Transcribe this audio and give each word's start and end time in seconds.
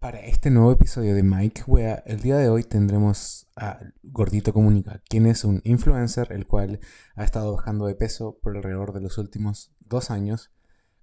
Para 0.00 0.20
este 0.20 0.48
nuevo 0.48 0.72
episodio 0.72 1.14
de 1.14 1.22
Mike 1.22 1.64
Wea, 1.66 2.02
el 2.06 2.22
día 2.22 2.38
de 2.38 2.48
hoy 2.48 2.64
tendremos 2.64 3.50
a 3.54 3.80
Gordito 4.02 4.54
Comunica, 4.54 5.02
quien 5.06 5.26
es 5.26 5.44
un 5.44 5.60
influencer 5.62 6.32
el 6.32 6.46
cual 6.46 6.80
ha 7.16 7.22
estado 7.22 7.54
bajando 7.54 7.84
de 7.84 7.94
peso 7.94 8.38
por 8.42 8.56
alrededor 8.56 8.94
de 8.94 9.02
los 9.02 9.18
últimos 9.18 9.74
dos 9.78 10.10
años, 10.10 10.52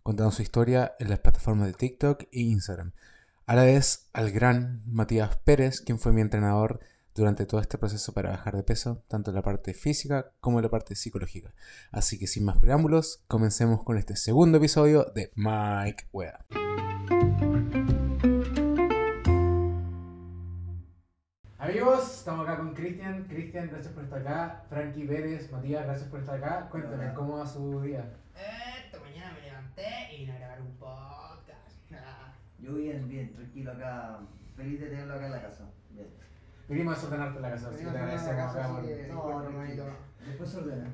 contando 0.02 0.32
su 0.32 0.42
historia 0.42 0.96
en 0.98 1.12
las 1.12 1.20
plataformas 1.20 1.68
de 1.68 1.74
TikTok 1.74 2.24
e 2.24 2.42
Instagram. 2.42 2.94
A 3.46 3.54
la 3.54 3.66
vez 3.66 4.10
al 4.14 4.32
gran 4.32 4.82
Matías 4.88 5.38
Pérez, 5.44 5.82
quien 5.82 6.00
fue 6.00 6.12
mi 6.12 6.22
entrenador 6.22 6.80
durante 7.14 7.46
todo 7.46 7.62
este 7.62 7.78
proceso 7.78 8.14
para 8.14 8.32
bajar 8.32 8.56
de 8.56 8.64
peso, 8.64 9.06
tanto 9.08 9.30
en 9.30 9.36
la 9.36 9.44
parte 9.44 9.76
física 9.76 10.34
como 10.40 10.58
en 10.58 10.64
la 10.64 10.72
parte 10.72 10.96
psicológica. 10.96 11.54
Así 11.92 12.18
que 12.18 12.26
sin 12.26 12.46
más 12.46 12.58
preámbulos, 12.58 13.24
comencemos 13.28 13.84
con 13.84 13.96
este 14.00 14.16
segundo 14.16 14.58
episodio 14.58 15.06
de 15.14 15.32
Mike 15.36 16.06
Wea. 16.12 16.48
Amigos, 21.68 22.20
estamos 22.20 22.48
acá 22.48 22.60
con 22.60 22.74
Cristian. 22.74 23.26
Cristian, 23.26 23.68
gracias 23.68 23.94
por 23.94 24.06
estar 24.06 24.22
acá. 24.22 24.64
Frankie 24.70 25.06
Pérez, 25.06 25.52
Matías, 25.52 25.84
gracias 25.84 26.08
por 26.08 26.22
estar 26.22 26.36
acá. 26.36 26.70
Cuéntame, 26.70 27.04
Hola. 27.04 27.14
¿cómo 27.14 27.38
va 27.40 27.46
su 27.46 27.82
día? 27.82 28.06
Esta 28.86 28.98
mañana 29.02 29.34
me 29.34 29.42
levanté 29.42 30.14
y 30.14 30.20
vine 30.20 30.32
a 30.32 30.40
grabar 30.40 30.62
un 30.62 30.72
podcast. 30.78 31.92
Yo 32.60 32.74
bien, 32.74 33.10
bien, 33.10 33.34
tranquilo 33.34 33.74
acá, 33.74 34.20
feliz 34.56 34.80
de 34.80 34.88
tenerlo 34.88 35.14
acá 35.16 35.26
en 35.26 35.32
la 35.34 35.42
casa. 35.42 35.66
Bien. 35.90 36.08
Vinimos 36.70 36.94
a 36.94 36.96
desordenarte 37.02 37.40
la 37.42 37.50
casa, 37.50 37.68
así 37.68 37.84
que 37.84 37.92
te 37.92 37.98
agradecemos 37.98 38.56
acá 38.56 38.82
que 38.82 39.08
No, 39.10 39.44
hermanito. 39.44 39.86
Después 40.26 40.50
se 40.50 40.58
ordena. 40.60 40.90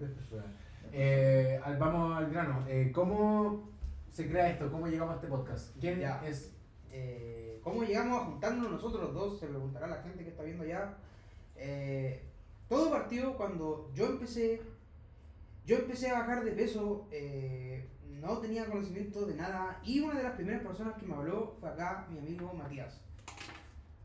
Eh, 0.91 1.61
vamos 1.77 2.17
al 2.17 2.31
grano. 2.31 2.65
Eh, 2.67 2.91
¿Cómo 2.91 3.69
se 4.09 4.27
crea 4.27 4.49
esto? 4.49 4.71
¿Cómo 4.71 4.87
llegamos 4.87 5.13
a 5.13 5.15
este 5.17 5.27
podcast? 5.27 5.77
¿Quién 5.79 5.99
Ya. 5.99 6.19
es? 6.25 6.51
Eh, 6.93 7.59
¿Cómo 7.63 7.83
llegamos 7.83 8.21
a 8.21 8.25
juntarnos 8.25 8.71
nosotros 8.71 9.13
dos? 9.13 9.39
Se 9.39 9.47
preguntará 9.47 9.87
la 9.87 10.01
gente 10.01 10.23
que 10.23 10.29
está 10.29 10.43
viendo 10.43 10.63
allá. 10.63 10.95
Eh, 11.57 12.23
todo 12.69 12.89
partió 12.89 13.35
cuando 13.35 13.91
yo 13.93 14.05
empecé. 14.05 14.61
Yo 15.65 15.77
empecé 15.77 16.09
a 16.09 16.19
bajar 16.19 16.45
de 16.45 16.51
peso. 16.51 17.07
eh, 17.11 17.89
no 18.23 18.37
tenía 18.37 18.65
conocimiento 18.65 19.25
de 19.25 19.35
nada. 19.35 19.79
Y 19.83 19.99
una 19.99 20.15
de 20.15 20.23
las 20.23 20.33
primeras 20.33 20.61
personas 20.61 20.95
que 20.97 21.05
me 21.05 21.13
habló 21.13 21.57
fue 21.59 21.69
acá 21.69 22.07
mi 22.09 22.19
amigo 22.19 22.53
Matías. 22.53 23.01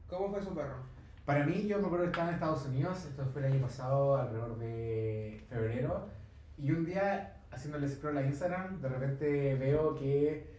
¿Cómo 0.09 0.31
fue 0.31 0.41
eso, 0.41 0.55
perro? 0.55 0.83
Para 1.25 1.45
mí, 1.45 1.67
yo 1.67 1.79
me 1.79 1.87
acuerdo 1.87 2.07
que 2.07 2.11
estaba 2.11 2.29
en 2.29 2.35
Estados 2.35 2.67
Unidos, 2.67 3.05
esto 3.05 3.25
fue 3.27 3.43
el 3.43 3.53
año 3.53 3.63
pasado, 3.63 4.17
alrededor 4.17 4.59
de 4.59 5.45
febrero, 5.49 6.09
y 6.57 6.71
un 6.71 6.87
día 6.87 7.37
haciéndole 7.51 7.87
scroll 7.87 8.17
a 8.17 8.23
Instagram, 8.23 8.81
de 8.81 8.89
repente 8.89 9.55
veo 9.57 9.95
que, 9.95 10.58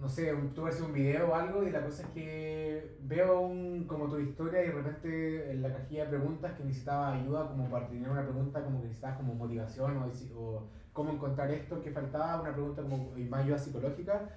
no 0.00 0.08
sé, 0.08 0.32
que 0.54 0.68
hacer 0.68 0.82
un 0.84 0.92
video 0.92 1.30
o 1.30 1.34
algo, 1.34 1.62
y 1.64 1.70
la 1.70 1.84
cosa 1.84 2.02
es 2.02 2.08
que 2.10 2.96
veo 3.02 3.40
un, 3.40 3.84
como 3.86 4.08
tu 4.08 4.18
historia 4.18 4.62
y 4.62 4.68
de 4.68 4.72
repente 4.72 5.50
en 5.50 5.62
la 5.62 5.72
cajilla 5.72 6.04
de 6.04 6.10
preguntas 6.10 6.52
que 6.52 6.64
necesitaba 6.64 7.14
ayuda 7.14 7.48
como 7.48 7.68
para 7.68 7.88
tener 7.88 8.08
una 8.08 8.22
pregunta 8.22 8.62
como 8.62 8.80
que 8.80 8.86
necesitabas 8.86 9.16
como 9.18 9.34
motivación 9.34 9.96
o, 9.98 10.06
o 10.40 10.62
cómo 10.92 11.10
encontrar 11.12 11.50
esto 11.50 11.80
que 11.82 11.90
faltaba, 11.90 12.40
una 12.42 12.52
pregunta 12.52 12.82
como 12.82 13.16
y 13.16 13.24
más 13.24 13.42
ayuda 13.44 13.58
psicológica. 13.58 14.28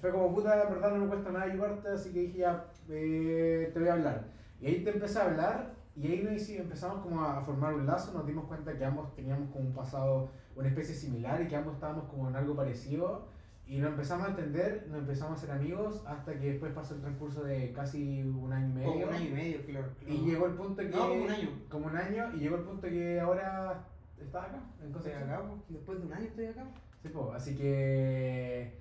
Fue 0.00 0.10
como, 0.10 0.34
puta, 0.34 0.56
la 0.56 0.64
verdad 0.70 0.92
no 0.92 1.04
me 1.04 1.08
cuesta 1.08 1.30
nada 1.30 1.44
ayudarte, 1.44 1.88
así 1.88 2.12
que 2.12 2.20
dije 2.20 2.38
ya, 2.38 2.64
eh, 2.88 3.70
te 3.72 3.78
voy 3.80 3.88
a 3.88 3.92
hablar. 3.94 4.24
Y 4.60 4.66
ahí 4.66 4.84
te 4.84 4.90
empecé 4.90 5.18
a 5.18 5.24
hablar 5.26 5.74
y 5.94 6.06
ahí 6.06 6.22
nos 6.22 6.32
hici- 6.34 6.58
empezamos 6.58 7.00
como 7.02 7.22
a 7.22 7.40
formar 7.42 7.74
un 7.74 7.86
lazo, 7.86 8.12
nos 8.14 8.26
dimos 8.26 8.46
cuenta 8.46 8.76
que 8.76 8.84
ambos 8.84 9.14
teníamos 9.14 9.50
como 9.50 9.66
un 9.66 9.74
pasado, 9.74 10.30
una 10.56 10.68
especie 10.68 10.94
similar 10.94 11.42
y 11.42 11.48
que 11.48 11.56
ambos 11.56 11.74
estábamos 11.74 12.04
como 12.04 12.28
en 12.28 12.36
algo 12.36 12.54
parecido 12.56 13.28
y 13.70 13.78
nos 13.78 13.90
empezamos 13.90 14.26
a 14.26 14.30
entender, 14.30 14.88
nos 14.90 14.98
empezamos 14.98 15.38
a 15.38 15.40
ser 15.40 15.52
amigos 15.52 16.02
hasta 16.04 16.36
que 16.38 16.52
después 16.52 16.72
pasó 16.72 16.94
el 16.94 17.00
transcurso 17.02 17.44
de 17.44 17.72
casi 17.72 18.24
un 18.24 18.52
año 18.52 18.68
y 18.68 18.72
medio. 18.72 18.90
Como 18.90 19.04
un 19.04 19.14
año 19.14 19.28
y 19.28 19.32
medio, 19.32 19.64
claro. 19.64 19.86
Y 20.04 20.16
llegó 20.18 20.46
el 20.46 20.54
punto 20.54 20.82
que... 20.82 20.88
No, 20.88 21.08
como 21.08 21.22
un 21.22 21.30
año. 21.30 21.48
Como 21.68 21.86
un 21.86 21.96
año 21.96 22.34
y 22.34 22.38
llegó 22.40 22.56
el 22.56 22.62
punto 22.62 22.88
que 22.88 23.20
ahora 23.20 23.86
está 24.20 24.42
acá, 24.42 24.60
en 24.82 24.92
Estoy 24.92 25.12
acá, 25.12 25.42
después 25.68 26.00
de 26.00 26.06
un 26.06 26.12
año 26.12 26.24
estoy 26.24 26.46
acá. 26.46 26.66
Sí, 27.00 27.08
po, 27.10 27.32
así 27.32 27.56
que 27.56 28.80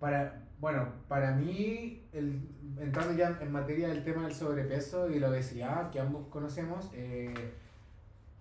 para 0.00 0.46
bueno, 0.58 0.88
para 1.08 1.32
mí 1.32 2.08
el, 2.12 2.40
entrando 2.78 3.12
ya 3.12 3.38
en 3.42 3.52
materia 3.52 3.88
del 3.88 4.02
tema 4.02 4.22
del 4.22 4.34
sobrepeso 4.34 5.10
y 5.10 5.18
la 5.18 5.28
obesidad 5.28 5.90
que 5.90 6.00
ambos 6.00 6.28
conocemos, 6.28 6.90
eh, 6.94 7.34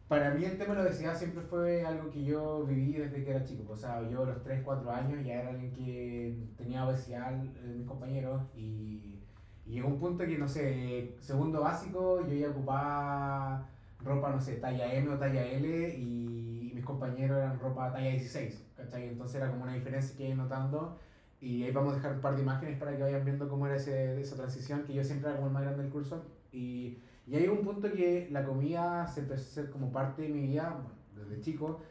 para 0.08 0.32
mí 0.32 0.46
el 0.46 0.58
tema 0.58 0.76
de 0.76 0.82
la 0.82 0.88
obesidad 0.88 1.18
siempre 1.18 1.42
fue 1.42 1.84
algo 1.84 2.12
que 2.12 2.24
yo 2.24 2.64
viví 2.66 2.94
desde 2.94 3.24
que 3.24 3.32
era 3.32 3.44
chico. 3.44 3.74
O 3.74 3.76
sea, 3.76 4.08
yo 4.10 4.24
a 4.24 4.28
los 4.28 4.44
3, 4.44 4.62
4 4.64 4.92
años 4.92 5.26
ya 5.26 5.42
era 5.42 5.50
alguien 5.50 5.72
que 5.72 6.38
tenía 6.58 6.86
obesidad 6.86 7.32
de 7.32 7.74
mis 7.74 7.88
compañeros 7.88 8.42
y, 8.56 9.20
y 9.66 9.72
llegó 9.72 9.88
un 9.88 10.00
punto 10.00 10.26
que, 10.26 10.38
no 10.38 10.48
sé, 10.48 11.16
segundo 11.20 11.62
básico, 11.62 12.26
yo 12.28 12.34
ya 12.34 12.50
ocupaba 12.50 13.68
ropa, 14.00 14.30
no 14.30 14.40
sé, 14.40 14.58
talla 14.58 14.94
M 14.94 15.10
o 15.10 15.18
talla 15.18 15.44
L 15.44 15.96
y 15.96 16.72
mis 16.76 16.86
compañeros 16.86 17.38
eran 17.38 17.60
ropa 17.60 17.92
talla 17.92 18.12
16, 18.12 18.64
¿cachai? 18.78 19.10
Entonces 19.10 19.38
era 19.38 19.50
como 19.50 19.64
una 19.64 19.74
diferencia 19.74 20.16
que 20.16 20.28
iba 20.28 20.36
notando 20.36 21.00
y 21.42 21.64
ahí 21.64 21.72
vamos 21.72 21.94
a 21.94 21.96
dejar 21.98 22.14
un 22.14 22.22
par 22.22 22.36
de 22.36 22.44
imágenes 22.44 22.78
para 22.78 22.96
que 22.96 23.02
vayan 23.02 23.26
viendo 23.26 23.50
cómo 23.50 23.66
era 23.66 23.76
ese, 23.76 24.22
esa 24.22 24.36
transición, 24.36 24.84
que 24.84 24.94
yo 24.94 25.04
siempre 25.04 25.30
era 25.30 25.38
como 25.38 25.48
el 25.48 25.54
más 25.54 25.64
grande 25.64 25.84
del 25.84 25.92
curso 25.92 26.24
y, 26.52 27.00
y 27.28 27.36
hay 27.36 27.48
un 27.48 27.64
punto 27.64 27.92
que 27.92 28.28
la 28.32 28.46
comida 28.46 29.08
se 29.08 29.22
empezó 29.22 29.42
a 29.42 29.54
ser 29.54 29.70
como 29.72 29.92
parte 29.92 30.24
de 30.24 30.30
mi 30.30 30.42
vida, 30.42 30.82
bueno, 31.14 31.30
desde 31.30 31.42
chico, 31.42 31.82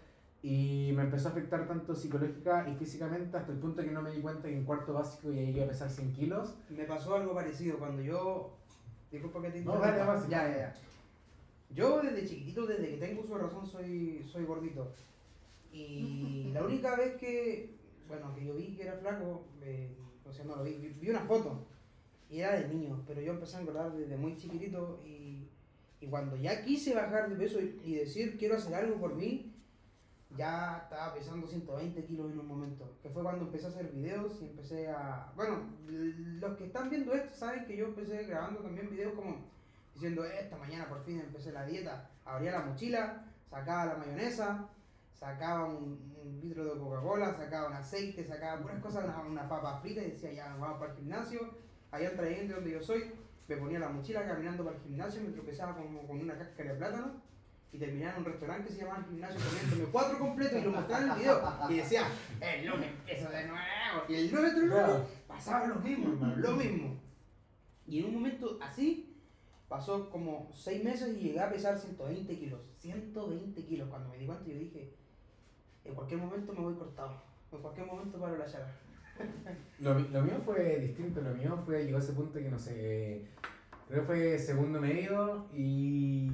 y 0.43 0.93
me 0.95 1.03
empezó 1.03 1.29
a 1.29 1.31
afectar 1.33 1.67
tanto 1.67 1.95
psicológica 1.95 2.69
y 2.69 2.75
físicamente 2.77 3.37
hasta 3.37 3.51
el 3.51 3.59
punto 3.59 3.83
que 3.83 3.91
no 3.91 4.03
me 4.03 4.11
di 4.11 4.21
cuenta 4.21 4.49
que 4.49 4.55
en 4.55 4.65
cuarto 4.65 4.93
básico 4.93 5.33
ya 5.33 5.41
llegué 5.41 5.65
a 5.65 5.69
pesar 5.69 5.91
100 5.91 6.13
kilos. 6.13 6.55
Me 6.69 6.85
pasó 6.85 7.15
algo 7.15 7.35
parecido 7.35 7.79
cuando 7.79 8.03
yo. 8.03 8.55
Disculpa 9.11 9.41
que 9.41 9.51
te 9.51 9.63
No, 9.63 9.79
dale. 9.79 9.99
Ya, 10.29 10.49
ya, 10.49 10.57
ya. 10.57 10.75
Yo 11.71 12.03
desde 12.03 12.29
chiquitito, 12.29 12.67
desde 12.67 12.91
que 12.91 12.97
tengo 12.99 13.23
de 13.23 13.43
razón, 13.43 13.67
soy, 13.67 14.23
soy 14.31 14.45
gordito. 14.45 14.93
Y 15.73 16.51
la 16.53 16.63
única 16.63 16.95
vez 16.95 17.17
que. 17.17 17.75
Bueno, 18.07 18.35
que 18.35 18.45
yo 18.45 18.55
vi 18.55 18.77
que 18.77 18.83
era 18.83 18.99
flaco, 18.99 19.47
eh, 19.63 19.97
o 20.27 20.31
sea, 20.31 20.45
no 20.45 20.57
lo 20.57 20.63
vi, 20.63 20.75
vi, 20.75 20.89
vi 20.89 21.09
una 21.09 21.21
foto. 21.21 21.67
Y 22.31 22.41
era 22.41 22.55
de 22.55 22.69
niño, 22.69 23.03
pero 23.07 23.21
yo 23.21 23.33
empecé 23.33 23.57
a 23.57 23.61
engordar 23.61 23.93
desde 23.93 24.17
muy 24.17 24.37
chiquitito. 24.37 25.01
Y, 25.05 25.49
y 26.01 26.07
cuando 26.09 26.37
ya 26.37 26.65
quise 26.65 26.95
bajar 26.95 27.29
de 27.29 27.37
peso 27.37 27.61
y, 27.61 27.81
y 27.85 27.95
decir 27.97 28.37
quiero 28.39 28.57
hacer 28.57 28.75
algo 28.75 28.99
por 28.99 29.15
mí, 29.15 29.55
ya 30.37 30.81
estaba 30.85 31.15
pesando 31.15 31.47
120 31.47 32.05
kilos 32.05 32.33
en 32.33 32.41
un 32.41 32.49
momento. 32.49 32.97
Que 33.03 33.11
fue 33.11 33.23
cuando 33.23 33.45
empecé 33.45 33.67
a 33.67 33.69
hacer 33.69 33.91
videos 33.93 34.41
y 34.43 34.47
empecé 34.47 34.89
a... 34.89 35.33
Bueno, 35.37 35.71
los 35.87 36.57
que 36.57 36.65
están 36.65 36.91
viendo 36.91 37.13
esto 37.15 37.37
saben 37.37 37.65
que 37.67 37.77
yo 37.77 37.87
empecé 37.87 38.25
grabando 38.25 38.61
también 38.61 38.91
videos 38.91 39.15
como 39.15 39.55
diciendo, 39.95 40.25
esta 40.25 40.57
mañana 40.57 40.89
por 40.89 41.05
fin 41.05 41.21
empecé 41.21 41.53
la 41.53 41.65
dieta. 41.65 42.11
Abría 42.25 42.53
la 42.53 42.65
mochila, 42.65 43.25
sacaba 43.49 43.87
la 43.87 43.97
mayonesa, 43.97 44.69
sacaba 45.13 45.67
un, 45.67 46.13
un 46.23 46.41
litro 46.41 46.65
de 46.65 46.81
Coca-Cola, 46.81 47.33
sacaba 47.35 47.69
un 47.69 47.75
aceite, 47.75 48.25
sacaba 48.25 48.61
puras 48.61 48.81
cosas, 48.81 49.05
una, 49.05 49.21
una 49.21 49.49
papa 49.49 49.79
frita 49.81 50.03
y 50.03 50.11
decía, 50.11 50.33
ya 50.33 50.49
nos 50.51 50.61
vamos 50.61 50.79
para 50.79 50.93
el 50.93 50.99
gimnasio. 50.99 51.41
Allá 51.95 52.09
al 52.09 52.17
trayente 52.17 52.55
donde 52.55 52.73
yo 52.73 52.83
soy, 52.83 53.05
me 53.47 53.57
ponía 53.57 53.79
la 53.79 53.89
mochila 53.89 54.27
caminando 54.27 54.65
para 54.65 54.77
el 54.77 54.83
gimnasio, 54.83 55.23
me 55.23 55.29
tropezaba 55.29 55.77
como 55.77 56.05
con 56.09 56.19
una 56.19 56.37
cáscara 56.37 56.73
de 56.73 56.79
plátano 56.79 57.23
y 57.71 57.79
terminaba 57.79 58.15
en 58.15 58.19
un 58.19 58.25
restaurante 58.25 58.69
que 58.69 58.75
se 58.75 58.81
llamaba 58.81 58.99
el 58.99 59.05
gimnasio 59.05 59.41
comiéndome 59.41 59.93
cuatro 59.93 60.19
completos 60.19 60.59
y 60.59 60.65
lo 60.65 60.73
mostraba 60.73 61.05
en 61.05 61.11
el 61.11 61.19
video 61.19 61.43
y 61.71 61.75
decía, 61.77 62.09
el 62.41 62.67
lunes 62.67 62.91
empiezo 62.91 63.31
de 63.31 63.47
nuevo 63.47 64.03
y 64.09 64.15
el 64.17 64.33
lunes 64.33 64.55
otro 64.55 64.67
lunes 64.67 65.09
pasaba 65.29 65.67
lo 65.69 65.77
mismo, 65.77 66.09
hermano, 66.15 66.35
lo 66.35 66.51
mismo. 66.57 67.01
Y 67.87 68.01
en 68.01 68.07
un 68.07 68.15
momento 68.15 68.59
así 68.61 69.17
pasó 69.69 70.11
como 70.11 70.51
seis 70.53 70.83
meses 70.83 71.17
y 71.17 71.21
llegué 71.21 71.39
a 71.39 71.49
pesar 71.49 71.79
120 71.79 72.37
kilos, 72.37 72.61
120 72.81 73.65
kilos. 73.67 73.89
Cuando 73.89 74.09
me 74.09 74.19
di 74.19 74.27
cuenta 74.27 74.45
yo 74.51 74.59
dije, 74.59 74.93
en 75.85 75.95
cualquier 75.95 76.19
momento 76.19 76.53
me 76.53 76.61
voy 76.61 76.75
cortado, 76.75 77.23
en 77.53 77.63
cualquier 77.63 77.87
momento 77.87 78.19
paro 78.19 78.37
la 78.37 78.51
charla. 78.51 78.84
Lo, 79.81 79.99
lo 79.99 80.23
mío 80.23 80.41
fue 80.45 80.79
distinto, 80.81 81.21
lo 81.21 81.35
mío 81.35 81.59
fue, 81.65 81.85
llegó 81.85 81.99
a 81.99 82.01
ese 82.01 82.13
punto 82.13 82.39
que 82.39 82.49
no 82.49 82.59
sé, 82.59 83.23
creo 83.89 84.01
que 84.01 84.07
fue 84.07 84.39
segundo 84.39 84.81
medio 84.81 85.47
y 85.53 86.31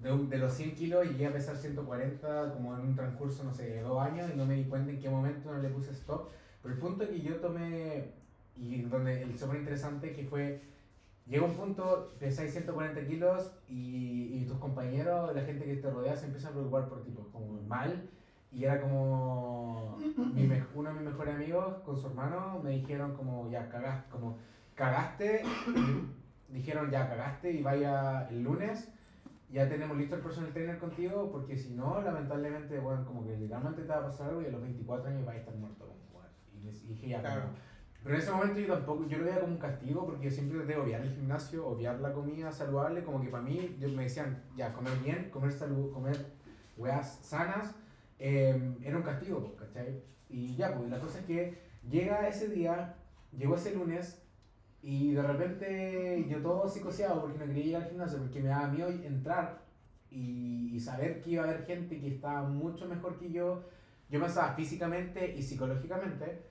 de, 0.00 0.26
de 0.28 0.38
los 0.38 0.52
100 0.54 0.74
kilos 0.74 1.06
llegué 1.06 1.26
a 1.26 1.32
pesar 1.32 1.56
140 1.56 2.52
como 2.54 2.74
en 2.74 2.80
un 2.80 2.94
transcurso, 2.94 3.44
no 3.44 3.52
sé, 3.52 3.80
dos 3.80 4.00
años 4.00 4.30
y 4.32 4.36
no 4.36 4.46
me 4.46 4.54
di 4.54 4.64
cuenta 4.64 4.90
en 4.90 4.98
qué 4.98 5.08
momento 5.08 5.52
no 5.52 5.60
le 5.60 5.68
puse 5.68 5.92
stop. 5.92 6.30
Pero 6.62 6.74
el 6.74 6.80
punto 6.80 7.08
que 7.08 7.20
yo 7.20 7.36
tomé 7.36 8.12
y 8.56 8.82
donde 8.82 9.22
el 9.22 9.38
súper 9.38 9.58
interesante 9.58 10.12
que 10.12 10.24
fue, 10.24 10.60
llega 11.26 11.44
un 11.44 11.54
punto, 11.54 12.14
pesáis 12.18 12.52
140 12.52 13.06
kilos 13.06 13.50
y, 13.68 14.40
y 14.40 14.44
tus 14.46 14.58
compañeros, 14.58 15.34
la 15.34 15.42
gente 15.42 15.64
que 15.64 15.76
te 15.76 15.90
rodea 15.90 16.16
se 16.16 16.26
empieza 16.26 16.48
a 16.48 16.52
preocupar 16.52 16.88
por 16.88 17.02
ti, 17.02 17.10
pues, 17.10 17.26
como 17.32 17.60
mal. 17.62 18.08
Y 18.54 18.64
era 18.64 18.80
como 18.80 19.96
mi 20.32 20.46
me- 20.46 20.62
uno 20.74 20.88
de 20.90 20.94
mis 20.94 21.04
mejores 21.04 21.34
amigos 21.34 21.74
con 21.84 21.96
su 21.96 22.06
hermano 22.06 22.60
me 22.62 22.70
dijeron 22.70 23.14
como 23.16 23.50
ya 23.50 23.68
cagaste, 23.68 24.10
como 24.10 24.38
cagaste, 24.74 25.42
dijeron 26.48 26.90
ya 26.90 27.08
cagaste 27.08 27.50
y 27.50 27.62
vaya 27.62 28.28
el 28.28 28.42
lunes, 28.42 28.88
ya 29.50 29.68
tenemos 29.68 29.96
listo 29.96 30.14
el 30.16 30.20
personal 30.22 30.52
trainer 30.52 30.78
contigo 30.78 31.30
porque 31.32 31.56
si 31.56 31.74
no, 31.74 32.00
lamentablemente, 32.00 32.78
bueno, 32.78 33.04
como 33.04 33.24
que 33.24 33.36
literalmente 33.36 33.82
te 33.82 33.88
va 33.88 33.98
a 33.98 34.02
pasar 34.04 34.28
algo 34.28 34.42
y 34.42 34.46
a 34.46 34.50
los 34.50 34.60
24 34.62 35.08
años 35.10 35.24
vas 35.26 35.34
a 35.34 35.38
estar 35.38 35.54
muerto. 35.54 35.86
Bueno. 36.12 36.28
y, 36.56 36.64
les- 36.64 36.86
dije 36.86 37.08
ya, 37.08 37.20
Claro. 37.20 37.42
como, 37.42 37.52
Pero 38.04 38.14
en 38.16 38.20
ese 38.20 38.32
momento 38.32 38.60
yo 38.60 38.74
tampoco, 38.74 39.06
yo 39.08 39.18
lo 39.18 39.24
veía 39.24 39.40
como 39.40 39.52
un 39.54 39.58
castigo 39.58 40.04
porque 40.06 40.24
yo 40.26 40.30
siempre 40.30 40.58
traté 40.58 40.74
de 40.74 40.80
obviar 40.80 41.00
el 41.00 41.10
gimnasio, 41.14 41.66
obviar 41.66 41.98
la 42.00 42.12
comida 42.12 42.52
saludable, 42.52 43.02
como 43.02 43.20
que 43.20 43.28
para 43.30 43.42
mí, 43.42 43.76
yo 43.80 43.88
me 43.88 44.02
decían, 44.04 44.42
ya, 44.56 44.72
comer 44.74 44.92
bien, 45.02 45.30
comer 45.30 45.50
salud, 45.52 45.90
comer 45.92 46.26
weas 46.76 47.18
sanas, 47.22 47.74
eh, 48.18 48.76
era 48.82 48.96
un 48.96 49.02
castigo, 49.02 49.40
pues, 49.40 49.68
¿cachai? 49.68 50.02
Y 50.28 50.56
ya, 50.56 50.76
pues 50.76 50.90
la 50.90 50.98
cosa 50.98 51.18
es 51.18 51.24
que 51.26 51.58
llega 51.88 52.28
ese 52.28 52.48
día, 52.48 52.94
llegó 53.36 53.56
ese 53.56 53.74
lunes, 53.74 54.24
y 54.86 55.14
de 55.14 55.22
repente 55.22 56.26
yo 56.28 56.42
todo 56.42 56.68
psicoseado 56.68 57.22
porque 57.22 57.38
no 57.38 57.46
quería 57.46 57.64
ir 57.64 57.76
al 57.76 57.88
gimnasio, 57.88 58.18
porque 58.18 58.40
me 58.40 58.48
daba 58.48 58.68
miedo 58.68 58.90
entrar 58.90 59.62
y, 60.10 60.70
y 60.74 60.78
saber 60.78 61.22
que 61.22 61.30
iba 61.30 61.42
a 61.42 61.46
haber 61.48 61.64
gente 61.64 61.98
que 61.98 62.08
estaba 62.08 62.42
mucho 62.42 62.86
mejor 62.86 63.18
que 63.18 63.32
yo, 63.32 63.62
yo 64.10 64.20
pensaba 64.20 64.52
físicamente 64.52 65.34
y 65.34 65.42
psicológicamente. 65.42 66.42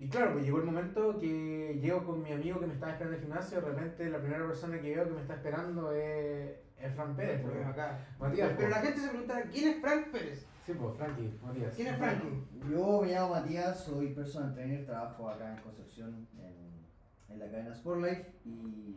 Y 0.00 0.08
claro, 0.08 0.32
pues 0.32 0.44
llegó 0.44 0.58
el 0.58 0.64
momento 0.64 1.16
que 1.20 1.78
llego 1.80 2.04
con 2.04 2.20
mi 2.20 2.32
amigo 2.32 2.58
que 2.58 2.66
me 2.66 2.74
estaba 2.74 2.90
esperando 2.90 3.16
en 3.16 3.22
el 3.22 3.28
gimnasio, 3.28 3.60
de 3.60 3.68
repente 3.68 4.10
la 4.10 4.18
primera 4.18 4.44
persona 4.44 4.80
que 4.80 4.96
veo 4.96 5.04
que 5.04 5.14
me 5.14 5.20
está 5.20 5.34
esperando 5.34 5.92
es, 5.92 6.50
es 6.80 6.94
Fran 6.96 7.14
Pérez. 7.14 7.42
Pero 7.44 7.52
pues. 7.52 7.76
Matías, 8.18 8.54
Pero 8.56 8.68
la 8.70 8.80
pues. 8.80 8.88
gente 8.88 9.00
se 9.00 9.08
preguntará, 9.08 9.42
¿quién 9.44 9.68
es 9.68 9.80
Frank 9.80 10.10
Pérez? 10.10 10.46
Sí, 10.64 10.72
pues, 10.74 10.96
Frankie, 10.96 11.38
Matías. 11.42 11.74
¿Quién 11.74 11.88
es 11.88 11.96
Frankie? 11.98 12.44
Yo 12.70 13.02
me 13.02 13.08
llamo 13.12 13.34
Matías, 13.34 13.84
soy 13.84 14.14
personal 14.14 14.54
trainer, 14.54 14.86
trabajo 14.86 15.28
acá 15.28 15.56
en 15.56 15.62
Concepción 15.62 16.28
en, 16.38 17.34
en 17.34 17.38
la 17.38 17.50
cadena 17.50 17.74
Sportlife 17.74 18.32
y 18.44 18.96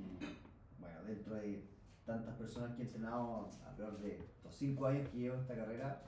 bueno, 0.79 1.03
dentro 1.07 1.35
de 1.35 1.63
tantas 2.05 2.35
personas 2.35 2.75
que 2.75 2.83
he 2.83 2.85
entrenado 2.85 3.49
alrededor 3.67 3.99
de 3.99 4.19
los 4.43 4.55
5 4.55 4.85
años 4.85 5.09
que 5.09 5.17
llevo 5.17 5.37
esta 5.37 5.55
carrera, 5.55 6.03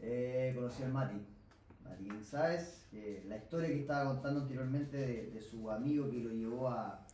he 0.00 0.52
conocido 0.56 0.86
al 0.86 0.92
Mati. 0.92 1.26
Mati 1.84 2.08
que 2.90 3.24
la 3.28 3.36
historia 3.36 3.68
que 3.68 3.80
estaba 3.80 4.12
contando 4.12 4.40
anteriormente 4.40 4.96
de, 4.96 5.30
de 5.30 5.40
su 5.40 5.70
amigo 5.70 6.10
que 6.10 6.18
lo 6.18 6.30
llevó 6.30 6.68
a, 6.68 7.06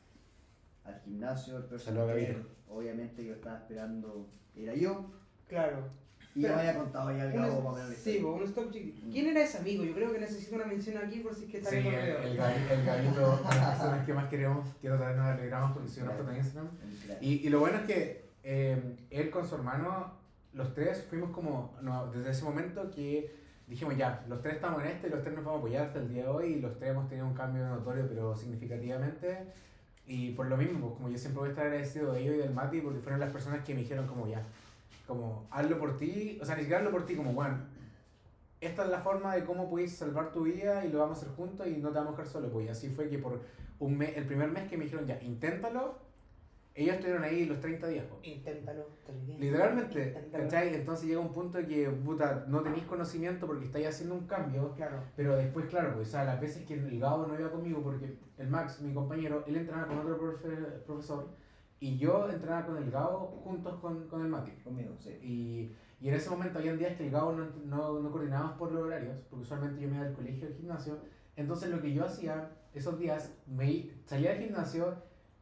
al 0.84 1.00
gimnasio, 1.00 1.58
el 1.58 1.64
personal 1.64 2.06
trainer, 2.06 2.32
Gabito. 2.34 2.50
obviamente 2.70 3.25
yo 3.25 3.34
estaba 3.34 3.58
esperando, 3.58 4.26
era 4.56 4.75
yo, 4.75 5.10
Claro. 5.48 6.03
Y 6.34 6.40
ya 6.42 6.48
Pero- 6.48 6.54
me 6.62 6.69
había 6.69 6.81
contado 6.81 7.16
ya 7.16 7.25
el 7.25 7.32
Gabo 7.32 7.60
más 7.62 7.72
o 7.72 7.76
menos 7.76 7.94
sí, 7.96 8.19
pues, 8.22 8.34
un 8.40 8.48
stop 8.48 8.72
chiquitito. 8.72 9.06
¿Quién 9.12 9.26
era 9.28 9.42
ese 9.44 9.58
amigo? 9.58 9.84
Yo 9.84 9.94
creo 9.94 10.12
que 10.12 10.19
necesito 10.19 10.56
una 10.56 10.64
mención 10.66 10.96
aquí 10.98 11.20
por 11.20 11.34
si 11.34 11.44
es 11.44 11.50
que 11.50 11.56
está 11.58 11.70
Sí, 11.70 11.76
el, 11.76 11.86
el 11.86 11.94
el, 12.32 12.38
Gabi- 12.38 12.70
el 12.70 12.84
Gabito, 12.84 13.40
una 13.40 13.50
de 13.50 13.60
las 13.60 13.70
personas 13.70 14.06
que 14.06 14.14
más 14.14 14.28
queremos, 14.28 14.69
quiero 14.81 14.96
traer 14.98 15.16
nos 15.16 15.26
alegramos 15.26 15.72
porque 15.72 15.88
soy 15.88 16.02
una 16.02 16.12
foto 16.12 16.31
en 16.31 16.36
Instagram. 16.36 16.69
Y, 17.20 17.32
y 17.46 17.48
lo 17.50 17.60
bueno 17.60 17.78
es 17.78 17.84
que 17.84 18.25
eh, 18.42 18.96
él 19.10 19.31
con 19.31 19.46
su 19.46 19.54
hermano, 19.54 20.12
los 20.52 20.75
tres 20.75 21.06
fuimos 21.08 21.31
como, 21.31 21.76
no, 21.82 22.10
desde 22.10 22.31
ese 22.31 22.44
momento 22.44 22.90
que 22.90 23.32
dijimos 23.66 23.96
ya, 23.96 24.25
los 24.28 24.42
tres 24.42 24.56
estamos 24.56 24.82
en 24.82 24.88
este, 24.90 25.08
los 25.08 25.22
tres 25.22 25.34
nos 25.34 25.44
vamos 25.44 25.58
a 25.58 25.60
apoyar 25.60 25.87
hasta 25.87 25.98
el 26.00 26.08
día 26.08 26.25
de 26.25 26.28
hoy 26.28 26.46
y 26.54 26.60
los 26.60 26.76
tres 26.76 26.90
hemos 26.90 27.08
tenido 27.08 27.26
un 27.26 27.34
cambio 27.34 27.64
notorio 27.66 28.06
pero 28.08 28.37
significativamente. 28.37 29.38
Y 30.06 30.32
por 30.32 30.46
lo 30.48 30.56
mismo, 30.58 30.80
pues, 30.80 30.94
como 30.96 31.08
yo 31.08 31.16
siempre 31.16 31.38
voy 31.40 31.48
a 31.48 31.52
estar 31.52 31.64
agradecido 31.66 32.12
de 32.12 32.20
ellos 32.20 32.34
y 32.34 32.38
del 32.38 32.52
Mati 32.52 32.80
porque 32.82 33.00
fueron 33.00 33.20
las 33.20 33.32
personas 33.32 33.64
que 33.64 33.72
me 33.75 33.80
dijeron 33.80 34.06
como 34.06 34.28
ya, 34.28 34.42
como 35.06 35.46
hazlo 35.50 35.78
por 35.78 35.96
ti, 35.96 36.38
o 36.40 36.44
sea, 36.44 36.54
ni 36.56 36.62
siquiera 36.62 36.78
hazlo 36.80 36.90
por 36.90 37.04
ti, 37.06 37.14
como 37.16 37.32
bueno, 37.32 37.58
esta 38.60 38.84
es 38.84 38.90
la 38.90 39.00
forma 39.00 39.34
de 39.34 39.44
cómo 39.44 39.68
puedes 39.68 39.94
salvar 39.94 40.32
tu 40.32 40.42
vida 40.44 40.84
y 40.84 40.90
lo 40.92 41.00
vamos 41.00 41.18
a 41.18 41.20
hacer 41.22 41.34
juntos 41.36 41.66
y 41.66 41.76
no 41.78 41.90
te 41.90 41.98
vamos 41.98 42.14
a 42.14 42.16
dejar 42.16 42.26
solo. 42.32 42.48
Pues 42.50 42.66
y 42.66 42.68
así 42.70 42.88
fue 42.88 43.08
que 43.08 43.18
por 43.18 43.40
un 43.78 43.98
mes, 43.98 44.16
el 44.16 44.24
primer 44.26 44.50
mes 44.50 44.68
que 44.68 44.76
me 44.78 44.84
dijeron 44.84 45.06
ya, 45.06 45.20
inténtalo, 45.22 45.98
ellos 46.76 46.94
estuvieron 46.94 47.22
ahí 47.22 47.44
los 47.44 47.60
30 47.60 47.86
días. 47.88 48.04
pues. 48.08 48.26
Inténtalo. 48.26 48.86
digo. 49.26 49.38
Literalmente, 49.38 50.06
Inténtalo. 50.08 50.44
¿cachai? 50.44 50.74
Entonces 50.74 51.06
llega 51.06 51.20
un 51.20 51.32
punto 51.32 51.58
que, 51.66 51.88
puta, 51.90 52.46
no 52.48 52.62
tenéis 52.62 52.84
conocimiento 52.84 53.46
porque 53.46 53.66
estáis 53.66 53.86
haciendo 53.88 54.14
un 54.16 54.26
cambio, 54.26 54.72
Claro. 54.74 54.96
pero 55.14 55.36
después, 55.36 55.66
claro, 55.66 55.92
pues, 55.94 56.08
o 56.08 56.10
sea, 56.12 56.24
las 56.24 56.40
veces 56.40 56.64
que 56.64 56.74
el 56.74 56.98
Gabo 56.98 57.26
no 57.26 57.38
iba 57.38 57.50
conmigo, 57.50 57.80
porque 57.82 58.16
el 58.38 58.48
Max, 58.48 58.80
mi 58.80 58.92
compañero, 58.94 59.44
él 59.46 59.56
entrenaba 59.56 59.86
con 59.88 59.98
otro 59.98 60.18
profe- 60.18 60.80
profesor 60.86 61.28
y 61.81 61.99
yo 61.99 62.29
entrenaba 62.31 62.67
con 62.67 62.76
el 62.79 62.91
Gabo 62.91 63.41
juntos 63.44 63.79
con, 63.81 64.09
con 64.09 64.23
el 64.23 64.29
Mati. 64.29 64.53
Conmigo, 64.62 64.94
sí. 64.99 65.11
Y, 65.23 65.73
y 66.00 66.09
en 66.09 66.15
ese 66.15 66.31
momento 66.31 66.59
había 66.59 66.75
días 66.75 66.97
que 66.97 67.06
el 67.06 67.11
Gabo 67.12 67.32
no, 67.32 67.44
no, 67.67 68.00
no 68.00 68.11
coordinábamos 68.11 68.56
por 68.56 68.73
los 68.73 68.82
horarios, 68.85 69.17
porque 69.29 69.43
usualmente 69.43 69.81
yo 69.81 69.88
me 69.88 69.97
iba 69.97 70.05
del 70.05 70.15
colegio 70.15 70.47
al 70.49 70.55
gimnasio. 70.55 70.99
Entonces 71.37 71.71
lo 71.71 71.81
que 71.82 71.93
yo 71.93 72.05
hacía 72.05 72.50
esos 72.73 72.99
días, 72.99 73.32
me 73.47 73.91
salía 74.05 74.31
del 74.31 74.44
gimnasio 74.44 74.94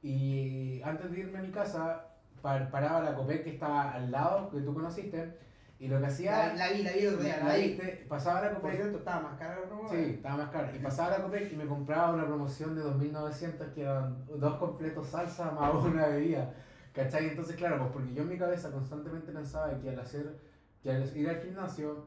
y 0.02 0.80
antes 0.82 1.10
de 1.10 1.20
irme 1.20 1.38
a 1.38 1.42
mi 1.42 1.50
casa, 1.50 2.06
par- 2.40 2.70
paraba 2.70 3.02
la 3.02 3.14
Copec 3.14 3.44
que 3.44 3.50
estaba 3.50 3.92
al 3.92 4.10
lado, 4.10 4.50
que 4.50 4.60
tú 4.60 4.74
conociste, 4.74 5.36
y 5.82 5.88
lo 5.88 5.98
que 5.98 6.06
hacía, 6.06 6.54
la 6.54 6.70
vi, 6.70 6.84
la 6.84 6.92
vi 6.92 7.06
otro 7.08 7.24
día, 7.24 7.38
la 7.38 7.48
la 7.48 7.56
vi. 7.56 7.70
viste, 7.70 8.06
pasaba 8.08 8.40
la 8.40 8.50
Por 8.52 8.60
Copec 8.60 8.76
cierto, 8.76 8.98
estaba 8.98 9.20
más 9.20 9.36
cara 9.36 9.58
la 9.58 9.66
promo. 9.66 9.90
Sí, 9.90 10.10
estaba 10.14 10.36
más 10.36 10.50
caro. 10.50 10.76
Y 10.76 10.78
pasaba 10.78 11.18
la 11.18 11.24
Copec 11.24 11.52
y 11.52 11.56
me 11.56 11.66
compraba 11.66 12.14
una 12.14 12.24
promoción 12.24 12.76
de 12.76 12.82
2.900 12.84 13.72
que 13.74 13.82
eran 13.82 14.24
dos 14.28 14.58
completos 14.58 15.08
salsa 15.08 15.50
más 15.50 15.74
una 15.84 16.06
bebida. 16.06 16.54
¿Cachai? 16.92 17.30
Entonces, 17.30 17.56
claro, 17.56 17.78
pues 17.78 17.90
porque 17.94 18.14
yo 18.14 18.22
en 18.22 18.28
mi 18.28 18.38
cabeza 18.38 18.70
constantemente 18.70 19.32
pensaba 19.32 19.76
que 19.80 19.90
al 19.90 19.98
hacer, 19.98 20.38
que 20.84 20.92
al 20.92 21.16
ir 21.16 21.28
al 21.28 21.40
gimnasio, 21.40 22.06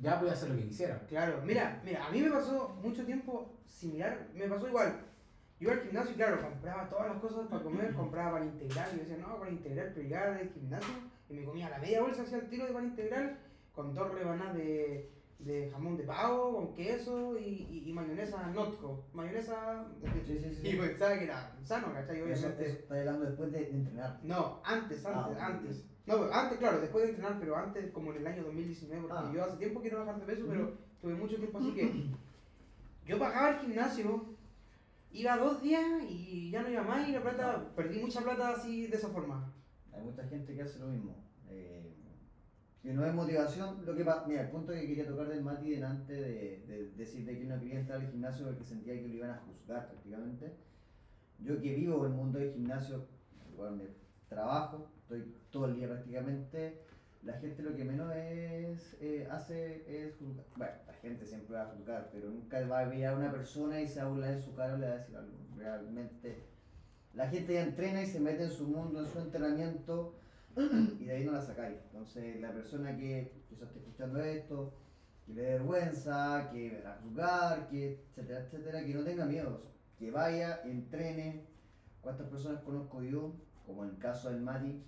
ya 0.00 0.18
podía 0.18 0.32
hacer 0.32 0.48
lo 0.48 0.56
que 0.56 0.68
quisiera. 0.68 0.98
Claro, 1.06 1.42
mira, 1.44 1.82
mira, 1.84 2.06
a 2.06 2.10
mí 2.10 2.22
me 2.22 2.30
pasó 2.30 2.70
mucho 2.82 3.04
tiempo 3.04 3.52
similar, 3.66 4.28
me 4.32 4.48
pasó 4.48 4.66
igual. 4.66 4.94
Yo 5.60 5.68
iba 5.68 5.72
al 5.74 5.80
gimnasio 5.82 6.12
y 6.12 6.14
claro, 6.14 6.40
compraba 6.40 6.88
todas 6.88 7.08
las 7.08 7.18
cosas 7.18 7.48
para 7.48 7.62
comer, 7.62 7.92
compraba 7.96 8.38
pan 8.38 8.44
integral, 8.44 8.88
y 8.94 8.96
yo 8.96 9.02
decía, 9.02 9.18
no, 9.18 9.38
pan 9.38 9.50
integral, 9.50 9.92
pero 9.94 10.08
llegaba 10.08 10.36
del 10.38 10.48
gimnasio 10.48 10.94
y 11.34 11.40
me 11.40 11.44
comía 11.44 11.68
la 11.70 11.78
media 11.78 12.00
bolsa, 12.02 12.22
hacía 12.22 12.38
el 12.38 12.48
tiro 12.48 12.66
de 12.66 12.72
pan 12.72 12.84
integral 12.86 13.38
con 13.74 13.92
dos 13.94 14.12
rebanadas 14.14 14.54
de, 14.54 15.10
de 15.40 15.70
jamón 15.70 15.96
de 15.96 16.04
pavo, 16.04 16.54
con 16.54 16.74
queso 16.74 17.36
y, 17.38 17.66
y, 17.70 17.90
y 17.90 17.92
mayonesa 17.92 18.46
notco, 18.50 19.04
mayonesa... 19.12 19.84
Sí, 20.24 20.38
sí, 20.38 20.54
sí. 20.54 20.68
Y 20.68 20.76
pensaba 20.76 21.18
que 21.18 21.24
era 21.24 21.56
sano, 21.64 21.92
¿cachai? 21.92 22.22
Obviamente. 22.22 22.66
eso 22.66 22.78
está 22.78 22.98
hablando 23.00 23.24
después 23.26 23.50
de, 23.52 23.58
de 23.64 23.70
entrenar. 23.70 24.20
No, 24.22 24.60
antes, 24.64 25.04
Ah, 25.04 25.24
antes, 25.26 25.42
antes. 25.42 25.84
No, 26.06 26.14
pero 26.20 26.34
antes, 26.34 26.58
claro, 26.58 26.80
después 26.80 27.04
de 27.04 27.10
entrenar, 27.10 27.38
pero 27.40 27.56
antes, 27.56 27.90
como 27.90 28.12
en 28.12 28.18
el 28.18 28.26
año 28.26 28.44
2019, 28.44 29.02
porque 29.08 29.16
Ah. 29.18 29.32
yo 29.34 29.44
hace 29.44 29.56
tiempo 29.56 29.80
quiero 29.80 30.00
bajar 30.00 30.20
de 30.20 30.26
peso, 30.26 30.46
pero 30.48 30.72
tuve 31.00 31.14
mucho 31.14 31.36
tiempo 31.36 31.58
así 31.58 31.74
que 31.74 32.10
yo 33.06 33.18
pagaba 33.18 33.50
el 33.50 33.58
gimnasio, 33.58 34.24
iba 35.10 35.36
dos 35.36 35.60
días 35.62 35.84
y 36.08 36.50
ya 36.50 36.62
no 36.62 36.70
iba 36.70 36.82
más 36.82 37.08
y 37.08 37.12
la 37.12 37.22
plata, 37.22 37.70
perdí 37.74 37.98
mucha 38.00 38.20
plata 38.22 38.50
así 38.50 38.86
de 38.86 38.96
esa 38.96 39.08
forma. 39.08 39.52
Hay 39.92 40.02
mucha 40.02 40.24
gente 40.24 40.54
que 40.54 40.62
hace 40.62 40.78
lo 40.78 40.86
mismo. 40.86 41.23
Que 42.84 42.92
no 42.92 43.04
es 43.06 43.14
motivación. 43.14 43.84
Lo 43.86 43.96
que 43.96 44.04
mira, 44.26 44.42
el 44.42 44.50
punto 44.50 44.72
que 44.72 44.86
quería 44.86 45.08
tocar 45.08 45.26
del 45.26 45.42
Mati 45.42 45.70
delante 45.70 46.12
de, 46.12 46.64
de 46.68 46.90
decir 46.96 47.24
de 47.24 47.38
que 47.38 47.44
no 47.46 47.58
quería 47.58 47.80
entrar 47.80 47.98
al 47.98 48.10
gimnasio 48.10 48.44
porque 48.44 48.62
sentía 48.62 48.94
que 48.94 49.08
lo 49.08 49.14
iban 49.14 49.30
a 49.30 49.38
juzgar 49.38 49.88
prácticamente. 49.88 50.52
Yo 51.38 51.60
que 51.62 51.74
vivo 51.74 52.04
en 52.04 52.12
el 52.12 52.16
mundo 52.16 52.38
del 52.38 52.52
gimnasio, 52.52 53.06
lugar 53.50 53.70
donde 53.70 53.90
trabajo, 54.28 54.90
estoy 54.98 55.34
todo 55.50 55.64
el 55.64 55.76
día 55.76 55.88
prácticamente, 55.88 56.82
la 57.22 57.32
gente 57.38 57.62
lo 57.62 57.74
que 57.74 57.84
menos 57.84 58.14
es, 58.14 58.98
eh, 59.00 59.26
hace 59.30 59.84
es 59.88 60.14
juzgar. 60.16 60.44
Bueno, 60.56 60.74
la 60.86 60.92
gente 60.94 61.24
siempre 61.24 61.56
va 61.56 61.62
a 61.62 61.74
juzgar, 61.74 62.10
pero 62.12 62.28
nunca 62.28 62.66
va 62.66 62.80
a 62.80 62.84
ver 62.84 63.06
a 63.06 63.16
una 63.16 63.32
persona 63.32 63.80
y 63.80 63.88
se 63.88 64.00
va 64.00 64.06
a 64.06 64.10
burlar 64.10 64.32
en 64.32 64.42
su 64.42 64.54
cara 64.54 64.74
o 64.74 64.76
le 64.76 64.88
va 64.88 64.92
a 64.92 64.98
decir 64.98 65.16
algo. 65.16 65.32
Realmente 65.56 66.54
la 67.14 67.28
gente 67.28 67.54
ya 67.54 67.62
entrena 67.62 68.02
y 68.02 68.06
se 68.06 68.20
mete 68.20 68.44
en 68.44 68.50
su 68.50 68.66
mundo, 68.66 69.00
en 69.00 69.06
su 69.06 69.18
entrenamiento 69.20 70.14
y 71.00 71.04
de 71.04 71.12
ahí 71.12 71.24
no 71.24 71.32
la 71.32 71.42
sacáis. 71.42 71.78
Entonces 71.86 72.40
la 72.40 72.52
persona 72.52 72.96
que 72.96 73.32
quizás 73.48 73.68
esté 73.68 73.80
escuchando 73.80 74.20
esto, 74.22 74.74
que 75.26 75.34
le 75.34 75.42
dé 75.42 75.50
vergüenza, 75.52 76.48
que 76.52 76.82
a 76.86 76.98
juzgar, 77.02 77.68
que 77.68 78.00
etcétera, 78.10 78.40
etcétera, 78.40 78.84
que 78.84 78.94
no 78.94 79.04
tenga 79.04 79.24
miedo, 79.26 79.62
que 79.98 80.10
vaya, 80.10 80.60
entrene. 80.64 81.46
¿Cuántas 82.00 82.28
personas 82.28 82.60
conozco 82.62 83.02
yo, 83.02 83.32
como 83.66 83.84
en 83.84 83.90
el 83.90 83.98
caso 83.98 84.28
del 84.30 84.42
Mati, 84.42 84.82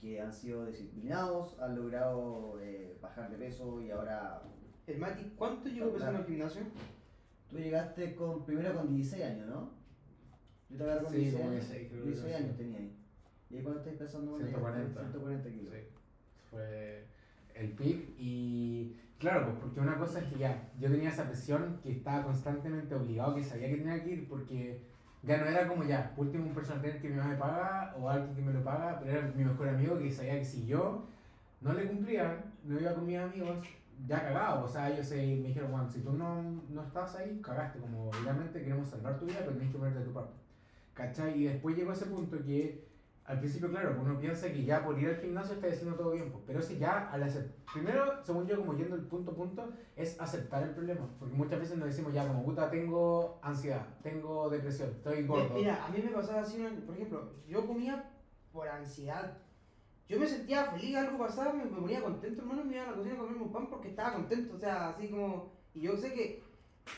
que 0.00 0.20
han 0.20 0.32
sido 0.32 0.66
disciplinados, 0.66 1.58
han 1.60 1.76
logrado 1.76 2.58
eh, 2.60 2.98
bajar 3.00 3.30
de 3.30 3.36
peso 3.38 3.80
y 3.80 3.90
ahora 3.90 4.42
El 4.86 4.98
Mati, 4.98 5.32
¿cuánto 5.36 5.68
llegó 5.68 5.92
pesando 5.92 6.18
al 6.18 6.26
gimnasio? 6.26 6.62
tú 7.48 7.56
llegaste 7.58 8.14
con 8.14 8.44
primero 8.44 8.74
con 8.76 8.88
16 8.94 9.24
años, 9.24 9.48
¿no? 9.48 9.70
Yo 10.68 10.76
te 10.76 10.84
agarré 10.84 11.02
con 11.02 11.12
Sí, 11.12 11.18
16 11.18 11.40
como 11.42 11.50
años. 11.50 11.68
16, 11.68 11.88
creo 11.90 12.02
que 12.04 12.08
16 12.10 12.36
sí. 12.36 12.42
años 12.44 12.56
tenía 12.56 12.78
ahí. 12.78 12.96
¿Y 13.50 13.56
ahí 13.56 13.62
cuánto 13.62 13.80
estáis 13.80 13.98
pesando? 13.98 14.32
ahora? 14.32 14.46
140. 14.46 15.00
140 15.00 15.50
kilos. 15.50 15.74
Sí, 15.74 15.80
fue 16.50 17.04
el 17.54 17.70
pic 17.72 18.14
y 18.18 18.96
claro, 19.18 19.46
pues 19.46 19.58
porque 19.60 19.80
una 19.80 19.98
cosa 19.98 20.20
es 20.20 20.26
que 20.26 20.38
ya, 20.38 20.70
yo 20.78 20.90
tenía 20.90 21.10
esa 21.10 21.26
presión 21.26 21.78
que 21.82 21.92
estaba 21.92 22.24
constantemente 22.24 22.94
obligado, 22.94 23.34
que 23.34 23.44
sabía 23.44 23.68
que 23.68 23.76
tenía 23.76 24.02
que 24.02 24.10
ir 24.10 24.28
porque 24.28 24.80
ya 25.22 25.38
no 25.38 25.44
era 25.44 25.68
como 25.68 25.84
ya, 25.84 26.14
último 26.16 26.46
un 26.46 26.54
personal 26.54 26.80
trainer 26.80 27.02
que 27.02 27.08
mi 27.10 27.16
mamá 27.16 27.30
me 27.30 27.36
paga 27.36 27.94
o 28.00 28.08
alguien 28.08 28.34
que 28.34 28.42
me 28.42 28.52
lo 28.52 28.64
paga, 28.64 28.98
pero 28.98 29.18
era 29.18 29.32
mi 29.34 29.44
mejor 29.44 29.68
amigo 29.68 29.98
que 29.98 30.10
sabía 30.10 30.38
que 30.38 30.44
si 30.44 30.66
yo 30.66 31.06
no 31.60 31.74
le 31.74 31.86
cumplía, 31.86 32.42
no 32.64 32.80
iba 32.80 32.94
con 32.94 33.06
mis 33.06 33.18
amigos, 33.18 33.58
ya 34.06 34.22
cagado, 34.22 34.64
o 34.64 34.68
sea, 34.68 34.90
ellos 34.90 35.06
se, 35.06 35.16
me 35.16 35.48
dijeron, 35.48 35.70
Juan, 35.70 35.90
si 35.90 36.00
tú 36.00 36.12
no, 36.12 36.42
no 36.70 36.82
estás 36.82 37.16
ahí, 37.16 37.38
cagaste, 37.42 37.78
como 37.80 38.10
realmente 38.24 38.62
queremos 38.62 38.88
salvar 38.88 39.18
tu 39.18 39.26
vida, 39.26 39.40
pero 39.40 39.52
tienes 39.52 39.70
que 39.70 39.78
ponerte 39.78 39.98
de 39.98 40.04
tu 40.06 40.12
parte. 40.12 40.32
¿Cachai? 40.94 41.38
Y 41.38 41.44
después 41.44 41.76
llegó 41.76 41.92
ese 41.92 42.06
punto 42.06 42.38
que 42.42 42.89
al 43.30 43.38
principio, 43.38 43.70
claro, 43.70 43.96
uno 44.00 44.18
piensa 44.18 44.52
que 44.52 44.64
ya 44.64 44.84
por 44.84 44.98
ir 44.98 45.08
al 45.08 45.20
gimnasio 45.20 45.54
está 45.54 45.68
haciendo 45.68 45.94
todo 45.94 46.10
bien, 46.10 46.32
pues, 46.32 46.42
pero 46.44 46.60
si 46.60 46.78
ya 46.78 47.08
al 47.10 47.22
hacer, 47.22 47.54
primero, 47.72 48.24
según 48.24 48.44
yo, 48.48 48.56
como 48.56 48.74
yendo 48.74 48.96
el 48.96 49.02
punto 49.02 49.30
a 49.30 49.34
punto, 49.34 49.72
es 49.94 50.20
aceptar 50.20 50.64
el 50.64 50.70
problema, 50.70 51.08
porque 51.16 51.36
muchas 51.36 51.60
veces 51.60 51.78
nos 51.78 51.86
decimos 51.86 52.12
ya 52.12 52.26
como 52.26 52.44
puta, 52.44 52.68
tengo 52.68 53.38
ansiedad, 53.40 53.86
tengo 54.02 54.50
depresión, 54.50 54.90
estoy 54.90 55.28
gordo. 55.28 55.54
Mira, 55.54 55.86
a 55.86 55.90
mí 55.90 56.02
me 56.02 56.10
pasaba 56.10 56.40
así, 56.40 56.58
por 56.84 56.96
ejemplo, 56.96 57.32
yo 57.46 57.64
comía 57.66 58.10
por 58.52 58.68
ansiedad. 58.68 59.38
Yo 60.08 60.18
me 60.18 60.26
sentía 60.26 60.64
feliz, 60.64 60.96
algo 60.96 61.18
pasaba, 61.18 61.52
me, 61.52 61.64
me 61.66 61.78
ponía 61.78 62.02
contento, 62.02 62.42
hermano, 62.42 62.64
me 62.64 62.74
iba 62.74 62.82
a 62.82 62.90
la 62.90 62.96
cocina 62.96 63.14
a 63.14 63.18
comerme 63.18 63.42
un 63.42 63.52
pan 63.52 63.70
porque 63.70 63.90
estaba 63.90 64.14
contento, 64.14 64.56
o 64.56 64.58
sea, 64.58 64.88
así 64.88 65.08
como... 65.08 65.52
Y 65.72 65.82
yo 65.82 65.96
sé 65.96 66.12
que 66.12 66.42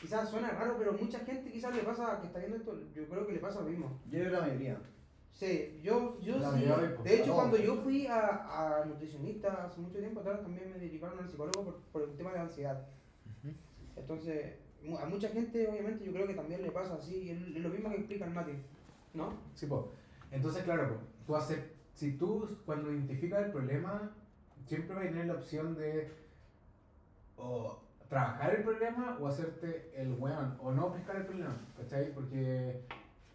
quizás 0.01 0.31
suena 0.31 0.49
raro, 0.49 0.77
pero 0.79 0.93
mucha 0.93 1.19
gente 1.19 1.51
quizás 1.51 1.75
le 1.75 1.83
pasa, 1.83 2.19
que 2.19 2.25
está 2.25 2.39
viendo 2.39 2.57
esto, 2.57 2.81
yo 2.95 3.07
creo 3.07 3.27
que 3.27 3.33
le 3.33 3.39
pasa 3.39 3.61
lo 3.61 3.69
mismo. 3.69 3.99
Yo 4.05 4.17
creo 4.17 4.25
que 4.25 4.37
la 4.37 4.41
mayoría. 4.41 4.81
Sí, 5.33 5.79
yo, 5.81 6.19
yo 6.21 6.37
La 6.37 6.51
sí. 6.51 6.63
de- 6.63 7.15
hecho, 7.15 7.33
cuando 7.33 7.57
yo 7.57 7.77
fui 7.77 8.05
a, 8.07 8.81
a 8.81 8.85
nutricionista 8.85 9.65
hace 9.65 9.81
mucho 9.81 9.97
tiempo 9.99 10.19
atrás, 10.19 10.41
también 10.41 10.71
me 10.71 10.77
derivaron 10.79 11.19
al 11.19 11.27
psicólogo 11.29 11.63
por, 11.63 11.81
por 11.91 12.01
el 12.03 12.15
tema 12.15 12.31
de 12.31 12.37
la 12.37 12.43
ansiedad. 12.43 12.87
Entonces, 13.95 14.57
a 14.99 15.05
mucha 15.05 15.29
gente, 15.29 15.67
obviamente, 15.67 16.05
yo 16.05 16.13
creo 16.13 16.27
que 16.27 16.33
también 16.35 16.61
le 16.61 16.71
pasa 16.71 16.95
así, 16.95 17.29
es 17.31 17.39
lo 17.39 17.69
mismo 17.69 17.89
que 17.89 17.97
explica 17.97 18.25
el 18.25 18.33
Mati, 18.33 18.51
¿no? 19.13 19.41
Sí, 19.53 19.65
po. 19.65 19.93
Entonces, 20.31 20.63
claro, 20.63 20.89
po, 20.89 20.95
tú 21.25 21.35
haces, 21.35 21.59
si 21.93 22.17
tú 22.17 22.57
cuando 22.65 22.91
identificas 22.91 23.45
el 23.45 23.51
problema, 23.51 24.15
siempre 24.65 24.95
vas 24.95 25.05
a 25.05 25.09
tener 25.09 25.25
la 25.27 25.33
opción 25.33 25.75
de 25.75 26.11
o 27.35 27.81
trabajar 28.07 28.55
el 28.55 28.63
problema 28.63 29.17
o 29.19 29.27
hacerte 29.27 29.91
el 29.95 30.13
weón, 30.13 30.57
o 30.61 30.71
no 30.71 30.93
pescar 30.93 31.17
el 31.17 31.25
problema, 31.25 31.57
¿cachai? 31.77 32.13
Porque, 32.13 32.83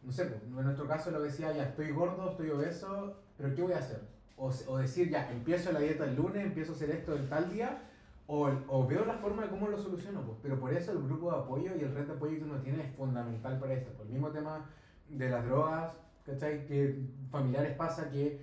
no 0.02 0.12
sé, 0.12 0.26
po, 0.26 0.36
en 0.44 0.64
nuestro 0.64 0.86
caso 0.86 1.10
lo 1.10 1.20
decía, 1.22 1.52
ya 1.52 1.64
estoy 1.64 1.90
gordo, 1.90 2.30
estoy 2.30 2.50
obeso, 2.50 3.16
pero 3.36 3.54
¿qué 3.54 3.62
voy 3.62 3.72
a 3.72 3.78
hacer? 3.78 4.00
O, 4.36 4.50
o 4.66 4.78
decir, 4.78 5.10
ya, 5.10 5.30
empiezo 5.30 5.72
la 5.72 5.80
dieta 5.80 6.04
el 6.04 6.16
lunes, 6.16 6.44
empiezo 6.44 6.72
a 6.72 6.74
hacer 6.76 6.90
esto 6.90 7.14
el 7.14 7.28
tal 7.28 7.50
día, 7.50 7.78
o, 8.26 8.50
o 8.68 8.86
veo 8.86 9.04
la 9.04 9.14
forma 9.14 9.42
de 9.42 9.48
cómo 9.48 9.68
lo 9.68 9.78
soluciono, 9.78 10.22
pues. 10.22 10.38
pero 10.42 10.58
por 10.60 10.72
eso 10.72 10.92
el 10.92 11.02
grupo 11.02 11.30
de 11.30 11.38
apoyo 11.38 11.74
y 11.76 11.80
el 11.82 11.94
red 11.94 12.06
de 12.06 12.12
apoyo 12.12 12.36
que 12.38 12.44
uno 12.44 12.60
tiene 12.60 12.82
es 12.82 12.88
fundamental 12.96 13.58
para 13.58 13.72
esto. 13.74 13.90
Por 13.92 14.06
el 14.06 14.12
mismo 14.12 14.30
tema 14.30 14.66
de 15.08 15.28
las 15.30 15.44
drogas, 15.44 15.92
¿cachai? 16.24 16.66
Que 16.66 16.94
familiares 17.30 17.72
pasa 17.72 18.10
que 18.10 18.40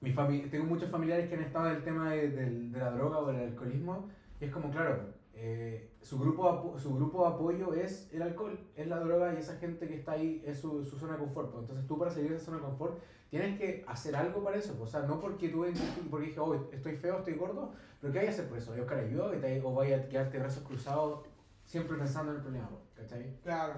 mi 0.00 0.12
tengo 0.50 0.64
muchos 0.66 0.90
familiares 0.90 1.28
que 1.28 1.34
han 1.34 1.42
estado 1.42 1.68
en 1.68 1.76
el 1.76 1.82
tema 1.82 2.10
de, 2.10 2.28
del- 2.30 2.72
de 2.72 2.78
la 2.78 2.90
droga 2.90 3.18
o 3.18 3.26
del 3.26 3.40
alcoholismo 3.40 4.08
y 4.40 4.44
es 4.44 4.50
como, 4.50 4.70
claro, 4.70 5.13
eh, 5.36 5.90
su, 6.00 6.18
grupo 6.18 6.76
su 6.78 6.94
grupo 6.94 7.22
de 7.28 7.34
apoyo 7.34 7.74
es 7.74 8.08
el 8.12 8.22
alcohol, 8.22 8.58
es 8.76 8.86
la 8.88 9.00
droga 9.00 9.34
y 9.34 9.38
esa 9.38 9.56
gente 9.56 9.88
que 9.88 9.96
está 9.96 10.12
ahí 10.12 10.42
es 10.46 10.58
su, 10.60 10.84
su 10.84 10.96
zona 10.96 11.14
de 11.14 11.18
confort. 11.20 11.50
pues. 11.50 11.62
Entonces 11.62 11.86
tú 11.86 11.98
para 11.98 12.10
salir 12.10 12.30
de 12.30 12.36
esa 12.36 12.46
zona 12.46 12.58
de 12.58 12.62
confort 12.64 12.98
tienes 13.30 13.58
que 13.58 13.84
hacer 13.88 14.14
algo 14.16 14.42
para 14.44 14.56
eso. 14.56 14.74
pues. 14.74 14.88
O 14.88 14.92
sea, 14.98 15.06
no 15.08 15.20
porque 15.20 15.48
tú 15.48 15.64
porque 16.10 16.26
dije, 16.26 16.40
oh, 16.40 16.54
estoy 16.72 16.96
feo, 16.96 17.18
estoy 17.18 17.34
gordo, 17.34 17.72
pero 18.00 18.12
¿qué 18.12 18.20
hay 18.20 18.26
que 18.26 18.30
hacer 18.32 18.48
por 18.48 18.58
eso? 18.58 18.70
¿Hay 18.72 18.76
que 18.76 18.82
buscar 18.82 18.98
ayuda 19.00 19.36
y 19.36 19.40
te- 19.40 19.62
o 19.62 19.74
vaya 19.74 19.96
a 19.96 20.08
quedarte 20.08 20.38
brazos 20.38 20.62
cruzados 20.62 21.24
siempre 21.64 21.96
pensando 21.96 22.30
en 22.32 22.36
el 22.38 22.42
problema? 22.42 22.68
pues, 22.68 22.82
¿Cachai? 23.08 23.36
Claro. 23.42 23.74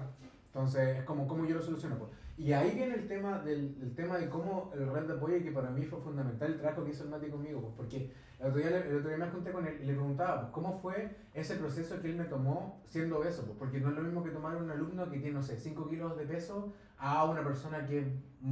Entonces, 0.47 0.97
es 0.99 1.03
como 1.03 1.27
cómo 1.27 1.45
yo 1.45 1.55
lo 1.55 1.61
soluciono. 1.61 1.97
pues. 1.97 2.11
Y 2.37 2.53
ahí 2.53 2.71
viene 2.75 2.93
el 2.95 3.07
tema 3.07 3.39
del 3.39 3.75
el 3.81 3.95
tema 3.95 4.17
de 4.17 4.29
cómo 4.29 4.71
el 4.75 4.87
red 4.91 5.07
de 5.07 5.13
apoyo, 5.13 5.37
y 5.37 5.43
que 5.43 5.51
para 5.51 5.71
mí 5.71 5.83
fue 5.83 5.99
fundamental 5.99 6.51
el 6.53 6.59
trabajo 6.59 6.83
que 6.83 6.91
hizo 6.91 7.03
el 7.03 7.09
Mati 7.09 7.27
conmigo, 7.29 7.61
pues, 7.61 7.73
porque 7.75 8.11
el 8.39 8.47
otro, 8.47 8.59
día, 8.59 8.85
el 8.85 8.97
otro 8.97 9.09
día 9.09 9.17
me 9.17 9.31
junté 9.31 9.51
con 9.51 9.65
él 9.65 9.79
y 9.81 9.85
le 9.85 9.93
preguntaba, 9.93 10.41
pues, 10.41 10.51
¿cómo 10.51 10.79
fue 10.79 11.15
ese 11.33 11.55
proceso 11.55 11.99
que 11.99 12.09
él 12.09 12.17
me 12.17 12.25
tomó 12.25 12.81
siendo 12.85 13.17
obeso? 13.19 13.43
Pues, 13.45 13.57
porque 13.57 13.79
no 13.79 13.89
es 13.89 13.95
lo 13.95 14.01
mismo 14.03 14.23
que 14.23 14.29
tomar 14.29 14.55
un 14.55 14.69
alumno 14.69 15.09
que 15.09 15.17
tiene, 15.17 15.33
no 15.33 15.41
sé, 15.41 15.57
5 15.57 15.89
kilos 15.89 16.17
de 16.17 16.25
peso 16.25 16.73
a 16.99 17.25
una 17.25 17.43
persona 17.43 17.85
que 17.85 17.99
es 17.99 18.07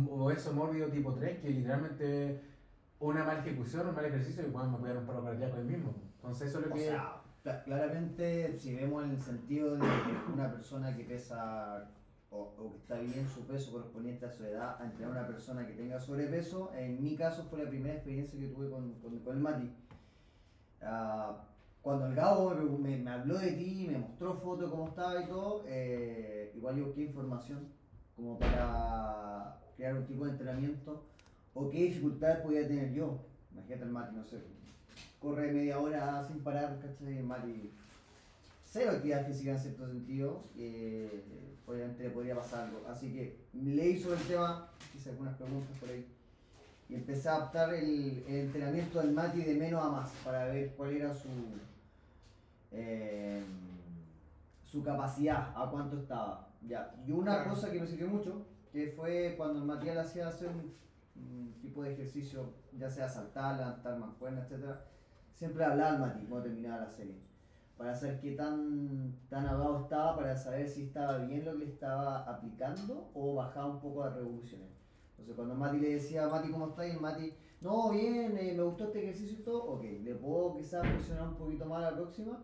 obeso 0.09 0.53
mórbido 0.53 0.87
tipo 0.87 1.13
3, 1.13 1.39
que 1.39 1.49
literalmente 1.49 2.41
una 2.99 3.23
mala 3.23 3.41
ejecución, 3.41 3.89
un 3.89 3.95
mal 3.95 4.05
ejercicio, 4.05 4.43
y 4.47 4.49
bueno, 4.49 4.71
me 4.71 4.77
puede 4.79 4.93
dar 4.93 5.01
un 5.01 5.07
paro 5.07 5.23
cardíaco 5.23 5.57
ahí 5.57 5.63
mismo. 5.65 5.93
Entonces, 6.15 6.49
eso 6.49 6.59
es 6.59 6.65
lo 6.65 6.71
O 6.71 6.75
que... 6.75 6.85
sea, 6.85 7.21
claramente, 7.63 8.57
si 8.57 8.73
vemos 8.73 9.03
en 9.03 9.11
el 9.11 9.21
sentido 9.21 9.75
de 9.75 9.83
una 10.33 10.51
persona 10.51 10.95
que 10.95 11.03
pesa 11.03 11.91
o, 12.31 12.71
que 12.71 12.77
está 12.77 12.99
bien 12.99 13.27
su 13.27 13.41
peso 13.41 13.71
correspondiente 13.71 14.25
a 14.25 14.31
su 14.31 14.43
edad, 14.45 14.81
a 14.81 14.85
entrenar 14.85 15.17
a 15.17 15.19
una 15.19 15.27
persona 15.27 15.65
que 15.65 15.73
tenga 15.73 15.99
sobrepeso, 15.99 16.71
en 16.75 17.01
mi 17.01 17.15
caso 17.15 17.43
fue 17.49 17.63
la 17.63 17.69
primera 17.69 17.95
experiencia 17.95 18.39
que 18.39 18.47
tuve 18.47 18.69
con, 18.69 18.93
con, 18.95 19.35
el 19.35 19.39
Mati. 19.39 19.71
Ah, 20.81 21.43
cuando 21.81 22.07
el 22.07 22.15
Gabo 22.15 22.51
me, 22.79 23.09
habló 23.09 23.37
de 23.37 23.51
ti, 23.51 23.87
me 23.89 23.99
mostró 23.99 24.33
fotos, 24.35 24.71
cómo 24.71 24.87
estaba 24.87 25.21
y 25.21 25.27
todo, 25.27 25.63
eh, 25.67 26.51
igual 26.55 26.77
yo 26.77 26.85
busqué 26.87 27.03
información 27.03 27.67
como 28.15 28.39
para 28.39 29.59
crear 29.77 29.93
un 29.93 30.05
tipo 30.05 30.25
de 30.25 30.31
entrenamiento 30.31 31.03
o 31.53 31.69
qué 31.69 31.83
dificultades 31.83 32.39
podía 32.39 32.67
tener 32.67 32.91
yo. 32.91 33.19
Imagínate 33.51 33.83
el 33.83 33.91
Mati, 33.91 34.15
no 34.15 34.23
sé, 34.25 34.37
corre 35.19 35.51
media 35.51 35.79
hora 35.79 36.23
sin 36.23 36.43
parar, 36.43 36.79
¿cachai? 36.79 37.21
Mati, 37.21 37.71
cero 38.65 38.91
actividad 38.91 39.25
física 39.27 39.51
en 39.51 39.59
cierto 39.59 39.87
sentido, 39.87 40.43
eh, 40.57 41.54
obviamente 41.67 42.03
le 42.03 42.09
podría 42.11 42.35
pasar 42.35 42.65
algo. 42.65 42.87
Así 42.87 43.11
que 43.13 43.37
leí 43.53 43.99
sobre 43.99 44.17
el 44.21 44.27
tema, 44.27 44.69
hice 44.95 45.09
algunas 45.11 45.35
preguntas 45.35 45.77
por 45.79 45.89
ahí, 45.89 46.05
y 46.89 46.95
empecé 46.95 47.29
a 47.29 47.35
adaptar 47.37 47.73
el, 47.73 48.23
el 48.27 48.35
entrenamiento 48.45 48.99
del 49.01 49.11
Mati 49.11 49.41
de 49.43 49.55
menos 49.55 49.83
a 49.83 49.89
más 49.89 50.11
para 50.23 50.45
ver 50.45 50.73
cuál 50.75 50.91
era 50.95 51.13
su, 51.13 51.29
eh, 52.71 53.43
su 54.63 54.83
capacidad, 54.83 55.51
a 55.55 55.69
cuánto 55.71 55.97
estaba. 55.97 56.49
Ya. 56.67 56.93
Y 57.05 57.11
una 57.11 57.35
Claro. 57.43 57.49
cosa 57.51 57.71
que 57.71 57.79
me 57.79 57.87
sirvió 57.87 58.07
mucho, 58.07 58.45
que 58.71 58.87
fue 58.95 59.35
cuando 59.37 59.59
el 59.59 59.65
Matías 59.65 59.97
hacía 59.97 60.27
hacer 60.27 60.49
un, 60.49 60.73
un 61.15 61.53
tipo 61.61 61.83
de 61.83 61.93
ejercicio, 61.93 62.53
ya 62.77 62.89
sea 62.89 63.07
saltar, 63.07 63.57
levantar 63.57 63.97
mancuerna, 63.97 64.41
etc. 64.47 64.75
Siempre 65.33 65.63
hablaba 65.63 65.93
al 65.93 65.99
Mati 65.99 66.25
cuando 66.25 66.47
terminaba 66.47 66.85
la 66.85 66.89
serie. 66.91 67.15
Para 67.77 67.93
saber 67.93 68.19
qué 68.21 68.31
tan, 68.31 69.13
tan 69.29 69.45
ahogado 69.47 69.81
estaba, 69.83 70.15
para 70.15 70.37
saber 70.37 70.67
si 70.67 70.83
estaba 70.83 71.17
bien 71.19 71.43
lo 71.43 71.51
que 71.57 71.65
le 71.65 71.71
estaba 71.71 72.19
aplicando 72.23 73.09
o 73.13 73.35
bajaba 73.35 73.67
un 73.67 73.79
poco 73.81 74.05
las 74.05 74.15
revoluciones. 74.15 74.69
Entonces 75.11 75.35
cuando 75.35 75.55
Mati 75.55 75.79
le 75.79 75.95
decía, 75.95 76.27
Mati, 76.27 76.49
¿cómo 76.51 76.67
estás? 76.67 76.87
Y 76.87 76.91
el 76.91 76.99
Mati, 77.01 77.33
no, 77.61 77.91
bien, 77.91 78.37
eh, 78.37 78.53
me 78.55 78.63
gustó 78.63 78.85
este 78.85 79.03
ejercicio 79.03 79.39
y 79.39 79.43
todo, 79.43 79.63
ok, 79.73 79.83
le 80.03 80.15
puedo 80.15 80.55
quizás 80.55 80.87
presionar 80.87 81.27
un 81.27 81.35
poquito 81.35 81.65
más 81.65 81.83
a 81.83 81.91
la 81.91 81.97
próxima, 81.97 82.43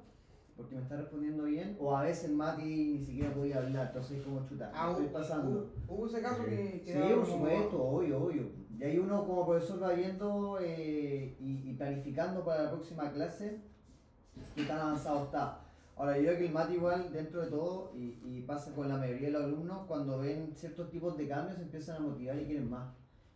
porque 0.58 0.76
me 0.76 0.82
está 0.82 0.98
respondiendo 0.98 1.44
bien, 1.46 1.78
o 1.80 1.96
a 1.96 2.04
veces 2.04 2.30
Mati 2.32 2.64
ni 3.00 3.06
siquiera 3.06 3.34
podía 3.34 3.60
hablar, 3.60 3.88
entonces 3.88 4.18
es 4.18 4.24
como 4.26 4.46
chuta, 4.46 4.70
Ah, 4.74 4.90
estoy 4.92 5.08
pasando. 5.08 5.72
hubo- 5.88 6.08
ese 6.08 6.22
caso 6.22 6.44
que, 6.44 6.82
que 6.84 6.92
Sí, 6.94 7.00
por 7.00 7.24
como- 7.24 7.26
supuesto, 7.26 7.84
obvio, 7.84 8.22
obvio. 8.26 8.44
Y 8.78 8.84
ahí 8.84 8.98
uno 8.98 9.26
como 9.26 9.46
profesor 9.46 9.82
va 9.82 9.92
viendo 9.94 10.58
eh, 10.60 11.38
y, 11.40 11.70
y 11.70 11.74
planificando 11.76 12.44
para 12.44 12.64
la 12.64 12.72
próxima 12.72 13.12
clase 13.12 13.62
qué 14.56 14.64
tan 14.64 14.80
avanzado 14.80 15.26
está. 15.26 15.60
Ahora, 15.96 16.18
yo 16.18 16.24
creo 16.24 16.38
que 16.38 16.46
el 16.48 16.52
Mati 16.54 16.74
igual, 16.74 17.12
dentro 17.12 17.42
de 17.42 17.48
todo, 17.52 17.92
y, 17.96 18.42
pasa 18.42 18.74
con 18.74 18.90
la 18.90 18.98
mayoría 18.98 19.28
de 19.28 19.34
los 19.34 19.44
alumnos, 19.44 19.86
cuando 19.88 20.20
ven 20.20 20.52
ciertos 20.56 20.90
tipos 20.90 21.18
de 21.18 21.28
cambios 21.28 21.60
empiezan 21.60 21.98
a 21.98 22.00
motivar 22.00 22.40
y 22.40 22.46
quieren 22.46 22.70
más. 22.70 22.92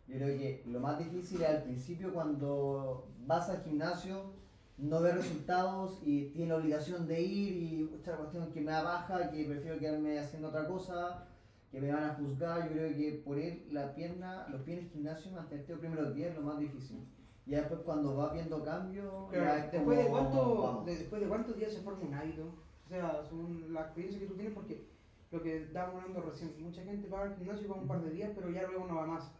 Yo 0.08 0.16
creo 0.16 0.36
que 0.38 0.64
lo 0.66 0.80
más 0.80 0.98
difícil 0.98 1.42
es 1.42 1.48
al 1.48 1.62
principio 1.62 2.12
cuando 2.12 3.08
vas 3.26 3.48
al 3.48 3.62
gimnasio, 3.62 4.32
no 4.78 5.00
ves 5.00 5.14
resultados 5.14 6.00
y 6.04 6.30
tienes 6.30 6.48
la 6.50 6.56
obligación 6.56 7.06
de 7.06 7.22
ir 7.22 7.56
y 7.56 7.90
esta 7.94 8.16
cuestión 8.16 8.52
que 8.52 8.60
me 8.60 8.72
da 8.72 8.82
baja, 8.82 9.30
que 9.30 9.44
prefiero 9.44 9.78
quedarme 9.78 10.18
haciendo 10.18 10.48
otra 10.48 10.66
cosa, 10.66 11.28
que 11.70 11.80
me 11.80 11.92
van 11.92 12.04
a 12.04 12.14
juzgar, 12.14 12.68
yo 12.68 12.72
creo 12.72 12.96
que 12.96 13.22
poner 13.24 13.66
la 13.70 13.94
pierna, 13.94 14.46
los 14.48 14.62
pies 14.62 14.78
en 14.78 14.84
el 14.84 14.90
gimnasio, 14.90 15.30
mantenerte 15.32 15.72
los 15.72 15.80
primeros 15.80 16.14
días 16.14 16.30
es 16.30 16.36
lo 16.36 16.42
más 16.42 16.58
difícil. 16.58 17.00
Y 17.46 17.50
ya 17.52 17.58
después 17.60 17.80
cuando 17.84 18.16
vas 18.16 18.32
viendo 18.32 18.62
cambios, 18.64 19.30
después, 19.72 19.98
de 19.98 20.04
cuánto, 20.10 20.82
después 20.84 21.22
de 21.22 21.28
cuántos 21.28 21.56
días 21.56 21.72
se 21.72 21.80
forma 21.80 22.04
un 22.04 22.14
hábito, 22.14 22.42
o 22.84 22.88
sea, 22.88 23.22
según 23.28 23.72
la 23.72 23.82
experiencia 23.82 24.20
que 24.20 24.26
tú 24.26 24.34
tienes, 24.34 24.52
porque 24.52 24.84
lo 25.30 25.42
que 25.42 25.62
estábamos 25.62 26.02
hablando 26.02 26.22
recién, 26.22 26.52
mucha 26.60 26.82
gente 26.82 27.08
va 27.08 27.22
al 27.22 27.36
gimnasio 27.36 27.68
va 27.68 27.76
un 27.76 27.86
par 27.86 28.00
de 28.02 28.10
días, 28.10 28.30
pero 28.34 28.50
ya 28.50 28.66
luego 28.66 28.86
no 28.86 28.96
va 28.96 29.06
más. 29.06 29.32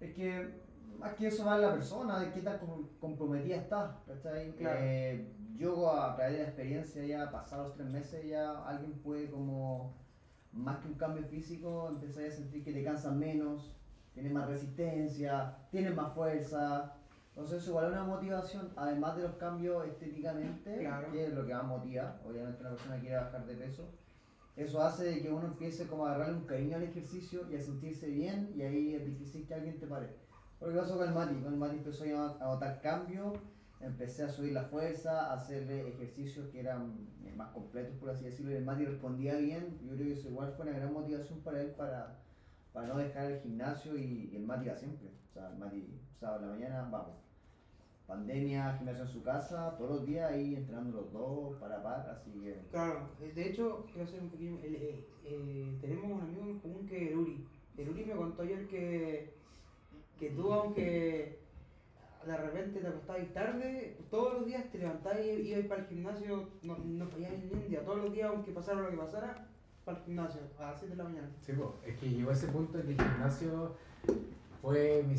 Es 0.00 0.14
que 0.14 0.60
más 0.98 1.14
que 1.14 1.26
eso 1.26 1.44
va 1.44 1.56
en 1.56 1.62
la 1.62 1.72
persona, 1.72 2.18
de 2.20 2.32
qué 2.32 2.40
tan 2.40 2.58
com- 2.58 2.86
comprometida 3.00 3.56
está, 3.56 3.98
¿cachai? 4.06 4.52
Claro. 4.56 4.78
Eh, 4.82 5.26
yo 5.56 5.90
a 5.92 6.14
través 6.16 6.34
de 6.36 6.42
la 6.42 6.48
experiencia 6.48 7.04
ya 7.04 7.30
pasados 7.30 7.68
los 7.68 7.76
tres 7.76 7.90
meses 7.90 8.26
ya 8.26 8.64
alguien 8.66 8.92
puede 9.02 9.30
como, 9.30 9.92
más 10.52 10.78
que 10.78 10.88
un 10.88 10.94
cambio 10.94 11.24
físico, 11.24 11.88
empezar 11.90 12.24
a 12.24 12.30
sentir 12.30 12.64
que 12.64 12.72
te 12.72 12.82
cansan 12.84 13.18
menos, 13.18 13.74
tienes 14.14 14.32
más 14.32 14.48
resistencia, 14.48 15.56
tienes 15.70 15.94
más 15.94 16.12
fuerza. 16.14 16.94
Entonces 17.34 17.62
eso 17.62 17.70
igual 17.70 17.86
es 17.86 17.92
una 17.92 18.04
motivación, 18.04 18.72
además 18.76 19.16
de 19.16 19.22
los 19.22 19.34
cambios 19.36 19.86
estéticamente, 19.86 20.78
Claro. 20.78 21.10
que 21.10 21.26
es 21.26 21.32
lo 21.32 21.46
que 21.46 21.54
más 21.54 21.64
motiva, 21.64 22.20
obviamente 22.28 22.60
una 22.60 22.70
persona 22.70 23.00
quiere 23.00 23.16
bajar 23.16 23.46
de 23.46 23.54
peso. 23.54 23.88
Eso 24.54 24.82
hace 24.82 25.22
que 25.22 25.32
uno 25.32 25.46
empiece 25.46 25.86
como 25.86 26.04
a 26.04 26.10
agarrarle 26.10 26.36
un 26.36 26.44
cariño 26.44 26.76
al 26.76 26.82
ejercicio 26.82 27.50
y 27.50 27.56
a 27.56 27.60
sentirse 27.60 28.06
bien 28.06 28.52
y 28.54 28.60
ahí 28.60 28.94
es 28.94 29.06
difícil 29.06 29.46
que 29.46 29.54
alguien 29.54 29.80
te 29.80 29.86
pare. 29.86 30.08
Por 30.60 30.68
el 30.68 30.76
caso 30.76 30.98
con 30.98 31.08
el 31.08 31.14
Mati, 31.14 31.34
con 31.36 31.54
el 31.54 31.58
Mati 31.58 31.76
empezó 31.78 32.04
a 32.04 32.38
notar 32.38 32.82
cambios, 32.82 33.38
empecé 33.80 34.24
a 34.24 34.28
subir 34.28 34.52
la 34.52 34.64
fuerza, 34.64 35.30
a 35.30 35.34
hacerle 35.34 35.88
ejercicios 35.88 36.48
que 36.50 36.60
eran 36.60 36.98
eh, 37.24 37.32
más 37.34 37.50
completos 37.52 37.96
por 37.96 38.10
así 38.10 38.26
decirlo 38.26 38.52
y 38.52 38.56
el 38.56 38.64
Mati 38.64 38.84
respondía 38.84 39.36
bien, 39.36 39.80
yo 39.82 39.94
creo 39.94 40.06
que 40.06 40.12
eso 40.12 40.28
igual 40.28 40.52
fue 40.54 40.66
una 40.66 40.76
gran 40.78 40.92
motivación 40.92 41.40
para 41.40 41.62
él 41.62 41.70
para, 41.70 42.18
para 42.72 42.88
no 42.88 42.96
dejar 42.98 43.30
el 43.32 43.40
gimnasio 43.40 43.96
y, 43.96 44.34
el 44.34 44.44
Mati 44.44 44.68
va 44.68 44.76
siempre. 44.76 45.08
O 45.30 45.32
sea, 45.32 45.48
el 45.50 45.58
Mati, 45.58 46.00
sábado 46.18 46.40
en 46.40 46.46
la 46.46 46.54
mañana, 46.54 46.88
vamos. 46.90 47.16
Pandemia, 48.06 48.76
gimnasio 48.78 49.04
en 49.04 49.08
su 49.08 49.22
casa, 49.22 49.76
todos 49.78 49.90
los 49.90 50.06
días 50.06 50.30
ahí 50.30 50.54
entrenando 50.54 51.00
los 51.00 51.12
dos, 51.12 51.56
para 51.58 51.82
par, 51.82 52.08
así 52.10 52.30
que. 52.32 52.66
Claro, 52.70 53.08
eh, 53.20 53.32
de 53.34 53.48
hecho, 53.48 53.86
quiero 53.86 54.04
hacer 54.04 54.20
un 54.20 54.30
pequeño. 54.30 54.58
el- 54.62 54.74
eh, 54.74 55.06
eh, 55.24 55.78
tenemos 55.80 56.10
un 56.10 56.20
amigo 56.20 56.42
en 56.42 56.58
común 56.58 56.86
que 56.86 57.04
es 57.06 57.12
el 57.12 57.18
Uri. 57.18 57.46
El 57.76 58.06
me 58.06 58.14
contó 58.14 58.42
ayer 58.42 58.66
que, 58.66 59.34
que 60.18 60.30
tú, 60.30 60.52
aunque 60.52 61.38
de 62.26 62.36
repente 62.36 62.80
te 62.80 62.86
acostabas 62.86 63.32
tarde, 63.32 63.96
todos 64.10 64.34
los 64.34 64.46
días 64.46 64.70
te 64.70 64.78
levantabas 64.78 65.20
y 65.24 65.48
ibas 65.50 65.66
para 65.66 65.82
el 65.82 65.88
gimnasio, 65.88 66.48
no, 66.62 66.76
no 66.78 67.06
fallabas 67.06 67.38
ni 67.38 67.52
un 67.52 67.68
día. 67.68 67.84
Todos 67.84 68.02
los 68.04 68.12
días, 68.12 68.30
aunque 68.30 68.52
pasara 68.52 68.82
lo 68.82 68.90
que 68.90 68.96
pasara, 68.96 69.48
para 69.84 69.98
el 69.98 70.04
gimnasio, 70.04 70.40
a 70.58 70.62
las 70.70 70.78
7 70.78 70.94
de 70.96 71.02
la 71.02 71.08
mañana. 71.08 71.28
Sí, 71.40 71.52
po, 71.52 71.76
es 71.84 71.96
que 71.98 72.08
llegó 72.10 72.30
ese 72.32 72.46
punto 72.48 72.78
en 72.78 72.84
que 72.84 72.90
el 72.92 72.98
gimnasio 73.02 73.76
fue 74.60 75.04
mi, 75.06 75.16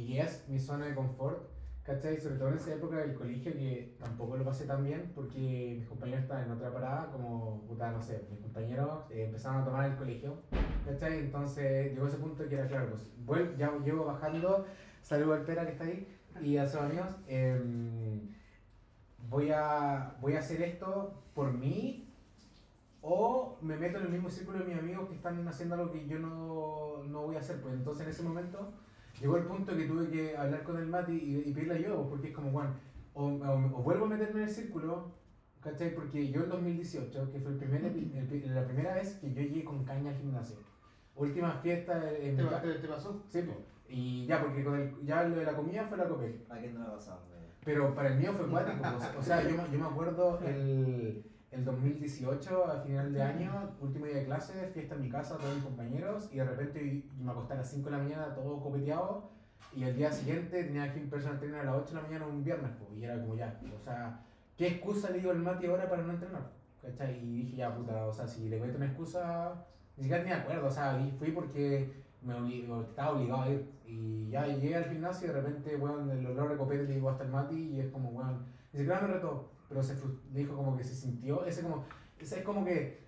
y 0.00 0.18
es 0.18 0.44
mi 0.48 0.58
zona 0.58 0.86
de 0.86 0.94
confort, 0.94 1.48
¿cachai? 1.82 2.18
Sobre 2.20 2.36
todo 2.36 2.48
en 2.50 2.54
esa 2.56 2.74
época 2.74 2.96
del 2.98 3.14
colegio 3.14 3.52
que 3.52 3.96
tampoco 3.98 4.36
lo 4.36 4.44
pasé 4.44 4.66
tan 4.66 4.84
bien 4.84 5.10
porque 5.14 5.74
mis 5.78 5.88
compañeros 5.88 6.22
estaban 6.22 6.44
en 6.44 6.52
otra 6.52 6.72
parada, 6.72 7.10
como, 7.10 7.62
puta, 7.66 7.90
no 7.90 8.00
sé, 8.00 8.24
mis 8.30 8.40
compañeros 8.40 9.04
eh, 9.10 9.24
empezaron 9.24 9.62
a 9.62 9.64
tomar 9.64 9.90
el 9.90 9.96
colegio, 9.96 10.36
¿cachai? 10.86 11.18
Entonces 11.18 11.92
llegó 11.92 12.06
ese 12.06 12.18
punto 12.18 12.48
que 12.48 12.54
era 12.54 12.68
claro, 12.68 12.90
pues 12.90 13.02
vuel- 13.26 13.56
ya 13.56 13.72
llevo 13.84 14.04
bajando, 14.04 14.64
saludo 15.02 15.34
al 15.34 15.42
Pera 15.44 15.66
que 15.66 15.72
está 15.72 15.84
ahí 15.84 16.08
y 16.40 16.56
a 16.56 16.66
sus 16.68 16.80
amigos, 16.80 17.06
em, 17.26 18.28
voy, 19.28 19.50
a, 19.50 20.14
voy 20.20 20.34
a 20.34 20.38
hacer 20.38 20.62
esto 20.62 21.20
por 21.34 21.52
mí 21.52 22.03
o 23.06 23.58
me 23.60 23.76
meto 23.76 23.98
en 23.98 24.04
el 24.04 24.10
mismo 24.10 24.30
círculo 24.30 24.60
de 24.60 24.64
mis 24.64 24.78
amigos 24.78 25.08
que 25.08 25.14
están 25.14 25.46
haciendo 25.46 25.74
algo 25.74 25.90
que 25.92 26.06
yo 26.06 26.18
no, 26.18 27.02
no 27.04 27.22
voy 27.26 27.36
a 27.36 27.40
hacer. 27.40 27.60
Pues 27.60 27.74
entonces 27.74 28.02
en 28.06 28.08
ese 28.12 28.22
momento 28.22 28.72
llegó 29.20 29.36
el 29.36 29.44
punto 29.44 29.76
que 29.76 29.84
tuve 29.84 30.08
que 30.08 30.34
hablar 30.36 30.64
con 30.64 30.78
el 30.78 30.86
Mati 30.88 31.12
y, 31.12 31.48
y 31.48 31.52
pedirle 31.52 31.74
ayuda, 31.74 31.96
pues, 31.96 32.08
porque 32.08 32.28
es 32.28 32.32
como, 32.34 32.50
bueno, 32.50 32.70
o, 33.12 33.24
o- 33.26 33.78
o 33.78 33.82
vuelvo 33.82 34.06
a 34.06 34.08
meterme 34.08 34.40
en 34.42 34.48
el 34.48 34.54
círculo, 34.54 35.12
¿cachai? 35.60 35.94
Porque 35.94 36.30
yo 36.30 36.44
en 36.44 36.48
2018, 36.48 37.30
que 37.30 37.40
fue 37.40 37.50
el 37.52 37.58
primer, 37.58 37.84
el 37.84 38.54
la 38.54 38.64
primera 38.64 38.94
vez 38.94 39.14
que 39.20 39.32
yo 39.32 39.42
llegué 39.42 39.64
con 39.64 39.84
caña 39.84 40.10
al 40.10 40.16
gimnasio. 40.16 40.56
Última 41.14 41.52
fiesta 41.58 42.10
en 42.10 42.36
¿Te, 42.36 42.42
mi 42.42 42.48
te- 42.60 42.74
te 42.78 42.88
pasó? 42.88 43.22
Sí, 43.28 43.42
pues. 43.42 43.58
Y 43.86 44.24
ya, 44.24 44.40
porque 44.40 44.64
con 44.64 44.74
el, 44.76 44.90
ya 45.04 45.24
lo 45.24 45.36
de 45.36 45.44
la 45.44 45.54
comida 45.54 45.84
fue 45.84 45.98
la 45.98 46.08
copia. 46.08 46.30
¿A 46.48 46.56
quién 46.58 46.72
no 46.74 46.80
le 46.80 46.86
ha 46.86 46.92
pasado? 46.94 47.20
Pero 47.64 47.94
para 47.94 48.08
el 48.08 48.16
mío 48.18 48.32
fue 48.32 48.48
cuático. 48.48 48.82
pues. 48.82 49.10
O 49.14 49.22
sea, 49.22 49.42
yo, 49.46 49.54
yo 49.70 49.78
me 49.78 49.84
acuerdo 49.86 50.38
el, 50.40 51.22
el 51.54 51.64
2018, 51.64 52.64
a 52.66 52.80
final 52.80 53.12
de 53.12 53.22
año, 53.22 53.70
último 53.80 54.06
día 54.06 54.16
de 54.16 54.24
clase, 54.24 54.68
fiesta 54.72 54.94
en 54.96 55.02
mi 55.02 55.08
casa, 55.10 55.36
todos 55.38 55.54
mis 55.54 55.64
compañeros, 55.64 56.28
y 56.32 56.36
de 56.36 56.44
repente 56.44 57.04
me 57.18 57.30
acosté 57.30 57.52
a 57.54 57.56
las 57.56 57.70
5 57.70 57.90
de 57.90 57.96
la 57.96 58.02
mañana, 58.02 58.34
todo 58.34 58.60
copeteado, 58.60 59.30
y 59.74 59.84
el 59.84 59.96
día 59.96 60.10
siguiente 60.12 60.64
tenía 60.64 60.92
que 60.92 61.00
ir 61.00 61.10
personal 61.10 61.38
trainer 61.38 61.60
a 61.60 61.64
las 61.64 61.74
8 61.76 61.88
de 61.90 61.94
la 61.94 62.02
mañana 62.02 62.26
un 62.26 62.44
viernes, 62.44 62.70
pues, 62.78 62.98
y 62.98 63.04
era 63.04 63.20
como 63.20 63.34
ya, 63.36 63.58
o 63.74 63.78
sea, 63.78 64.20
¿qué 64.56 64.66
excusa 64.68 65.10
le 65.10 65.18
digo 65.18 65.30
al 65.30 65.38
Mati 65.38 65.66
ahora 65.66 65.88
para 65.88 66.02
no 66.02 66.12
entrenar? 66.12 66.50
¿Cachai? 66.82 67.18
Y 67.24 67.36
dije, 67.44 67.56
ya, 67.56 67.74
puta, 67.74 68.04
o 68.06 68.12
sea, 68.12 68.26
si 68.26 68.48
le 68.48 68.60
meto 68.60 68.76
una 68.76 68.86
excusa, 68.86 69.64
ni 69.96 70.02
siquiera 70.04 70.22
tenía 70.22 70.38
acuerdo, 70.40 70.66
o 70.66 70.70
sea, 70.70 71.00
y 71.00 71.10
fui 71.12 71.30
porque 71.30 72.02
me 72.20 72.34
obli- 72.34 72.82
estaba 72.88 73.12
obligado 73.12 73.42
a 73.42 73.48
ir. 73.50 73.70
Y 73.86 74.28
ya 74.30 74.46
llegué 74.46 74.74
al 74.76 74.84
gimnasio 74.90 75.26
y 75.30 75.32
de 75.32 75.40
repente, 75.40 75.76
weón, 75.76 76.10
el 76.10 76.26
olor 76.26 76.50
de 76.50 76.56
copete 76.56 76.84
le 76.84 76.94
llegó 76.94 77.10
hasta 77.10 77.24
el 77.24 77.30
Mati 77.30 77.54
y 77.56 77.80
es 77.80 77.88
como, 77.90 78.10
weón, 78.10 78.44
ni 78.72 78.80
siquiera 78.80 79.00
me 79.02 79.08
retó, 79.14 79.50
pero 79.68 79.82
se 79.82 79.94
dijo 80.32 80.54
como 80.56 80.76
que 80.76 80.84
se 80.84 80.94
sintió, 80.94 81.44
ese 81.44 81.62
como, 81.62 81.84
ese 82.18 82.38
es 82.40 82.44
como 82.44 82.64
que, 82.64 83.02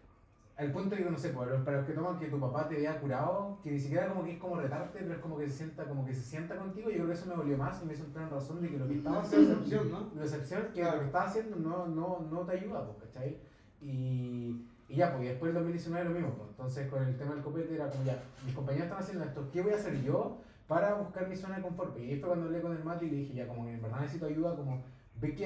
al 0.56 0.72
punto 0.72 0.96
de 0.96 1.04
que 1.04 1.10
no 1.10 1.18
sé, 1.18 1.30
pues, 1.30 1.50
para 1.64 1.78
los 1.78 1.86
que 1.86 1.92
toman 1.92 2.18
que 2.18 2.26
tu 2.28 2.40
papá 2.40 2.66
te 2.66 2.76
vea 2.76 2.98
curado, 2.98 3.58
que 3.62 3.70
ni 3.72 3.78
siquiera 3.78 4.08
como 4.08 4.24
que 4.24 4.32
es 4.32 4.38
como 4.38 4.56
retarte, 4.56 5.00
pero 5.00 5.12
es 5.12 5.20
como 5.20 5.36
que 5.36 5.46
se 5.46 5.52
sienta, 5.52 5.84
como 5.84 6.06
que 6.06 6.14
se 6.14 6.22
sienta 6.22 6.56
contigo, 6.56 6.88
yo 6.88 6.96
creo 6.96 7.06
que 7.08 7.12
eso 7.12 7.26
me 7.26 7.34
volvió 7.36 7.58
más 7.58 7.82
y 7.82 7.86
me 7.86 7.92
hizo 7.92 8.04
entrar 8.04 8.24
en 8.24 8.30
razón 8.30 8.62
de 8.62 8.68
que 8.70 8.78
lo 8.78 8.88
que 8.88 8.94
estaba 8.94 9.20
haciendo, 9.20 9.48
decepción, 9.50 9.90
¿no? 9.90 10.10
la 10.16 10.22
excepción 10.24 10.62
que 10.72 10.80
Claro. 10.80 10.94
lo 10.96 11.00
que 11.00 11.06
estás 11.06 11.26
haciendo 11.28 11.56
no, 11.56 11.86
no, 11.86 12.26
no 12.30 12.40
te 12.40 12.52
ayuda, 12.52 12.86
pues, 12.86 12.98
¿cachai? 13.12 13.36
Y, 13.82 14.64
y 14.88 14.96
ya, 14.96 15.12
pues, 15.12 15.24
y 15.24 15.28
después 15.28 15.48
del 15.52 15.54
2019 15.62 16.08
lo 16.08 16.14
mismo, 16.14 16.30
pues. 16.36 16.48
Entonces, 16.50 16.88
con 16.88 17.02
el 17.02 17.16
tema 17.18 17.34
del 17.34 17.42
copete 17.44 17.74
era 17.74 17.90
como 17.90 18.04
ya, 18.04 18.22
mis 18.46 18.54
compañeros 18.54 18.86
están 18.86 19.02
haciendo 19.02 19.24
esto, 19.24 19.48
¿qué 19.52 19.60
voy 19.60 19.72
a 19.72 19.76
hacer 19.76 20.02
yo 20.02 20.38
para 20.66 20.94
buscar 20.94 21.28
mi 21.28 21.36
zona 21.36 21.56
de 21.56 21.62
confort? 21.62 21.98
Y 21.98 22.10
ahí 22.12 22.18
fue 22.18 22.28
cuando 22.28 22.46
hablé 22.46 22.62
con 22.62 22.72
el 22.74 22.82
Mati 22.82 23.04
y 23.04 23.10
le 23.10 23.16
dije, 23.18 23.34
ya, 23.34 23.46
como 23.46 23.66
que 23.66 23.74
en 23.74 23.82
verdad 23.82 24.00
necesito 24.00 24.24
ayuda, 24.24 24.56
como, 24.56 24.82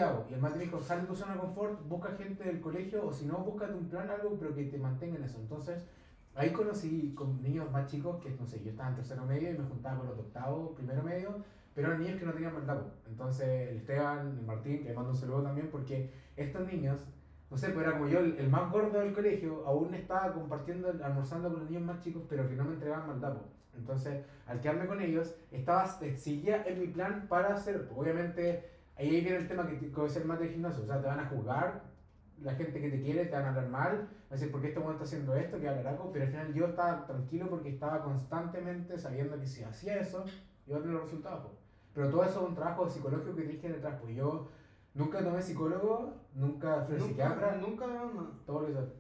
hago. 0.01 0.27
Y 0.31 0.35
el 0.35 0.41
Mati 0.41 0.59
me 0.59 0.65
dijo, 0.65 0.81
sal 0.81 1.03
de 1.03 1.07
tu 1.07 1.17
zona 1.17 1.35
de 1.35 1.41
confort, 1.41 1.89
busca 1.89 2.11
gente 2.13 2.45
del 2.45 2.61
colegio, 2.61 3.07
o 3.07 3.13
si 3.13 3.27
no, 3.27 3.39
búscate 3.39 3.75
un 3.75 3.89
plan, 3.89 4.09
algo, 4.11 4.37
pero 4.39 4.55
que 4.55 4.65
te 4.65 4.79
mantenga 4.79 5.17
en 5.17 5.25
eso. 5.25 5.39
Entonces, 5.41 5.87
ahí 6.35 6.51
conocí 6.53 7.13
con 7.15 7.43
niños 7.43 7.71
más 7.71 7.91
chicos, 7.91 8.23
que 8.23 8.31
no 8.31 8.47
sé, 8.47 8.63
yo 8.63 8.71
estaba 8.71 8.91
en 8.91 8.97
tercero 8.97 9.25
medio 9.25 9.51
y 9.51 9.59
me 9.59 9.65
juntaba 9.65 9.99
con 9.99 10.09
los 10.09 10.17
de 10.17 10.23
octavo, 10.23 10.75
primero 10.75 11.03
medio, 11.03 11.37
pero 11.75 11.89
eran 11.89 12.01
niños 12.01 12.19
que 12.19 12.27
no 12.27 12.33
tenían 12.33 12.53
pues. 12.53 12.67
Entonces, 13.09 13.71
el 13.71 13.77
Esteban, 13.79 14.39
el 14.39 14.47
Martín, 14.47 14.79
que 14.83 14.89
le 14.89 14.95
mando 14.95 15.11
un 15.11 15.17
saludo 15.17 15.43
también, 15.43 15.69
porque 15.71 16.11
estos 16.37 16.67
niños, 16.67 17.07
no 17.51 17.57
sé, 17.57 17.71
pues 17.71 17.87
era 17.87 17.97
como 17.97 18.09
yo, 18.09 18.21
el, 18.21 18.37
el 18.39 18.49
más 18.49 18.71
gordo 18.71 18.99
del 19.01 19.13
colegio, 19.13 19.65
aún 19.67 19.95
estaba 19.95 20.33
compartiendo, 20.33 20.93
almorzando 21.03 21.49
con 21.51 21.61
los 21.61 21.71
niños 21.71 21.85
más 21.85 22.01
chicos, 22.01 22.23
pero 22.29 22.49
que 22.49 22.57
no 22.57 22.65
me 22.65 22.75
entregaban 22.75 23.21
pues. 23.21 23.61
Entonces, 23.77 24.25
al 24.47 24.61
quedarme 24.61 24.87
con 24.87 25.01
ellos, 25.01 25.35
estaba, 25.51 25.99
eh, 26.03 26.17
seguía 26.17 26.65
en 26.65 26.81
mi 26.81 26.89
plan 26.89 27.27
para 27.29 27.55
hacer, 27.55 27.87
pues, 27.87 27.99
obviamente, 27.99 28.69
ahí 29.01 29.21
viene 29.21 29.39
el 29.39 29.49
tema 29.49 29.67
que, 29.67 29.79
que 29.79 30.05
es 30.05 30.17
el 30.17 30.25
mate 30.27 30.45
de 30.45 30.51
gimnasio, 30.51 30.83
o 30.85 30.87
sea, 30.87 31.01
te 31.01 31.07
van 31.07 31.21
a 31.21 31.27
juzgar, 31.27 31.83
la 32.43 32.55
gente 32.55 32.81
que 32.81 32.91
te 32.91 33.03
quiere 33.03 33.27
te 33.27 33.33
van 33.33 33.45
a 33.45 33.49
hablar 33.49 33.69
mal, 33.69 33.97
va 33.99 34.31
a 34.31 34.35
decir, 34.35 34.51
¿por 34.51 34.61
qué 34.61 34.69
este 34.69 34.81
momento 34.81 35.05
está 35.05 35.17
haciendo 35.17 35.35
esto? 35.35 35.59
Que 35.59 35.69
algo, 35.69 36.11
pero 36.13 36.25
al 36.25 36.31
final 36.31 36.55
yo 36.55 36.67
estaba 36.67 37.07
tranquilo 37.07 37.49
porque 37.49 37.71
estaba 37.71 38.03
constantemente 38.03 38.99
sabiendo 38.99 39.39
que 39.39 39.47
si 39.47 39.63
hacía 39.63 39.97
eso, 39.97 40.25
iba 40.67 40.79
a 40.79 40.81
tener 40.81 40.95
los 40.95 41.05
resultados. 41.05 41.53
Pero 41.95 42.11
todo 42.11 42.25
eso 42.25 42.43
es 42.43 42.49
un 42.49 42.55
trabajo 42.55 42.89
psicológico 42.89 43.35
que 43.35 43.43
tienes 43.43 43.61
que 43.61 43.69
detrás, 43.69 43.99
pues 44.01 44.17
yo 44.17 44.49
nunca 44.95 45.23
tomé 45.23 45.43
psicólogo, 45.43 46.15
nunca 46.35 46.83
fui 46.83 47.01
psiquiatra, 47.01 47.57
Nunca, 47.57 47.87
nunca, 47.87 48.31
todo 48.47 48.69
hizo. 48.69 48.93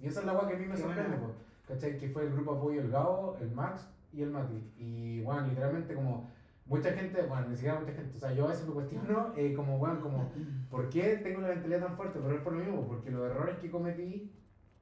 Y 0.00 0.06
esa 0.06 0.20
es 0.20 0.26
la 0.26 0.32
agua 0.32 0.48
que 0.48 0.54
a 0.54 0.58
mí 0.58 0.66
me 0.66 0.74
Qué 0.74 0.82
sorprende, 0.82 1.16
pues, 1.18 1.32
¿cachai? 1.66 1.98
Que 1.98 2.08
fue 2.08 2.22
el 2.22 2.32
grupo 2.32 2.52
apoyo 2.52 2.80
el 2.80 2.90
Gao, 2.90 3.36
el 3.40 3.50
Max 3.50 3.88
y 4.12 4.22
el 4.22 4.30
Mati. 4.30 4.72
Y 4.78 5.22
bueno, 5.22 5.46
literalmente 5.46 5.94
como 5.94 6.30
mucha 6.68 6.92
gente, 6.92 7.22
bueno, 7.22 7.48
ni 7.48 7.56
siquiera 7.56 7.80
mucha 7.80 7.92
gente, 7.92 8.16
o 8.16 8.18
sea, 8.20 8.32
yo 8.32 8.44
a 8.46 8.48
veces 8.48 8.66
me 8.66 8.74
cuestiono, 8.74 9.32
eh, 9.36 9.54
como, 9.54 9.78
bueno, 9.78 10.00
como, 10.00 10.30
¿por 10.70 10.88
qué 10.90 11.16
tengo 11.22 11.40
la 11.40 11.48
mentalidad 11.48 11.80
tan 11.86 11.96
fuerte? 11.96 12.18
Pero 12.22 12.34
es 12.36 12.42
por 12.42 12.52
lo 12.52 12.60
mismo, 12.64 12.86
porque 12.86 13.10
los 13.10 13.30
errores 13.30 13.56
que 13.58 13.70
cometí 13.70 14.30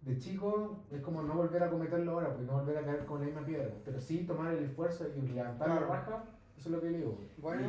de 0.03 0.19
chico 0.19 0.85
es 0.91 1.01
como 1.01 1.23
no 1.23 1.35
volver 1.35 1.63
a 1.63 1.71
cometerlo 1.71 2.13
ahora, 2.13 2.35
pues 2.35 2.47
no 2.47 2.55
volver 2.61 2.79
a 2.79 2.83
caer 2.85 3.05
con 3.07 3.21
la 3.21 3.27
misma 3.27 3.45
piedra. 3.45 3.71
Pero 3.85 4.01
sí 4.01 4.19
tomar 4.27 4.53
el 4.55 4.65
esfuerzo 4.65 5.07
y 5.17 5.21
levantar 5.29 5.67
Claro. 5.69 5.81
la 5.89 5.97
raja, 5.97 6.25
eso 6.57 6.69
es 6.69 6.75
lo 6.75 6.81
que 6.81 6.91
le 6.91 6.99
digo. 6.99 7.19
Bueno, 7.39 7.63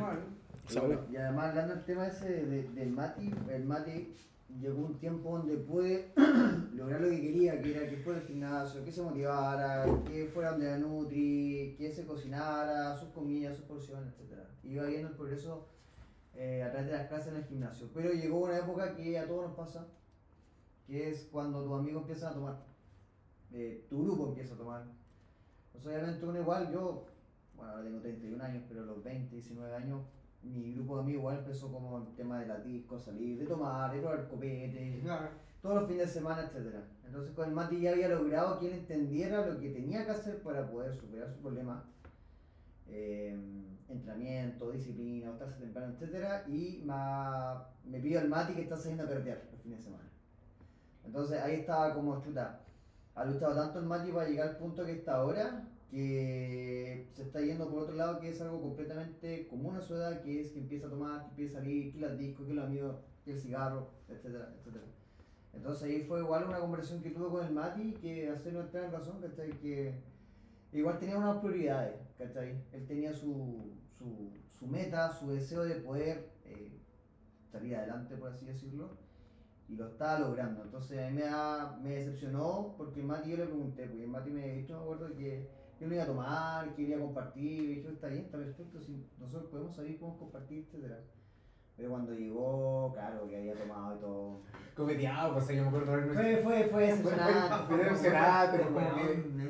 Y-. 0.68 0.78
Y, 1.10 1.14
y 1.14 1.16
además 1.16 1.46
hablando 1.50 1.74
del 1.76 1.84
tema 1.84 2.06
ese 2.06 2.28
de- 2.44 2.68
del 2.68 2.90
Mati, 2.90 3.34
el 3.50 3.64
Mati 3.64 4.14
llegó 4.60 4.86
un 4.86 4.98
tiempo 4.98 5.38
donde 5.38 5.56
pude 5.56 6.12
lograr 6.74 7.00
lo 7.00 7.10
que 7.10 7.20
quería, 7.20 7.60
que 7.60 7.76
era 7.76 7.88
que 7.88 7.96
fuera 7.98 8.20
al 8.20 8.26
gimnasio, 8.26 8.84
que 8.84 8.92
se 8.92 9.02
motivara, 9.02 9.86
que 10.06 10.26
fuera 10.26 10.52
donde 10.52 10.66
la 10.66 10.78
Nutri, 10.78 11.74
que 11.78 11.92
se 11.92 12.06
cocinara, 12.06 12.96
sus 12.96 13.08
comidas, 13.10 13.56
sus 13.56 13.66
porciones, 13.66 14.14
etc. 14.14 14.40
Iba 14.64 14.86
viendo 14.86 15.08
el 15.08 15.14
progreso 15.14 15.66
eh, 16.34 16.62
a 16.62 16.70
través 16.70 16.90
de 16.90 16.96
las 16.96 17.08
clases 17.08 17.28
en 17.28 17.36
el 17.36 17.44
gimnasio. 17.44 17.88
Pero 17.94 18.12
llegó 18.12 18.38
una 18.38 18.58
época 18.58 18.94
que 18.94 19.18
a 19.18 19.26
todos 19.26 19.48
nos 19.48 19.56
pasa, 19.56 19.86
que 20.86 21.10
es 21.10 21.28
cuando 21.30 21.62
tus 21.62 21.78
amigos 21.78 22.02
empiezan 22.02 22.32
a 22.32 22.34
tomar, 22.34 22.58
eh, 23.52 23.86
tu 23.88 24.02
grupo 24.04 24.28
empieza 24.28 24.54
a 24.54 24.58
tomar. 24.58 24.84
Pues 25.72 25.86
obviamente 25.86 26.24
uno 26.26 26.40
igual, 26.40 26.72
yo, 26.72 27.06
bueno, 27.56 27.72
ahora 27.72 27.84
tengo 27.84 28.00
31 28.00 28.44
años, 28.44 28.64
pero 28.68 28.84
los 28.84 29.02
20, 29.04 29.34
19 29.34 29.74
años 29.74 30.00
mi 30.42 30.72
grupo 30.74 30.96
de 30.96 31.02
amigos 31.02 31.20
igual 31.20 31.38
empezó 31.38 31.70
como 31.72 31.98
el 31.98 32.14
tema 32.14 32.40
de 32.40 32.46
la 32.46 32.58
disco, 32.60 32.98
salir, 32.98 33.38
de 33.38 33.46
tomar, 33.46 33.92
de 33.92 34.00
probar 34.00 34.28
copete, 34.28 35.00
Claro. 35.02 35.28
todos 35.60 35.74
los 35.80 35.88
fines 35.88 36.06
de 36.06 36.12
semana, 36.20 36.42
etc. 36.42 36.74
Entonces 37.06 37.34
con 37.34 37.48
el 37.48 37.54
Mati 37.54 37.80
ya 37.80 37.92
había 37.92 38.08
logrado 38.08 38.58
que 38.60 38.66
él 38.68 38.74
entendiera 38.74 39.46
lo 39.46 39.58
que 39.58 39.70
tenía 39.70 40.04
que 40.04 40.12
hacer 40.12 40.42
para 40.42 40.70
poder 40.70 40.94
superar 40.94 41.28
su 41.30 41.40
problema. 41.40 41.84
Eh, 42.90 43.36
entrenamiento, 43.88 44.70
disciplina, 44.70 45.28
acostarse 45.28 45.60
temprano, 45.60 45.94
etc. 46.00 46.46
Y 46.48 46.82
ma- 46.84 47.66
me 47.84 47.98
pidió 48.00 48.20
el 48.20 48.28
Mati 48.28 48.54
que 48.54 48.62
está 48.62 48.76
saliendo 48.76 49.04
a 49.04 49.08
perder 49.08 49.48
los 49.52 49.60
fines 49.62 49.78
de 49.78 49.84
semana. 49.84 50.04
Entonces 51.04 51.40
ahí 51.40 51.56
estaba 51.60 51.94
como 51.94 52.20
chuta. 52.22 52.60
Ha 53.14 53.24
luchado 53.24 53.54
tanto 53.56 53.78
el 53.80 53.86
Mati 53.86 54.10
para 54.12 54.28
llegar 54.28 54.48
al 54.50 54.56
punto 54.58 54.84
que 54.86 54.92
está 54.92 55.16
ahora, 55.16 55.64
que 55.90 57.06
se 57.14 57.22
está 57.22 57.40
yendo 57.40 57.68
por 57.70 57.82
otro 57.82 57.94
lado, 57.94 58.20
que 58.20 58.28
es 58.28 58.40
algo 58.40 58.60
completamente 58.60 59.46
común 59.48 59.76
a 59.76 59.80
su 59.80 59.94
edad, 59.94 60.20
que 60.20 60.40
es 60.40 60.52
que 60.52 60.58
empieza 60.58 60.86
a 60.86 60.90
tomar, 60.90 61.22
que 61.24 61.28
empieza 61.30 61.58
a 61.58 61.60
salir, 61.60 61.92
que 61.92 62.00
las 62.00 62.18
discos, 62.18 62.46
que 62.46 62.54
los 62.54 62.64
amigos, 62.64 62.96
que 63.24 63.32
el 63.32 63.40
cigarro, 63.40 63.88
etcétera, 64.08 64.54
etcétera. 64.58 64.84
Entonces 65.54 65.82
ahí 65.84 66.02
fue 66.02 66.20
igual 66.20 66.44
una 66.46 66.60
conversación 66.60 67.02
que 67.02 67.10
tuve 67.10 67.30
con 67.30 67.46
el 67.46 67.52
Mati, 67.52 67.94
que 67.94 68.28
hacerlo 68.28 68.60
entrar 68.60 68.84
en 68.84 68.92
razón, 68.92 69.20
¿cachai? 69.20 69.50
Que 69.58 69.94
igual 70.72 70.98
tenía 70.98 71.16
unas 71.16 71.38
prioridades, 71.38 71.96
¿cachai? 72.18 72.62
Él 72.72 72.86
tenía 72.86 73.12
su, 73.14 73.72
su, 73.96 74.30
su 74.58 74.66
meta, 74.66 75.10
su 75.10 75.30
deseo 75.30 75.64
de 75.64 75.76
poder 75.76 76.28
eh, 76.44 76.70
salir 77.50 77.76
adelante, 77.76 78.14
por 78.16 78.30
así 78.30 78.44
decirlo, 78.44 78.90
y 79.68 79.74
lo 79.74 79.88
estaba 79.88 80.18
logrando. 80.18 80.62
Entonces 80.62 80.98
a 80.98 81.10
mí 81.10 81.16
me, 81.16 81.88
me 81.88 81.96
decepcionó 81.96 82.74
porque 82.76 83.00
el 83.00 83.06
Mati 83.06 83.30
yo 83.30 83.38
le 83.38 83.46
pregunté, 83.46 83.86
porque 83.86 84.04
el 84.04 84.10
Mati 84.10 84.30
me 84.30 84.52
dicho, 84.52 84.76
me 84.76 84.82
acuerdo 84.82 85.16
que 85.16 85.48
yo 85.80 85.86
no 85.86 85.94
iba 85.94 86.02
a 86.02 86.06
tomar, 86.06 86.74
quería 86.74 86.98
compartir, 86.98 87.62
y 87.62 87.74
dije, 87.76 87.88
está 87.92 88.08
bien, 88.08 88.24
está 88.24 88.38
perfecto, 88.38 88.80
si 88.80 89.06
nosotros 89.18 89.50
podemos 89.50 89.76
salir, 89.76 89.98
podemos 89.98 90.18
compartir, 90.18 90.64
etcétera. 90.66 91.00
Pero 91.76 91.90
cuando 91.90 92.12
llegó, 92.12 92.92
claro, 92.92 93.28
que 93.28 93.36
había 93.36 93.54
tomado 93.54 93.96
y 93.96 94.00
todo. 94.00 94.40
Coqueteado, 94.74 95.34
pues 95.34 95.48
yo 95.48 95.62
me 95.62 95.68
acuerdo 95.68 95.96
de 95.96 96.12
Fue, 96.12 96.36
fue, 96.42 96.64
fue 96.64 96.82
decepcionante. 96.86 97.66
fue 97.68 97.78
decepcionante, 97.78 98.58
que-. 98.58 99.48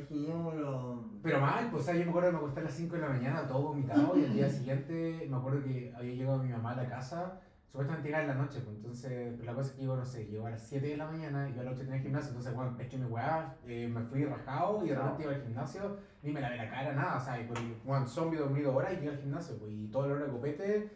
Pero 1.23 1.41
mal, 1.41 1.71
pues 1.71 1.87
yo 1.87 1.93
me 1.95 2.03
acuerdo 2.03 2.29
que 2.29 2.33
me 2.33 2.39
acosté 2.39 2.61
a 2.61 2.65
las 2.65 2.75
5 2.75 2.95
de 2.95 3.01
la 3.01 3.09
mañana 3.09 3.49
todo 3.49 3.63
vomitado 3.63 4.17
y 4.17 4.25
el 4.25 4.33
día 4.35 4.49
siguiente 4.51 5.27
me 5.29 5.37
acuerdo 5.37 5.63
que 5.65 5.93
había 5.97 6.15
llegado 6.15 6.43
mi 6.43 6.51
mamá 6.51 6.73
a 6.73 6.77
la 6.77 6.89
casa, 6.89 7.41
supuestamente 7.71 8.09
llegaba 8.09 8.25
en 8.25 8.29
la 8.29 8.43
noche, 8.43 8.61
pues 8.65 8.77
entonces, 8.77 9.35
pues 9.35 9.47
la 9.47 9.55
cosa 9.55 9.71
es 9.71 9.77
que 9.77 9.85
yo, 9.85 9.97
no 9.97 10.05
sé, 10.05 10.27
llegó 10.27 10.47
a 10.47 10.51
las 10.51 10.63
7 10.63 10.87
de 10.87 10.97
la 10.97 11.07
mañana 11.07 11.49
y 11.49 11.55
yo 11.55 11.61
a 11.61 11.65
las 11.65 11.75
8 11.75 11.85
tenía 11.85 12.01
gimnasio, 12.01 12.29
entonces, 12.31 12.55
bueno, 12.55 12.77
es 12.79 12.89
que 12.89 12.97
mi 12.97 13.05
weá, 13.05 13.57
eh, 13.67 13.89
me 13.89 14.03
fui 14.03 14.25
rajado 14.25 14.85
y 14.85 14.89
de 14.89 14.95
repente 14.95 15.23
iba 15.23 15.33
al 15.33 15.43
gimnasio, 15.43 15.97
ni 16.23 16.33
me 16.33 16.41
lavé 16.41 16.57
la 16.57 16.71
cara, 16.71 16.93
nada, 16.95 17.19
o 17.19 17.21
sea, 17.21 17.41
y 17.41 17.47
pues, 17.47 17.61
bueno, 17.85 18.07
zombie 18.07 18.39
dormido 18.39 18.75
horas 18.75 18.93
y 18.93 18.97
llegué 18.97 19.11
al 19.11 19.19
gimnasio, 19.19 19.59
pues, 19.59 19.71
y 19.73 19.87
todo 19.89 20.07
el 20.07 20.13
hora 20.13 20.25
de 20.25 20.33
copete, 20.33 20.91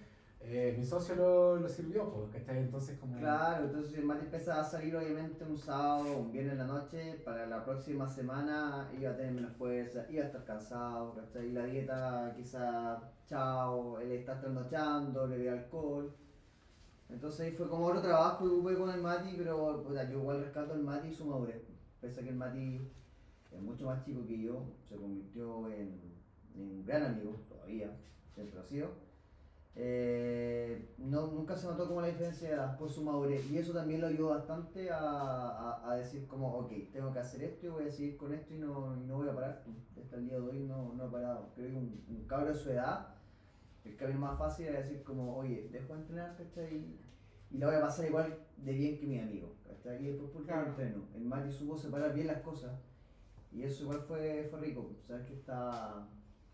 eh, 0.44 0.74
mi 0.76 0.84
socio 0.84 1.14
lo, 1.14 1.56
lo 1.56 1.68
sirvió, 1.68 2.10
pues, 2.10 2.30
¿cachai? 2.32 2.58
Entonces, 2.58 2.98
como... 2.98 3.16
Claro, 3.16 3.66
entonces 3.66 3.96
el 3.96 4.04
Mati 4.04 4.24
empezaba 4.24 4.62
a 4.62 4.64
salir 4.64 4.96
obviamente 4.96 5.44
un 5.44 5.56
sábado, 5.56 6.18
un 6.18 6.32
viernes 6.32 6.54
en 6.54 6.58
la 6.58 6.66
noche, 6.66 7.20
para 7.24 7.46
la 7.46 7.64
próxima 7.64 8.08
semana 8.08 8.88
iba 8.98 9.10
a 9.10 9.16
tener 9.16 9.32
menos 9.32 9.52
fuerza, 9.52 10.04
iba 10.10 10.24
a 10.24 10.26
estar 10.26 10.44
cansado, 10.44 11.14
¿cachai? 11.14 11.46
Y 11.46 11.52
la 11.52 11.64
dieta 11.64 12.32
quizá, 12.34 12.98
chao, 13.26 14.00
él 14.00 14.10
está 14.12 14.40
trasnochando, 14.40 15.26
le 15.28 15.38
dio 15.38 15.52
alcohol. 15.52 16.12
Entonces 17.12 17.40
ahí 17.40 17.52
fue 17.52 17.68
como 17.68 17.86
otro 17.86 18.00
trabajo 18.00 18.44
que 18.44 18.50
tuve 18.50 18.76
con 18.76 18.90
el 18.90 19.00
Mati, 19.00 19.34
pero 19.36 19.82
puta, 19.82 20.08
yo 20.08 20.18
igual 20.18 20.40
rescato 20.42 20.72
al 20.72 20.82
Mati 20.82 21.08
y 21.08 21.14
su 21.14 21.26
madurez. 21.26 21.62
Pese 22.00 22.20
a 22.20 22.22
que 22.24 22.30
el 22.30 22.36
Mati 22.36 22.80
es 23.52 23.60
mucho 23.60 23.86
más 23.86 24.04
chico 24.04 24.26
que 24.26 24.40
yo, 24.40 24.64
se 24.88 24.96
convirtió 24.96 25.68
en, 25.68 26.00
en 26.54 26.60
un 26.60 26.84
gran 26.84 27.04
amigo, 27.04 27.36
todavía, 27.48 27.94
siempre 28.34 28.58
ha 28.58 28.64
sido. 28.64 28.88
Eh, 29.74 30.94
no, 30.98 31.28
nunca 31.28 31.56
se 31.56 31.66
notó 31.66 31.88
como 31.88 32.02
la 32.02 32.08
diferencia 32.08 32.48
de 32.48 32.54
edad 32.54 32.76
por 32.76 32.90
su 32.90 33.02
madurez 33.02 33.50
y 33.50 33.56
eso 33.56 33.72
también 33.72 34.02
lo 34.02 34.08
ayudó 34.08 34.28
bastante 34.30 34.90
a, 34.90 34.98
a, 34.98 35.90
a 35.90 35.96
decir 35.96 36.26
como, 36.26 36.54
ok, 36.58 36.72
tengo 36.92 37.10
que 37.12 37.18
hacer 37.20 37.42
esto 37.42 37.66
y 37.66 37.70
voy 37.70 37.88
a 37.88 37.90
seguir 37.90 38.18
con 38.18 38.34
esto 38.34 38.52
y 38.52 38.58
no, 38.58 38.94
y 38.96 39.06
no 39.06 39.16
voy 39.16 39.28
a 39.28 39.34
parar. 39.34 39.64
Hasta 40.02 40.16
el 40.16 40.26
día 40.26 40.34
de 40.34 40.40
hoy 40.42 40.60
no, 40.60 40.92
no 40.94 41.06
he 41.06 41.10
parado. 41.10 41.50
Creo 41.54 41.68
que 41.70 41.76
un, 41.76 42.04
un 42.08 42.26
cabro 42.26 42.48
de 42.52 42.54
su 42.54 42.70
edad, 42.70 43.14
el 43.84 43.96
camino 43.96 44.20
más 44.20 44.38
fácil 44.38 44.66
era 44.66 44.78
decir 44.78 45.02
como, 45.02 45.36
oye, 45.36 45.68
dejo 45.72 45.94
de 45.94 46.00
entrenar, 46.00 46.36
¿cachai? 46.36 46.98
Y 47.50 47.58
la 47.58 47.66
voy 47.66 47.76
a 47.76 47.80
pasar 47.80 48.06
igual 48.06 48.38
de 48.56 48.72
bien 48.74 48.98
que 48.98 49.06
mi 49.06 49.18
amigo, 49.18 49.56
¿cachai? 49.66 50.02
Y 50.02 50.08
después 50.08 50.30
por 50.30 50.44
Claro. 50.44 50.68
entreno. 50.70 51.04
El 51.14 51.24
Mati 51.24 51.50
supo 51.50 51.76
separar 51.76 52.14
bien 52.14 52.26
las 52.26 52.42
cosas 52.42 52.72
y 53.50 53.62
eso 53.62 53.82
igual 53.82 54.00
fue, 54.00 54.46
fue 54.50 54.60
rico, 54.60 54.88
sabes 55.06 55.26
que 55.26 55.34
está 55.34 56.06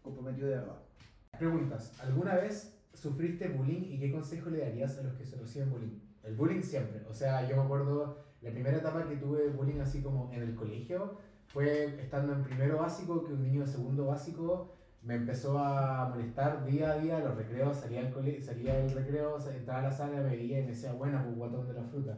comprometido 0.03 0.49
de 0.49 0.55
verdad. 0.55 0.83
Preguntas. 1.39 1.93
¿Alguna 2.01 2.35
vez 2.35 2.75
sufriste 2.95 3.47
bullying 3.49 3.83
y 3.83 3.99
qué 3.99 4.11
consejo 4.11 4.51
le 4.51 4.59
darías 4.59 4.99
a 4.99 5.03
los 5.03 5.15
que 5.15 5.25
se 5.25 5.37
reciben 5.37 5.71
bullying? 5.71 6.01
El 6.25 6.35
bullying 6.35 6.63
siempre. 6.63 7.05
O 7.07 7.13
sea, 7.13 7.47
yo 7.47 7.57
me 7.57 7.63
acuerdo, 7.63 8.17
la 8.41 8.51
primera 8.51 8.79
etapa 8.79 9.07
que 9.07 9.17
tuve 9.17 9.49
bullying 9.49 9.79
así 9.79 10.01
como 10.01 10.31
en 10.33 10.43
el 10.43 10.55
colegio 10.55 11.15
fue 11.47 12.01
estando 12.01 12.33
en 12.33 12.43
primero 12.43 12.79
básico, 12.79 13.23
que 13.23 13.33
un 13.33 13.43
niño 13.43 13.61
de 13.61 13.67
segundo 13.67 14.07
básico 14.07 14.78
me 15.03 15.15
empezó 15.15 15.59
a 15.59 16.05
molestar 16.05 16.65
día 16.65 16.91
a 16.93 16.95
día, 16.95 17.21
los 17.21 17.37
recreos, 17.37 17.77
salía 17.77 18.01
del, 18.01 18.11
cole, 18.11 18.41
salía 18.41 18.75
del 18.75 18.91
recreo, 18.91 19.39
entraba 19.49 19.81
a 19.81 19.83
la 19.83 19.91
sala, 19.91 20.21
me 20.21 20.31
veía 20.31 20.59
y 20.59 20.63
me 20.63 20.69
decía, 20.69 20.93
buena, 20.93 21.23
pues 21.23 21.37
guatón 21.37 21.67
de 21.67 21.75
la 21.75 21.85
fruta. 21.85 22.17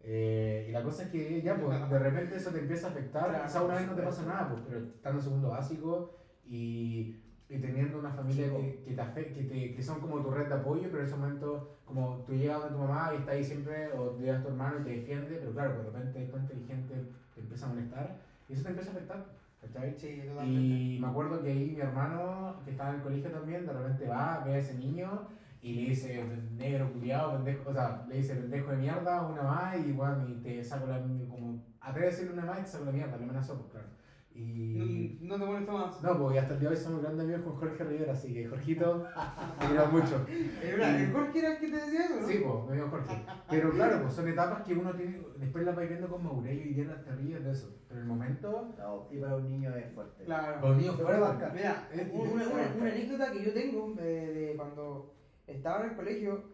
Eh, 0.00 0.66
y 0.68 0.72
la 0.72 0.82
cosa 0.82 1.04
es 1.04 1.08
que 1.10 1.42
ya, 1.42 1.58
pues 1.58 1.78
de 1.88 1.98
repente 1.98 2.36
eso 2.36 2.50
te 2.50 2.58
empieza 2.58 2.88
a 2.88 2.90
afectar. 2.90 3.42
Quizá 3.46 3.60
una 3.60 3.74
vez 3.76 3.86
no 3.86 3.94
te 3.94 4.02
pasa 4.02 4.22
nada, 4.22 4.48
pues, 4.48 4.62
pero 4.66 4.78
estando 4.78 5.18
en 5.20 5.24
segundo 5.24 5.48
básico 5.50 6.10
y, 6.44 7.14
y 7.48 7.58
teniendo 7.58 7.98
una 7.98 8.10
familia 8.10 8.46
Sí, 8.46 8.52
que, 8.52 8.82
que, 8.84 8.94
te, 8.94 9.02
afe- 9.02 9.32
que, 9.32 9.42
te- 9.44 9.74
que 9.74 9.82
son 9.82 10.00
como 10.00 10.20
tu 10.20 10.30
red 10.30 10.46
de 10.48 10.54
apoyo, 10.54 10.88
pero 10.90 10.98
en 11.02 11.06
ese 11.06 11.16
momento, 11.16 11.68
como 11.84 12.22
tú 12.26 12.34
llegas 12.34 12.58
donde 12.58 12.72
tu 12.72 12.78
mamá 12.78 13.10
y 13.12 13.16
está 13.18 13.32
ahí 13.32 13.44
siempre, 13.44 13.88
o 13.92 14.16
llegas 14.16 14.38
a 14.38 14.42
tu 14.42 14.48
hermano 14.48 14.78
y 14.78 14.82
te 14.82 14.90
defiende, 14.90 15.38
pero 15.38 15.52
claro, 15.52 15.76
de 15.76 15.82
repente 15.84 16.10
te 16.12 16.20
das 16.20 16.28
cuenta 16.30 16.54
que 16.54 16.60
gente 16.62 17.04
te 17.34 17.40
empieza 17.40 17.66
a 17.66 17.68
molestar 17.68 18.16
y 18.48 18.52
eso 18.54 18.62
te 18.62 18.68
empieza 18.70 18.90
a 18.90 18.94
afectar. 18.94 19.41
¿Cachai? 19.62 19.94
Sí, 19.96 20.24
totalmente. 20.26 20.94
Y 20.94 20.98
me 20.98 21.06
acuerdo 21.06 21.40
que 21.40 21.48
ahí 21.48 21.70
mi 21.72 21.80
hermano, 21.80 22.60
que 22.64 22.70
estaba 22.70 22.90
en 22.90 22.96
el 22.96 23.02
colegio 23.02 23.30
también, 23.30 23.64
de 23.64 23.72
repente 23.72 24.06
va, 24.06 24.42
ve 24.44 24.54
a 24.54 24.58
ese 24.58 24.74
niño 24.74 25.22
y 25.62 25.74
le 25.74 25.82
dice 25.82 26.20
negro 26.56 26.90
culiado, 26.90 27.30
pendejo, 27.30 27.70
o 27.70 27.72
sea, 27.72 28.04
le 28.08 28.16
dice 28.16 28.34
pendejo 28.34 28.72
de 28.72 28.76
mierda, 28.76 29.22
una 29.22 29.44
más, 29.44 29.76
y 29.78 29.92
bueno, 29.92 30.20
y 30.26 30.34
te 30.34 30.64
saco 30.64 30.86
la, 30.86 30.98
como, 31.28 31.54
atreve 31.80 32.08
a 32.08 32.10
decirle 32.10 32.32
una 32.32 32.44
más 32.44 32.58
y 32.58 32.62
te 32.62 32.66
saco 32.66 32.84
la 32.84 32.90
mierda, 32.90 33.16
le 33.16 33.24
amenazó, 33.24 33.56
pues 33.56 33.70
claro. 33.70 33.86
Y... 34.34 35.18
No, 35.22 35.36
no 35.36 35.44
te 35.44 35.50
molesta 35.50 35.72
más. 35.72 36.02
No, 36.02 36.18
pues 36.18 36.38
hasta 36.38 36.54
el 36.54 36.60
día 36.60 36.68
de 36.70 36.74
hoy 36.76 36.82
somos 36.82 37.02
grandes 37.02 37.24
amigos 37.24 37.42
con 37.42 37.56
Jorge 37.56 37.84
Rivera, 37.84 38.12
así 38.12 38.32
que 38.32 38.46
Jorgito, 38.48 39.06
te 39.60 39.66
quiero 39.66 39.86
mucho. 39.86 40.26
Es 40.28 40.72
verdad, 40.76 41.00
¿El 41.00 41.12
Jorge 41.12 41.38
era 41.38 41.52
el 41.52 41.58
que 41.58 41.68
te 41.68 41.76
decía 41.76 42.04
eso, 42.06 42.20
no? 42.20 42.26
Sí, 42.26 42.42
pues, 42.44 42.64
me 42.68 42.74
dijo 42.76 42.88
Jorge. 42.88 43.24
Pero 43.50 43.70
claro, 43.70 44.02
pues 44.02 44.14
son 44.14 44.28
etapas 44.28 44.62
que 44.62 44.74
uno 44.74 44.92
tiene, 44.94 45.20
después 45.38 45.64
las 45.64 45.76
vais 45.76 45.88
viendo 45.88 46.08
con 46.08 46.24
madurez 46.24 46.54
y 46.54 46.68
hoy 46.68 46.74
día 46.74 47.04
te 47.04 47.12
ríes 47.12 47.44
de 47.44 47.50
eso. 47.50 47.76
Pero 47.88 48.00
en 48.00 48.06
el 48.06 48.12
momento, 48.12 48.74
No, 48.78 49.08
y 49.10 49.18
para 49.20 49.36
un 49.36 49.48
niño 49.50 49.74
es 49.76 49.92
fuerte. 49.94 50.24
Claro. 50.24 50.60
los 50.68 50.76
niños 50.76 50.96
Te 50.96 51.02
puede 51.04 51.18
fuertes. 51.18 51.38
marcar. 51.40 51.54
Mira, 51.54 51.88
una, 52.12 52.32
una- 52.32 52.74
una 52.76 52.90
anécdota 52.90 53.32
que 53.32 53.44
yo 53.44 53.52
tengo 53.52 53.94
eh, 54.00 54.02
de 54.50 54.56
cuando 54.56 55.14
estaba 55.46 55.84
en 55.84 55.90
el 55.90 55.96
colegio, 55.96 56.44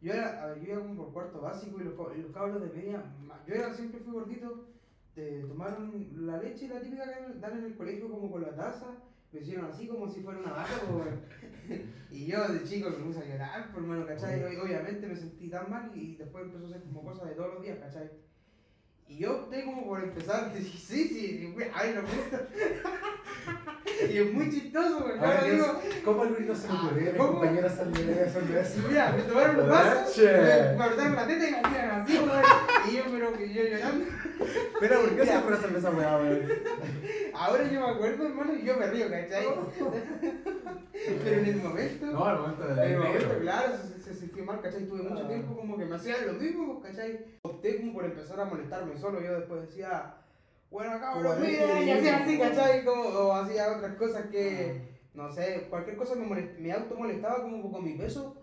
yo 0.00 0.12
era, 0.12 0.42
a 0.42 0.46
ver, 0.48 0.60
yo 0.60 0.72
iba 0.74 0.82
como 0.82 0.94
por 0.96 1.12
cuarto 1.12 1.40
básico 1.40 1.80
y 1.80 1.84
los, 1.84 1.94
los 1.96 2.32
cabros 2.32 2.60
de 2.60 2.68
media, 2.76 3.02
yo 3.46 3.54
era, 3.54 3.72
siempre 3.72 4.00
fui 4.00 4.12
gordito, 4.12 4.66
de 5.16 5.44
tomaron 5.48 6.08
la 6.26 6.38
leche, 6.38 6.68
la 6.68 6.80
típica 6.80 7.04
que 7.04 7.38
dan 7.38 7.58
en 7.58 7.64
el 7.64 7.76
colegio 7.76 8.10
como 8.10 8.30
con 8.30 8.42
la 8.42 8.54
taza, 8.54 8.86
me 9.32 9.40
hicieron 9.40 9.66
así 9.66 9.86
como 9.86 10.08
si 10.08 10.20
fuera 10.20 10.40
una 10.40 10.52
vaca, 10.52 10.80
y 12.10 12.26
yo 12.26 12.48
de 12.48 12.64
chico 12.64 12.90
me 12.90 12.96
puse 12.96 13.20
a 13.20 13.26
llorar, 13.26 13.72
por 13.72 13.82
hermano, 13.82 14.06
¿cachai? 14.06 14.40
Y 14.40 14.56
obviamente 14.56 15.06
me 15.06 15.16
sentí 15.16 15.48
tan 15.48 15.70
mal 15.70 15.90
y 15.94 16.16
después 16.16 16.44
empezó 16.44 16.66
a 16.66 16.70
ser 16.70 16.82
como 16.82 17.04
cosa 17.04 17.24
de 17.26 17.34
todos 17.34 17.54
los 17.54 17.62
días, 17.62 17.78
¿cachai? 17.78 18.10
Y 19.06 19.18
yo 19.18 19.42
opté 19.42 19.64
como 19.64 19.86
por 19.86 20.02
empezar, 20.02 20.52
sí, 20.56 21.08
sí, 21.08 21.50
güey, 21.52 21.68
ay, 21.74 21.94
no 21.94 22.02
me 22.02 22.08
gusta. 22.08 22.48
y 24.10 24.18
es 24.18 24.32
muy 24.32 24.50
chistoso, 24.50 24.98
porque 25.00 25.18
Ahora 25.18 25.44
digo, 25.44 25.80
¿Cómo 26.04 26.24
Luis 26.24 26.46
no 26.46 26.54
se 26.54 26.68
le 26.68 26.74
ocurrió? 26.74 27.16
Compañeros 27.16 27.72
salieron 27.72 28.06
de 28.06 28.60
eso. 28.60 28.78
y 28.78 28.88
mira, 28.88 29.12
me 29.12 29.22
tomaron 29.22 29.60
un 29.60 29.68
vaso, 29.68 30.20
Leche. 30.20 30.32
me 30.32 30.76
me 30.76 30.84
apretaron 30.84 31.16
la 31.16 31.26
teta 31.26 31.48
y 31.48 31.50
me 31.50 31.58
hacían 31.60 31.90
así, 31.90 32.18
güey. 32.18 32.90
Y 32.90 32.96
yo, 32.96 33.04
pero 33.10 33.32
que 33.34 33.52
yo 33.52 33.62
llorando. 33.62 34.04
Espera, 34.40 35.00
¿por 35.00 35.16
qué 35.16 35.26
se 35.26 35.40
fue 35.40 35.54
esa 35.54 35.78
esa 35.78 35.90
weá, 35.90 36.16
weón? 36.18 36.48
Ahora 37.32 37.64
yo 37.70 37.80
me 37.80 37.92
acuerdo, 37.92 38.26
hermano, 38.26 38.54
y 38.54 38.64
yo 38.64 38.76
me 38.76 38.86
río, 38.88 39.10
¿cachai? 39.10 39.46
pero 41.22 41.36
en 41.40 41.46
el 41.46 41.56
momento. 41.56 42.06
No, 42.06 42.24
al 42.24 42.38
momento 42.40 42.66
de 42.66 42.72
En 42.72 42.78
el 42.80 42.92
la 42.92 42.98
momento, 43.06 43.26
negro. 43.28 43.40
claro, 43.40 43.72
se, 43.76 44.00
se 44.02 44.14
sintió 44.14 44.44
mal, 44.44 44.60
¿cachai? 44.60 44.86
Tuve 44.86 45.02
mucho 45.02 45.24
Ah. 45.24 45.28
tiempo 45.28 45.56
como 45.56 45.76
que 45.78 45.84
me 45.84 45.96
hacían 45.96 46.26
lo 46.26 46.32
mismo, 46.34 46.80
¿cachai? 46.80 47.24
Opté 47.42 47.80
como 47.80 47.92
por 47.94 48.04
empezar 48.04 48.40
a 48.40 48.44
molestarme 48.44 48.96
solo, 48.98 49.20
yo 49.20 49.34
después 49.38 49.62
decía, 49.68 50.14
bueno, 50.70 50.98
cabrón, 51.00 51.40
mira, 51.40 51.82
y 51.82 51.90
hacía 51.90 52.16
así. 52.24 52.38
¿cachai? 52.38 52.84
Como, 52.84 53.02
o 53.02 53.32
hacía 53.32 53.72
otras 53.76 53.94
cosas 53.96 54.26
que, 54.26 54.82
no 55.14 55.30
sé, 55.32 55.66
cualquier 55.70 55.96
cosa 55.96 56.14
me, 56.16 56.26
molest- 56.26 56.58
me 56.58 56.72
automolestaba 56.72 57.42
como 57.42 57.70
con 57.70 57.84
mi 57.84 57.94
peso, 57.94 58.36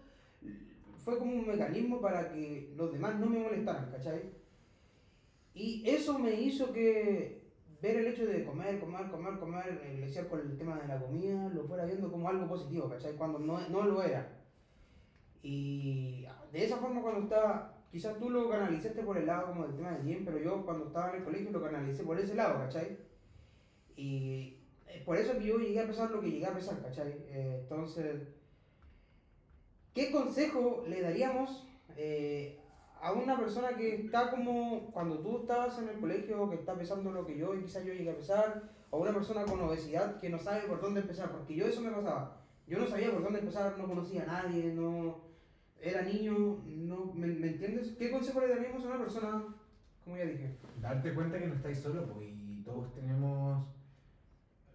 fue 1.04 1.18
como 1.18 1.34
un 1.34 1.48
mecanismo 1.48 2.00
para 2.00 2.30
que 2.32 2.74
los 2.76 2.94
demás 2.94 3.16
no 3.20 3.26
me 3.26 3.40
molestaran, 3.40 3.90
¿cachai? 3.92 4.22
Y 5.54 5.88
eso 5.90 6.18
me 6.18 6.34
hizo 6.34 6.72
que 6.72 7.42
ver 7.82 7.98
el 7.98 8.08
hecho 8.08 8.26
de 8.26 8.46
comer, 8.46 8.80
comer, 8.80 9.10
comer, 9.10 9.40
comer, 9.40 9.82
eh, 9.84 9.98
decía 10.00 10.30
con 10.30 10.40
el 10.40 10.58
tema 10.58 10.80
de 10.80 10.88
la 10.88 11.00
comida, 11.00 11.50
lo 11.50 11.66
fuera 11.66 11.86
viendo 11.86 12.12
como 12.12 12.30
algo 12.30 12.48
positivo, 12.48 12.90
¿cachai? 12.90 13.16
Cuando 13.16 13.40
no, 13.40 13.60
no 13.70 13.84
lo 13.84 14.04
era. 14.04 14.38
Y 15.42 16.28
de 16.52 16.64
esa 16.64 16.78
forma 16.78 17.02
cuando 17.02 17.22
estaba, 17.22 17.74
quizás 17.92 18.18
tú 18.20 18.30
lo 18.30 18.50
canalizaste 18.50 19.02
por 19.02 19.18
el 19.18 19.26
lado 19.26 19.48
como 19.48 19.66
del 19.66 19.76
tema 19.76 19.92
del 19.92 20.06
gym, 20.06 20.24
pero 20.24 20.38
yo 20.38 20.64
cuando 20.64 20.88
estaba 20.88 21.10
en 21.10 21.18
el 21.18 21.24
colegio 21.24 21.52
lo 21.52 21.64
canalicé 21.64 22.04
por 22.04 22.20
ese 22.20 22.36
lado, 22.36 22.60
¿cachai? 22.60 22.98
Y 23.96 24.58
es 24.88 25.02
por 25.04 25.18
eso 25.18 25.38
que 25.38 25.46
yo 25.46 25.58
llegué 25.58 25.80
a 25.80 25.88
pesar 25.88 26.12
lo 26.12 26.22
que 26.22 26.30
llegué 26.30 26.46
a 26.46 26.54
pesar, 26.54 26.82
¿cachai? 26.82 27.16
Eh, 27.30 27.60
entonces, 27.64 28.28
¿qué 29.96 30.12
consejo 30.12 30.86
le 30.88 31.02
daríamos 31.02 31.68
eh, 31.98 32.61
a 33.02 33.14
una 33.14 33.38
persona 33.38 33.70
que 33.76 33.96
está 33.96 34.30
como 34.30 34.92
cuando 34.92 35.20
tú 35.20 35.40
estabas 35.40 35.78
en 35.80 35.90
el 35.90 36.00
colegio, 36.00 36.50
que 36.50 36.56
está 36.56 36.76
pesando 36.76 37.12
lo 37.12 37.26
que 37.26 37.38
yo 37.38 37.56
y 37.56 37.64
quizás 37.64 37.84
yo 37.84 37.94
llegué 37.94 38.12
a 38.12 38.16
pesar, 38.16 38.64
o 38.92 39.00
una 39.00 39.14
persona 39.14 39.44
con 39.44 39.60
obesidad 39.62 40.20
que 40.20 40.30
no 40.30 40.38
sabe 40.38 40.68
por 40.68 40.80
dónde 40.80 41.02
empezar? 41.02 41.32
Porque 41.32 41.56
yo 41.56 41.66
eso 41.66 41.82
me 41.82 41.90
pasaba. 41.90 42.38
Yo 42.68 42.78
no 42.78 42.86
sabía 42.86 43.12
por 43.12 43.24
dónde 43.24 43.40
empezar, 43.40 43.78
no 43.78 43.88
conocía 43.88 44.24
a 44.24 44.44
nadie, 44.44 44.74
no 44.74 45.22
era 45.82 46.04
niño, 46.04 46.62
no, 46.66 47.12
¿me, 47.16 47.28
entiendes? 47.28 47.96
¿Qué 47.98 48.12
consejo 48.12 48.40
le 48.42 48.50
daríamos 48.50 48.86
a 48.86 48.90
una 48.90 49.00
persona, 49.00 49.44
como 50.04 50.18
ya 50.18 50.26
dije? 50.26 50.56
Darte 50.80 51.14
cuenta 51.16 51.40
que 51.40 51.48
no 51.48 51.56
estáis 51.56 51.80
solos, 51.80 52.08
pues, 52.14 52.28
y 52.30 52.62
todos 52.64 52.94
tenemos 52.94 53.66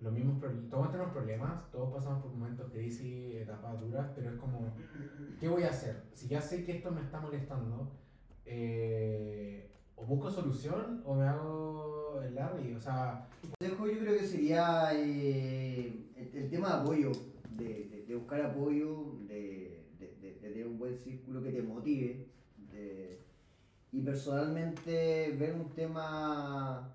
los 0.01 0.13
mismos 0.13 0.37
todos 0.69 0.91
tenemos 0.91 1.13
problemas, 1.13 1.71
todos 1.71 1.95
pasamos 1.95 2.23
por 2.23 2.33
momentos 2.33 2.71
crisis, 2.71 3.37
etapas 3.37 3.81
duras, 3.81 4.11
pero 4.15 4.31
es 4.31 4.37
como, 4.37 4.75
¿qué 5.41 5.49
voy 5.49 5.63
a 5.63 5.71
hacer? 5.71 6.03
Si 6.13 6.29
ya 6.29 6.41
sé 6.41 6.65
que 6.65 6.77
esto 6.77 6.91
me 6.91 7.01
está 7.01 7.19
molestando, 7.19 7.91
eh, 8.47 9.69
o 9.97 10.05
busco 10.07 10.31
solución 10.31 11.03
o 11.05 11.15
me 11.15 11.25
hago 11.25 12.21
el 12.23 12.35
Larry, 12.35 12.75
o 12.75 12.81
sea, 12.81 13.29
consejo 13.41 13.87
yo 13.89 13.99
creo 14.01 14.19
que 14.19 14.27
sería 14.27 14.91
eh, 14.95 16.07
el 16.35 16.51
tema 16.51 16.69
de 16.69 16.75
apoyo, 16.83 17.13
de, 17.57 18.05
de- 18.07 18.15
buscar 18.17 18.41
apoyo, 18.41 19.17
de, 19.29 19.85
de- 19.99 20.33
tener 20.41 20.67
un 20.67 20.79
buen 20.79 20.97
círculo 20.97 21.43
que 21.43 21.51
te 21.53 21.63
motive, 21.63 22.27
y 23.93 24.01
personalmente 24.03 25.35
ver 25.39 25.55
un 25.55 25.71
tema, 25.71 26.95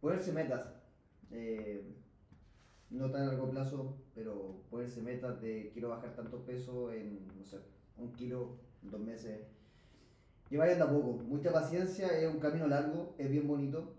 ponerse 0.00 0.32
metas, 0.32 0.66
eh, 1.30 1.82
no 2.90 3.10
tan 3.10 3.22
a 3.22 3.26
largo 3.26 3.50
plazo, 3.50 3.96
pero 4.14 4.62
ponerse 4.70 5.00
metas 5.02 5.40
de 5.42 5.70
quiero 5.72 5.88
bajar 5.90 6.14
tanto 6.14 6.44
peso 6.44 6.92
en, 6.92 7.26
no 7.38 7.44
sé, 7.44 7.58
un 7.98 8.12
kilo, 8.12 8.56
dos 8.82 9.00
meses. 9.00 9.40
Y 10.50 10.56
vayan 10.56 10.78
de 10.78 10.84
a 10.84 10.88
poco, 10.90 11.12
mucha 11.26 11.52
paciencia, 11.52 12.06
es 12.18 12.28
un 12.32 12.38
camino 12.38 12.66
largo, 12.68 13.14
es 13.18 13.30
bien 13.30 13.46
bonito, 13.48 13.94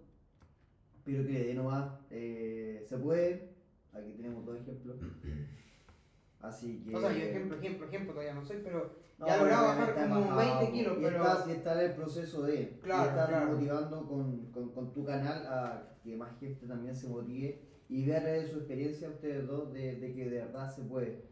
pero 1.04 1.26
que 1.26 1.32
le 1.34 1.44
dé 1.48 1.54
nomás, 1.54 1.92
eh, 2.12 2.86
se 2.88 2.98
puede, 2.98 3.50
aquí 3.94 4.12
tenemos 4.16 4.46
dos 4.46 4.60
ejemplos. 4.62 4.98
Así 6.42 6.84
que... 6.86 6.96
O 6.96 7.00
sea, 7.00 7.12
yo 7.12 7.26
ejemplo, 7.26 7.58
ejemplo, 7.58 7.88
ejemplo 7.88 8.14
todavía 8.14 8.36
no 8.36 8.46
soy, 8.46 8.62
pero 8.64 8.94
No, 9.18 9.26
ya 9.28 9.42
obviamente 9.42 9.66
bajar 9.66 9.96
como 10.10 10.22
bajado, 10.36 10.60
20 10.60 10.72
kilos, 10.74 10.98
y 10.98 11.02
pero- 11.02 11.18
Estás, 11.18 11.48
y 11.48 11.52
estás 11.52 11.80
en 11.80 11.86
el 11.86 11.96
proceso 11.96 12.44
de. 12.44 12.80
Claro, 12.84 13.12
claro. 13.28 13.52
motivando 13.54 14.08
con, 14.08 14.46
con, 14.52 14.70
con 14.70 14.94
tu 14.94 15.04
canal 15.06 15.48
a 15.48 15.98
que 16.04 16.16
más 16.16 16.38
gente 16.40 16.68
también 16.68 16.96
se 16.96 17.08
motive 17.08 17.60
y 17.90 18.06
ver 18.06 18.24
de 18.24 18.48
su 18.48 18.58
experiencia 18.60 19.10
ustedes 19.10 19.48
dos 19.48 19.74
de, 19.74 19.96
de 19.96 20.14
que 20.14 20.30
de 20.30 20.38
verdad 20.42 20.70
se 20.74 20.84
puede. 20.84 21.24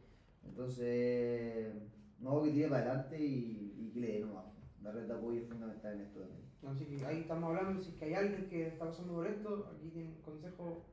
Entonces, 0.47 1.73
no, 2.19 2.41
que 2.41 2.51
tire 2.51 2.69
para 2.69 2.85
adelante 2.85 3.19
y, 3.23 3.75
y 3.77 3.91
que 3.93 3.99
le 3.99 4.07
dé 4.13 4.19
nomás. 4.21 4.45
La 4.83 4.91
red 4.91 5.07
de 5.07 5.13
apoyo 5.13 5.39
es 5.41 5.47
fundamental 5.47 5.93
en 5.95 6.01
esto 6.01 6.19
también. 6.19 6.43
Así 6.67 6.85
que 6.85 7.05
ahí 7.05 7.19
estamos 7.21 7.49
hablando, 7.57 7.81
si 7.81 7.89
es 7.91 7.95
que 7.95 8.05
hay 8.05 8.13
alguien 8.15 8.47
que 8.49 8.67
está 8.67 8.85
pasando 8.85 9.13
por 9.13 9.27
esto, 9.27 9.71
aquí 9.75 9.89
tiene 9.89 10.09
un 10.09 10.21
consejo 10.21 10.85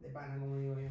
de 0.00 0.08
pana, 0.10 0.38
como 0.38 0.56
digo 0.56 0.78
yo. 0.78 0.88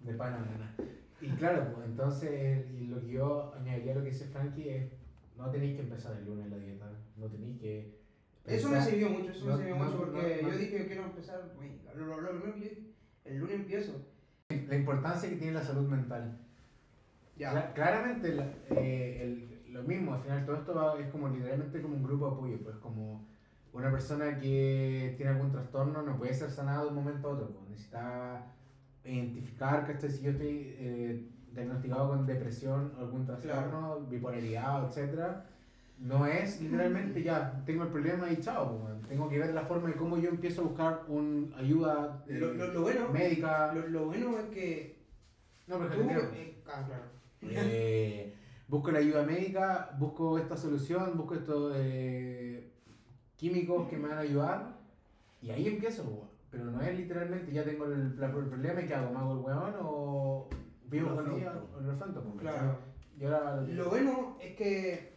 De 0.00 0.14
pana 0.14 0.38
gana. 0.38 0.74
Y 1.20 1.28
claro, 1.36 1.72
pues 1.74 1.86
entonces, 1.86 2.70
y 2.72 2.86
lo 2.86 3.00
que 3.00 3.08
yo 3.08 3.52
añadiría 3.54 3.92
a 3.92 3.96
lo 3.96 4.02
que 4.04 4.10
dice 4.10 4.26
Frankie 4.26 4.68
es, 4.70 4.92
no 5.36 5.50
tenéis 5.50 5.76
que 5.76 5.82
empezar 5.82 6.16
el 6.16 6.24
lunes 6.26 6.50
la 6.50 6.58
dieta, 6.58 6.90
no 7.16 7.26
tenéis 7.26 7.60
que... 7.60 7.98
Eso 8.44 8.70
me 8.70 8.80
sirvió 8.80 9.10
mucho, 9.10 9.30
eso 9.30 9.44
no- 9.46 9.52
me 9.52 9.58
sirvió 9.58 9.76
no- 9.76 9.84
mucho 9.84 9.98
porque 9.98 10.38
no- 10.42 10.48
no- 10.48 10.52
yo 10.54 10.58
dije 10.58 10.76
que 10.78 10.86
quiero 10.86 11.04
empezar, 11.04 11.52
uy, 11.58 11.80
lo, 11.96 12.06
lo, 12.06 12.20
lo 12.20 12.30
primero 12.30 12.54
que 12.54 12.60
yo 12.60 12.68
dije, 12.70 12.82
el 13.24 13.38
lunes 13.38 13.56
empiezo. 13.56 14.00
La 14.68 14.76
importancia 14.76 15.28
que 15.28 15.36
tiene 15.36 15.52
la 15.54 15.62
salud 15.62 15.88
mental. 15.88 16.38
Ya. 17.36 17.52
Cla- 17.52 17.72
claramente 17.74 18.34
la- 18.34 18.50
eh, 18.70 19.22
el- 19.22 19.47
lo 19.72 19.82
mismo, 19.82 20.12
al 20.12 20.20
final 20.20 20.44
todo 20.44 20.56
esto 20.56 20.74
va- 20.74 20.98
es 20.98 21.06
como 21.08 21.28
literalmente 21.28 21.80
como 21.80 21.94
un 21.96 22.02
grupo 22.02 22.26
de 22.26 22.32
apoyo, 22.32 22.58
pues 22.62 22.76
como 22.76 23.20
una 23.72 23.90
persona 23.90 24.38
que 24.38 25.14
tiene 25.16 25.30
algún 25.32 25.50
trastorno 25.50 26.02
no 26.02 26.16
puede 26.16 26.32
ser 26.34 26.50
sanado 26.50 26.82
de 26.84 26.88
un 26.88 26.94
momento 26.94 27.28
a 27.28 27.32
otro, 27.32 27.46
pues 27.48 27.68
necesita 27.68 28.42
identificar, 29.04 29.84
¿cachai? 29.84 30.10
Si 30.10 30.22
yo 30.22 30.30
estoy 30.30 30.74
eh, 30.78 31.16
diagnosticado 31.52 32.06
con 32.08 32.26
depresión 32.26 32.94
o 32.96 33.00
algún 33.00 33.24
trastorno, 33.24 33.98
bipolaridad, 34.08 34.82
etcétera, 34.84 35.42
no 35.98 36.26
es 36.26 36.60
literalmente 36.60 37.22
ya, 37.22 37.62
tengo 37.64 37.82
el 37.82 37.88
problema 37.88 38.30
y 38.30 38.40
chao, 38.40 38.78
pues, 38.80 39.08
tengo 39.08 39.28
que 39.28 39.38
ver 39.38 39.50
la 39.52 39.62
forma 39.62 39.88
de 39.88 39.96
cómo 39.96 40.16
yo 40.16 40.28
empiezo 40.30 40.62
a 40.62 40.64
buscar 40.64 41.04
un, 41.08 41.50
ayuda 41.56 42.22
eh, 42.28 42.38
Lo, 42.38 42.52
lo, 42.52 42.66
lo 42.72 42.80
bueno, 42.82 43.08
médica. 43.08 43.72
lo, 43.72 43.86
lo 43.86 44.04
bueno 44.04 44.38
es 44.38 44.46
que 44.46 44.98
no, 45.66 45.78
pero 45.78 45.90
tú, 45.90 46.00
genero. 46.00 46.22
eh, 46.34 46.54
ah, 46.66 46.82
claro. 46.86 47.02
Eh, 47.42 48.32
busco 48.68 48.90
la 48.92 48.98
ayuda 49.00 49.24
médica, 49.24 49.96
busco 49.98 50.38
esta 50.38 50.56
solución, 50.56 51.16
busco 51.16 51.34
estos 51.34 51.72
eh, 51.76 52.70
químicos 53.36 53.88
que 53.88 53.96
me 53.96 54.08
van 54.08 54.18
a 54.18 54.20
ayudar. 54.20 54.78
Y 55.40 55.50
ahí 55.50 55.66
empiezo, 55.68 56.28
pero 56.50 56.64
no 56.64 56.80
es 56.82 56.96
literalmente 56.98 57.52
ya 57.52 57.64
tengo 57.64 57.86
el, 57.86 58.12
problema 58.14 58.82
y 58.82 58.86
¿qué 58.86 58.94
hago? 58.94 59.12
¿Me 59.12 59.18
hago 59.18 59.32
el 59.32 59.38
weón 59.38 59.74
o 59.80 60.48
vivo 60.90 61.14
con 61.14 61.32
ella 61.32 61.52
o 61.56 61.80
lo. 61.80 62.78
Y 63.18 63.24
ahora 63.24 63.60
Lo 63.62 63.88
bueno 63.90 64.36
es 64.40 64.54
que 64.56 65.12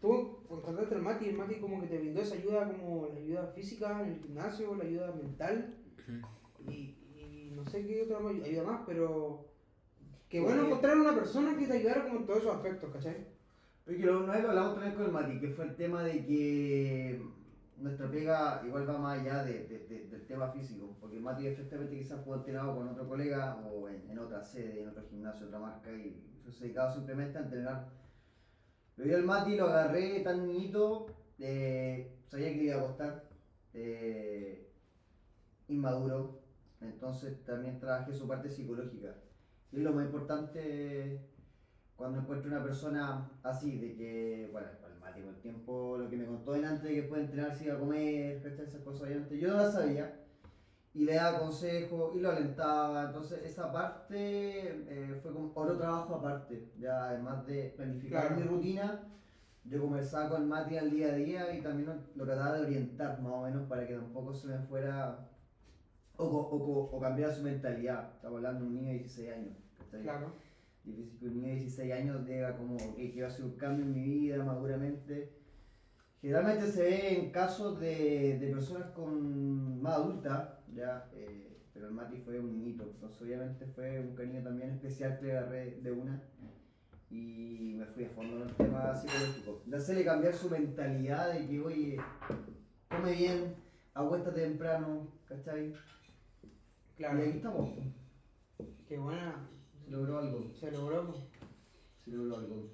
tú 0.00 0.38
encontraste 0.50 0.94
al 0.94 1.02
Mati, 1.02 1.28
el 1.28 1.36
Mati 1.36 1.56
como 1.56 1.80
que 1.80 1.86
te 1.88 1.98
brindó 1.98 2.20
esa 2.20 2.34
ayuda 2.36 2.68
como 2.68 3.08
la 3.08 3.18
ayuda 3.18 3.46
física 3.54 4.02
en 4.02 4.08
el 4.12 4.18
gimnasio, 4.20 4.74
la 4.76 4.84
ayuda 4.84 5.12
mental. 5.12 5.74
Y, 6.68 6.96
y 7.16 7.52
no 7.54 7.64
sé 7.70 7.86
qué 7.86 8.02
otra 8.02 8.18
ayu- 8.20 8.44
ayuda 8.44 8.62
más, 8.64 8.80
pero 8.86 9.47
qué 10.28 10.40
bueno 10.40 10.62
encontrar 10.66 10.96
una 10.98 11.14
persona 11.14 11.56
que 11.58 11.66
te 11.66 11.72
ayudara 11.74 12.04
como 12.04 12.18
en 12.20 12.26
todos 12.26 12.40
esos 12.40 12.54
aspectos, 12.56 12.92
¿cachai? 12.92 13.16
Porque 13.84 14.04
lo, 14.04 14.24
una 14.24 14.34
vez 14.34 14.42
lo 14.42 14.50
hablamos 14.50 14.74
también 14.74 14.94
con 14.94 15.04
el 15.06 15.12
Mati, 15.12 15.40
que 15.40 15.48
fue 15.48 15.64
el 15.64 15.74
tema 15.76 16.02
de 16.02 16.24
que 16.24 17.22
nuestra 17.78 18.10
pega 18.10 18.60
igual 18.66 18.88
va 18.88 18.98
más 18.98 19.20
allá 19.20 19.42
de, 19.44 19.66
de- 19.66 19.86
de- 19.86 20.08
del 20.08 20.26
tema 20.26 20.48
físico, 20.48 20.96
porque 21.00 21.16
el 21.16 21.22
Mati 21.22 21.46
efectivamente 21.46 21.96
quizás 21.96 22.22
fue 22.24 22.36
entrenado 22.36 22.74
con 22.76 22.88
otro 22.88 23.08
colega 23.08 23.56
o 23.56 23.88
en, 23.88 24.10
en 24.10 24.18
otra 24.18 24.42
sede, 24.42 24.82
en 24.82 24.88
otro 24.88 25.04
gimnasio, 25.08 25.46
otra 25.46 25.58
marca, 25.60 25.90
y 25.92 26.20
se 26.50 26.64
dedicaba 26.64 26.92
simplemente 26.92 27.38
a 27.38 27.42
entrenar. 27.42 27.88
Pero 28.96 29.08
yo 29.10 29.16
el 29.16 29.24
Mati 29.24 29.56
lo 29.56 29.66
agarré 29.66 30.20
tan 30.20 30.46
niñito, 30.46 31.06
eh, 31.38 32.10
sabía 32.26 32.48
que 32.52 32.56
le 32.58 32.64
iba 32.64 32.76
a 32.78 32.80
costar, 32.86 33.28
eh, 33.72 34.66
inmaduro, 35.68 36.40
entonces 36.80 37.44
también 37.44 37.78
trabajé 37.78 38.12
su 38.12 38.26
parte 38.26 38.50
psicológica. 38.50 39.14
Y 39.72 39.78
lo 39.80 39.92
más 39.92 40.04
importante 40.06 41.28
cuando 41.98 42.20
encuentro 42.20 42.48
una 42.48 42.62
persona 42.62 43.28
así, 43.42 43.76
de 43.76 43.96
que, 43.96 44.48
bueno, 44.52 44.68
el 44.86 45.00
Mati 45.00 45.20
con 45.20 45.34
el 45.34 45.40
tiempo, 45.40 45.98
lo 45.98 46.08
que 46.08 46.16
me 46.16 46.26
contó 46.26 46.52
antes 46.52 46.82
de 46.82 46.94
que 46.94 47.02
puede 47.02 47.24
entrenar, 47.24 47.56
si 47.56 47.64
iba 47.64 47.74
a 47.74 47.78
comer, 47.78 48.36
esas 48.46 48.80
cosas, 48.82 49.02
obviamente 49.02 49.36
yo 49.36 49.48
no 49.48 49.56
las 49.56 49.72
sabía, 49.72 50.16
y 50.94 51.04
le 51.04 51.14
daba 51.14 51.40
consejos 51.40 52.14
y 52.14 52.20
lo 52.20 52.30
alentaba, 52.30 53.06
entonces 53.06 53.44
esa 53.44 53.72
parte 53.72 54.06
eh, 54.06 55.18
fue 55.20 55.32
como 55.32 55.50
otro 55.52 55.76
trabajo 55.76 56.14
aparte, 56.14 56.70
ya 56.78 57.08
además 57.08 57.44
de 57.46 57.74
planificar 57.76 58.28
Claro. 58.28 58.36
mi 58.36 58.42
rutina, 58.46 59.00
yo 59.64 59.80
conversaba 59.80 60.28
con 60.28 60.48
Mati 60.48 60.76
al 60.76 60.90
día 60.90 61.08
a 61.08 61.12
día 61.12 61.52
y 61.52 61.60
también 61.60 62.00
lo 62.14 62.24
trataba 62.24 62.58
de 62.58 62.62
orientar 62.62 63.20
más 63.20 63.32
o 63.32 63.42
menos 63.42 63.68
para 63.68 63.86
que 63.86 63.94
tampoco 63.94 64.32
se 64.32 64.46
me 64.46 64.58
fuera 64.60 65.28
o, 66.18 66.24
o, 66.24 66.96
o 66.96 67.00
cambiara 67.00 67.32
su 67.32 67.42
mentalidad, 67.42 68.12
estamos 68.16 68.36
hablando 68.36 68.64
de 68.64 68.66
un 68.66 68.74
niño 68.74 68.92
de 68.92 68.98
16 68.98 69.30
años, 69.30 69.56
¿cachai? 69.78 70.02
Claro. 70.02 70.32
Difícil 70.84 71.18
que 71.18 71.26
un 71.26 71.34
niño 71.34 71.48
de 71.48 71.60
16 71.60 71.92
años 71.92 72.26
diga 72.26 72.56
como, 72.56 72.74
ok, 72.74 72.96
quiero 73.12 73.28
hacer 73.28 73.44
un 73.44 73.56
cambio 73.56 73.84
en 73.84 73.92
mi 73.94 74.02
vida 74.02 74.44
maduramente. 74.44 75.32
Generalmente 76.20 76.66
se 76.72 76.82
ve 76.82 77.18
en 77.18 77.30
casos 77.30 77.78
de, 77.78 78.38
de 78.38 78.50
personas 78.52 78.90
con 78.90 79.80
más 79.80 79.94
adultas, 79.94 80.58
ya, 80.74 81.08
eh, 81.14 81.56
pero 81.72 81.86
el 81.86 81.94
Mati 81.94 82.16
fue 82.18 82.40
un 82.40 82.50
niñito, 82.50 82.82
entonces 82.82 83.22
obviamente 83.22 83.66
fue 83.66 84.00
un 84.00 84.16
cariño 84.16 84.42
también 84.42 84.70
especial 84.70 85.18
que 85.20 85.26
le 85.26 85.38
agarré 85.38 85.80
de 85.80 85.92
una 85.92 86.20
y 87.10 87.74
me 87.78 87.86
fui 87.86 88.04
a 88.04 88.08
fondo 88.10 88.36
en 88.36 88.42
el 88.42 88.54
tema 88.56 88.94
psicológico. 88.94 89.62
De 89.64 89.76
hacerle 89.76 90.04
cambiar 90.04 90.34
su 90.34 90.50
mentalidad 90.50 91.32
de 91.32 91.46
que, 91.46 91.60
oye, 91.60 91.96
come 92.90 93.12
bien, 93.12 93.54
acuéstate 93.94 94.42
temprano, 94.42 95.06
¿cachai? 95.26 95.72
Claro. 96.98 97.24
Y 97.24 97.28
estamos, 97.28 97.70
Qué 98.88 98.98
buena. 98.98 99.48
se 99.84 99.90
logró 99.90 100.18
algo, 100.18 100.50
Se 100.58 100.70
logró. 100.72 101.14
se 102.04 102.10
logró 102.10 102.36
algo. 102.38 102.70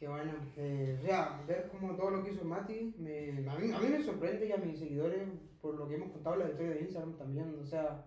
Qué 0.00 0.08
bueno. 0.08 0.32
Eh, 0.56 0.98
o 1.00 1.06
sea, 1.06 1.42
ver 1.46 1.68
como 1.68 1.94
todo 1.94 2.10
lo 2.10 2.24
que 2.24 2.32
hizo 2.32 2.44
Mati, 2.44 2.94
me, 2.98 3.28
a, 3.48 3.56
mí, 3.56 3.70
a 3.72 3.78
mí 3.78 3.88
me 3.88 4.02
sorprende 4.02 4.46
y 4.48 4.52
a 4.52 4.56
mis 4.56 4.78
seguidores, 4.80 5.28
por 5.62 5.76
lo 5.76 5.88
que 5.88 5.94
hemos 5.94 6.10
contado 6.10 6.36
la 6.36 6.50
historia 6.50 6.72
de 6.72 6.80
Instagram 6.80 7.16
también. 7.16 7.56
O 7.62 7.64
sea, 7.64 8.04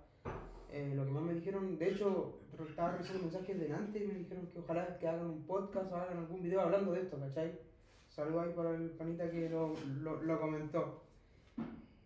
eh, 0.72 0.94
lo 0.94 1.06
que 1.06 1.12
más 1.12 1.24
me 1.24 1.34
dijeron, 1.36 1.80
de 1.80 1.90
hecho, 1.90 2.42
estaba 2.68 2.98
recibiendo 2.98 3.32
mensajes 3.32 3.60
de 3.60 3.70
Nantes 3.70 4.02
y 4.02 4.08
me 4.08 4.14
dijeron 4.16 4.46
que 4.48 4.60
ojalá 4.60 5.00
que 5.00 5.08
hagan 5.08 5.26
un 5.26 5.44
podcast 5.46 5.90
o 5.92 5.96
hagan 5.96 6.18
algún 6.18 6.44
video 6.44 6.62
hablando 6.62 6.92
de 6.92 7.02
esto, 7.02 7.18
¿cachai? 7.18 7.58
Saludos 8.10 8.46
ahí 8.48 8.54
para 8.54 8.72
el 8.72 8.90
panita 8.92 9.32
que 9.32 9.50
lo, 9.50 9.74
lo, 10.02 10.22
lo 10.22 10.42
comentó. 10.42 11.04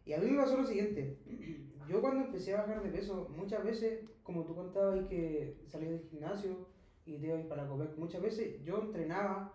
Y 0.05 0.13
a 0.13 0.19
mí 0.19 0.29
me 0.29 0.37
pasó 0.37 0.57
lo 0.57 0.67
siguiente. 0.67 1.17
Yo 1.87 2.01
cuando 2.01 2.25
empecé 2.25 2.53
a 2.53 2.61
bajar 2.61 2.81
de 2.81 2.89
peso, 2.89 3.27
muchas 3.35 3.63
veces, 3.63 3.99
como 4.23 4.45
tú 4.45 4.55
contabas, 4.55 5.01
y 5.01 5.07
que 5.07 5.63
salí 5.67 5.85
del 5.87 6.01
gimnasio 6.09 6.67
y 7.05 7.17
te 7.19 7.27
ibas 7.27 7.45
para 7.45 7.67
Copec, 7.67 7.95
muchas 7.97 8.21
veces 8.21 8.63
yo 8.63 8.79
entrenaba 8.81 9.51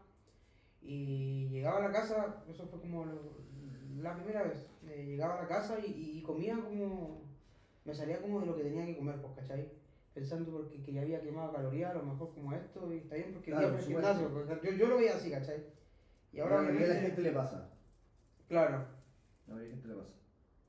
y 0.81 1.49
llegaba 1.51 1.79
a 1.79 1.83
la 1.89 1.93
casa, 1.93 2.43
eso 2.49 2.67
fue 2.67 2.81
como 2.81 3.05
lo- 3.05 3.39
la 4.03 4.15
primera 4.15 4.43
vez, 4.45 4.65
eh, 4.87 5.07
llegaba 5.09 5.35
a 5.39 5.43
la 5.43 5.49
casa 5.49 5.79
y, 5.81 6.19
y 6.19 6.23
comía 6.23 6.57
como, 6.63 7.21
me 7.85 7.95
salía 7.95 8.21
como 8.21 8.41
de 8.41 8.47
lo 8.47 8.55
que 8.57 8.63
tenía 8.63 8.85
que 8.85 8.97
comer, 8.97 9.21
pues, 9.21 9.33
¿cachai? 9.35 9.69
Pensando 10.15 10.51
porque 10.53 10.81
que 10.83 10.93
ya 10.93 11.03
había 11.03 11.21
quemado 11.23 11.51
calorías, 11.53 11.91
a 11.91 11.95
lo 11.95 12.03
mejor 12.03 12.33
como 12.33 12.53
esto, 12.53 12.93
y 12.93 12.99
está 12.99 13.17
bien 13.17 13.33
porque 13.33 13.51
Claro, 13.51 13.71
por 13.73 13.81
gimnasio, 13.81 14.31
porque 14.31 14.59
yo, 14.63 14.73
yo 14.73 14.89
lo 14.89 14.97
veía 14.97 15.15
así, 15.15 15.31
¿cachai? 15.31 15.63
Y 16.33 16.41
ahora 16.41 16.61
a 16.61 16.63
la 16.63 16.95
gente 16.95 17.23
le 17.23 17.33
pasa. 17.33 17.69
claro, 18.47 18.85
de 19.47 19.55
la 19.55 19.69
gente 19.69 19.89
le 19.89 19.95
pasa. 19.95 20.13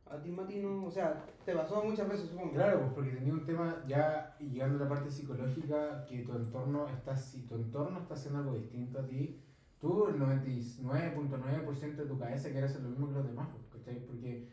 A 0.10 0.22
ti 0.22 0.32
Mati 0.32 0.60
no, 0.60 0.86
o 0.86 0.92
sea, 0.92 1.24
te 1.46 1.54
pasó 1.54 1.82
muchas 1.84 2.08
veces 2.10 2.28
supongo. 2.30 2.52
Claro, 2.54 2.80
pues 2.80 2.92
porque 2.94 3.12
tenía 3.12 3.34
un 3.34 3.46
tema 3.46 3.84
ya 3.88 4.36
llegando 4.40 4.78
a 4.78 4.82
la 4.82 4.88
parte 4.90 5.10
psicológica 5.12 6.06
que 6.06 6.20
tu 6.20 6.34
entorno 6.34 6.88
está 6.88 7.16
si 7.16 7.42
tu 7.44 7.56
entorno 7.56 8.00
está 8.00 8.14
haciendo 8.16 8.40
algo 8.40 8.54
distinto 8.54 9.00
a 9.00 9.06
ti, 9.06 9.36
tú 9.80 10.08
el 10.08 10.18
99.9% 10.18 12.02
de 12.04 12.08
tu 12.08 12.18
cabeza 12.18 12.50
quieres 12.52 12.72
hacer 12.72 12.82
lo 12.84 12.90
mismo 12.90 13.08
que 13.08 13.14
los 13.14 13.26
demás, 13.26 13.48
pues, 13.52 13.64
¿cachai? 13.68 14.00
Porque 14.06 14.44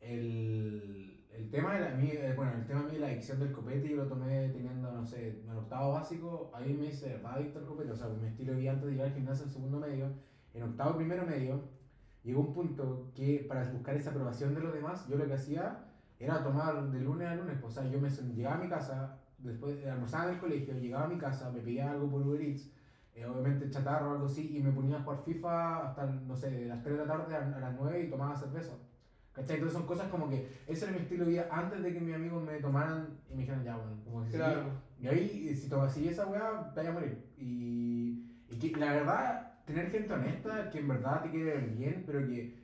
el 0.00 1.14
el 1.30 1.50
tema 1.50 1.74
de 1.74 1.80
la, 1.80 1.90
mi- 1.90 2.10
eh, 2.10 2.32
bueno, 2.34 2.52
el 2.54 2.64
tema 2.66 2.84
de 2.84 2.98
la 2.98 3.06
adicción 3.08 3.38
del 3.38 3.52
copete 3.52 3.88
yo 3.88 3.96
lo 3.96 4.06
tomé 4.06 4.48
teniendo, 4.48 4.90
no 4.92 5.04
sé, 5.04 5.28
en 5.44 5.50
octavo 5.50 5.90
básico, 5.92 6.50
ahí 6.52 6.74
me 6.74 6.86
hice 6.86 7.16
va 7.18 7.34
adicto 7.34 7.58
al 7.58 7.64
copete, 7.66 7.90
o 7.92 7.94
sea, 7.96 8.08
mi 8.08 8.26
estilo 8.26 8.52
de 8.52 8.58
vida 8.58 8.70
antes 8.72 8.86
de 8.86 8.92
llegar 8.92 9.06
al 9.08 9.12
gimnasio 9.14 9.44
en 9.44 9.50
segundo 9.50 9.78
medio, 9.78 10.10
en 10.54 10.62
octavo 10.62 10.96
primero 10.96 11.24
medio, 11.24 11.60
llegó 12.28 12.42
un 12.42 12.52
punto 12.52 13.10
que 13.14 13.46
para 13.48 13.64
buscar 13.70 13.96
esa 13.96 14.10
aprobación 14.10 14.54
de 14.54 14.60
los 14.60 14.74
demás, 14.74 15.06
yo 15.08 15.16
lo 15.16 15.26
que 15.26 15.32
hacía 15.32 15.78
era 16.20 16.42
tomar 16.42 16.90
de 16.90 17.00
lunes 17.00 17.26
a 17.26 17.34
lunes, 17.36 17.56
o 17.62 17.70
sea, 17.70 17.88
yo 17.88 17.98
me 17.98 18.10
llegaba 18.10 18.56
a 18.56 18.58
mi 18.58 18.68
casa, 18.68 19.16
después 19.38 19.82
de 19.82 19.90
almorzaba 19.90 20.24
en 20.24 20.34
el 20.34 20.40
colegio, 20.40 20.74
llegaba 20.74 21.06
a 21.06 21.08
mi 21.08 21.16
casa, 21.16 21.50
me 21.50 21.60
pedía 21.60 21.90
algo 21.90 22.10
por 22.10 22.20
Uber 22.20 22.42
Eats, 22.42 22.70
eh, 23.14 23.24
obviamente 23.24 23.70
chatarro 23.70 24.10
o 24.10 24.12
algo 24.12 24.26
así, 24.26 24.54
y 24.54 24.60
me 24.60 24.72
ponía 24.72 24.98
a 24.98 25.02
jugar 25.02 25.22
FIFA 25.24 25.88
hasta, 25.88 26.04
no 26.06 26.36
sé, 26.36 26.50
de 26.50 26.66
las 26.66 26.82
3 26.82 26.98
de 26.98 27.06
la 27.06 27.12
tarde 27.12 27.34
a, 27.34 27.56
a 27.56 27.60
las 27.60 27.74
9 27.78 28.02
y 28.02 28.10
tomaba 28.10 28.36
cerveza. 28.36 28.74
¿Cachai? 29.32 29.56
Entonces 29.56 29.78
son 29.78 29.86
cosas 29.86 30.08
como 30.08 30.28
que 30.28 30.48
ese 30.66 30.84
era 30.84 30.94
mi 30.94 31.00
estilo 31.00 31.24
de 31.24 31.30
vida 31.30 31.48
antes 31.50 31.82
de 31.82 31.92
que 31.94 32.00
mis 32.00 32.14
amigos 32.14 32.42
me 32.42 32.58
tomaran 32.60 33.20
y 33.30 33.34
me 33.34 33.40
dijeran, 33.42 33.64
ya, 33.64 33.76
bueno, 33.76 33.96
como 34.04 34.24
que 34.24 34.32
Claro. 34.32 34.64
Y 35.00 35.06
ahí, 35.06 35.56
si 35.56 35.68
tomas 35.68 35.92
así 35.92 36.08
esa 36.08 36.26
weá, 36.26 36.72
te 36.74 36.80
vas 36.80 36.88
a 36.88 36.92
morir. 36.92 37.32
Y, 37.38 38.34
y 38.50 38.58
que 38.58 38.76
la 38.76 38.92
verdad, 38.92 39.52
tener 39.68 39.90
gente 39.90 40.14
honesta 40.14 40.70
que 40.70 40.78
en 40.78 40.88
verdad 40.88 41.22
te 41.22 41.30
quiere 41.30 41.52
ver 41.52 41.68
bien, 41.68 42.02
pero 42.06 42.26
que, 42.26 42.58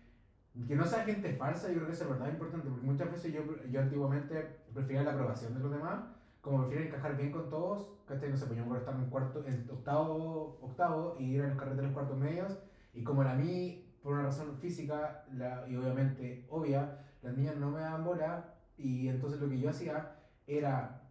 que 0.66 0.74
no 0.74 0.86
sea 0.86 1.04
gente 1.04 1.34
falsa, 1.34 1.68
yo 1.68 1.74
creo 1.74 1.86
que 1.86 1.92
es 1.92 2.08
verdad 2.08 2.28
importante, 2.28 2.68
porque 2.70 2.86
muchas 2.86 3.12
veces 3.12 3.34
yo, 3.34 3.42
yo 3.70 3.80
antiguamente 3.80 4.62
prefería 4.72 5.02
la 5.02 5.12
aprobación 5.12 5.52
de 5.52 5.60
los 5.60 5.70
demás, 5.70 6.02
como 6.40 6.62
prefiero 6.62 6.86
encajar 6.86 7.16
bien 7.18 7.30
con 7.30 7.50
todos, 7.50 7.90
¿cachai? 8.08 8.30
No 8.30 8.38
sé, 8.38 8.46
pues 8.46 8.58
yo 8.58 8.64
me 8.64 8.78
estar 8.78 8.94
en, 8.94 9.10
cuarto, 9.10 9.44
en 9.46 9.68
octavo, 9.70 10.58
octavo 10.62 11.16
y 11.18 11.34
ir 11.34 11.42
a 11.42 11.48
los 11.48 11.58
carretes 11.58 11.76
de 11.76 11.82
los 11.82 11.92
cuartos 11.92 12.16
medios, 12.16 12.58
y 12.94 13.04
como 13.04 13.20
a 13.20 13.34
mí, 13.34 13.94
por 14.02 14.14
una 14.14 14.22
razón 14.24 14.56
física 14.56 15.26
y 15.68 15.76
obviamente 15.76 16.46
obvia, 16.48 17.00
las 17.22 17.36
niñas 17.36 17.56
no 17.56 17.70
me 17.70 17.80
daban 17.80 18.04
bola, 18.04 18.54
y 18.78 19.08
entonces 19.08 19.42
lo 19.42 19.50
que 19.50 19.58
yo 19.58 19.68
hacía 19.68 20.16
era 20.46 21.03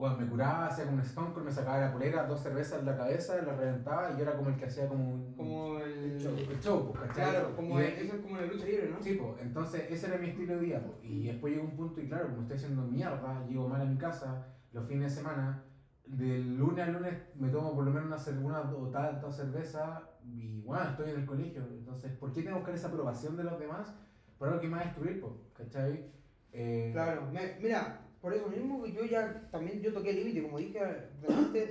bueno, 0.00 0.16
me 0.16 0.26
curaba, 0.26 0.66
hacía 0.66 0.86
como 0.86 0.96
un 0.96 1.02
stone 1.02 1.32
cold, 1.34 1.44
me 1.44 1.52
sacaba 1.52 1.78
la 1.78 1.92
polera, 1.92 2.24
dos 2.24 2.40
cervezas 2.40 2.80
en 2.80 2.86
la 2.86 2.96
cabeza, 2.96 3.40
la 3.42 3.52
reventaba 3.54 4.10
y 4.10 4.16
yo 4.16 4.22
era 4.22 4.34
como 4.34 4.48
el 4.48 4.56
que 4.56 4.64
hacía 4.64 4.88
como 4.88 5.10
un 5.12 5.36
Como 5.36 5.78
el. 5.78 6.18
show, 6.18 6.34
el 6.50 6.58
show, 6.60 6.86
pues, 6.90 7.06
¿cachai? 7.06 7.30
Claro, 7.32 7.54
como 7.54 7.78
el- 7.78 7.86
eso 7.92 8.14
es 8.14 8.20
como 8.22 8.36
la 8.38 8.46
lucha 8.46 8.64
libre, 8.64 8.88
¿no? 8.88 9.02
Sí, 9.02 9.12
pues, 9.12 9.42
entonces 9.42 9.84
ese 9.90 10.06
era 10.06 10.16
mi 10.16 10.28
estilo 10.30 10.54
de 10.54 10.60
vida, 10.60 10.82
pues, 10.82 10.96
y 11.02 11.26
después 11.26 11.52
llegó 11.52 11.66
un 11.66 11.76
punto 11.76 12.00
y 12.00 12.08
claro, 12.08 12.28
como 12.30 12.40
estoy 12.40 12.56
haciendo 12.56 12.82
mierda, 12.82 13.44
llego 13.46 13.68
mal 13.68 13.82
a 13.82 13.84
mi 13.84 13.98
casa 13.98 14.46
los 14.72 14.86
fines 14.86 15.10
de 15.10 15.20
semana, 15.20 15.62
del 16.06 16.56
lunes 16.56 16.82
al 16.86 16.94
lunes 16.94 17.14
me 17.34 17.50
tomo 17.50 17.74
por 17.74 17.84
lo 17.84 17.90
menos 17.92 18.06
una, 18.06 18.16
cer- 18.16 18.42
una 18.42 18.60
o 18.62 18.88
tanta 18.88 19.30
cerveza 19.30 20.08
y 20.22 20.62
bueno, 20.62 20.88
estoy 20.90 21.10
en 21.10 21.16
el 21.20 21.26
colegio, 21.26 21.62
entonces, 21.70 22.10
¿por 22.12 22.32
qué 22.32 22.40
tengo 22.42 22.56
que 22.56 22.60
buscar 22.60 22.74
esa 22.74 22.88
aprobación 22.88 23.36
de 23.36 23.44
los 23.44 23.58
demás 23.58 23.94
por 24.38 24.48
algo 24.48 24.60
que 24.62 24.66
me 24.68 24.76
va 24.76 24.80
a 24.80 24.84
destruir, 24.86 25.20
pues, 25.20 25.34
¿cachai? 25.52 26.10
Eh, 26.52 26.88
Claro, 26.94 27.28
me- 27.30 27.56
mira, 27.60 28.00
por 28.20 28.34
eso 28.34 28.48
mismo 28.48 28.84
yo 28.86 29.04
ya 29.04 29.48
también 29.50 29.80
yo 29.80 29.92
toqué 29.92 30.10
el 30.10 30.16
límite, 30.16 30.42
como 30.42 30.58
dije 30.58 30.80
antes, 31.28 31.70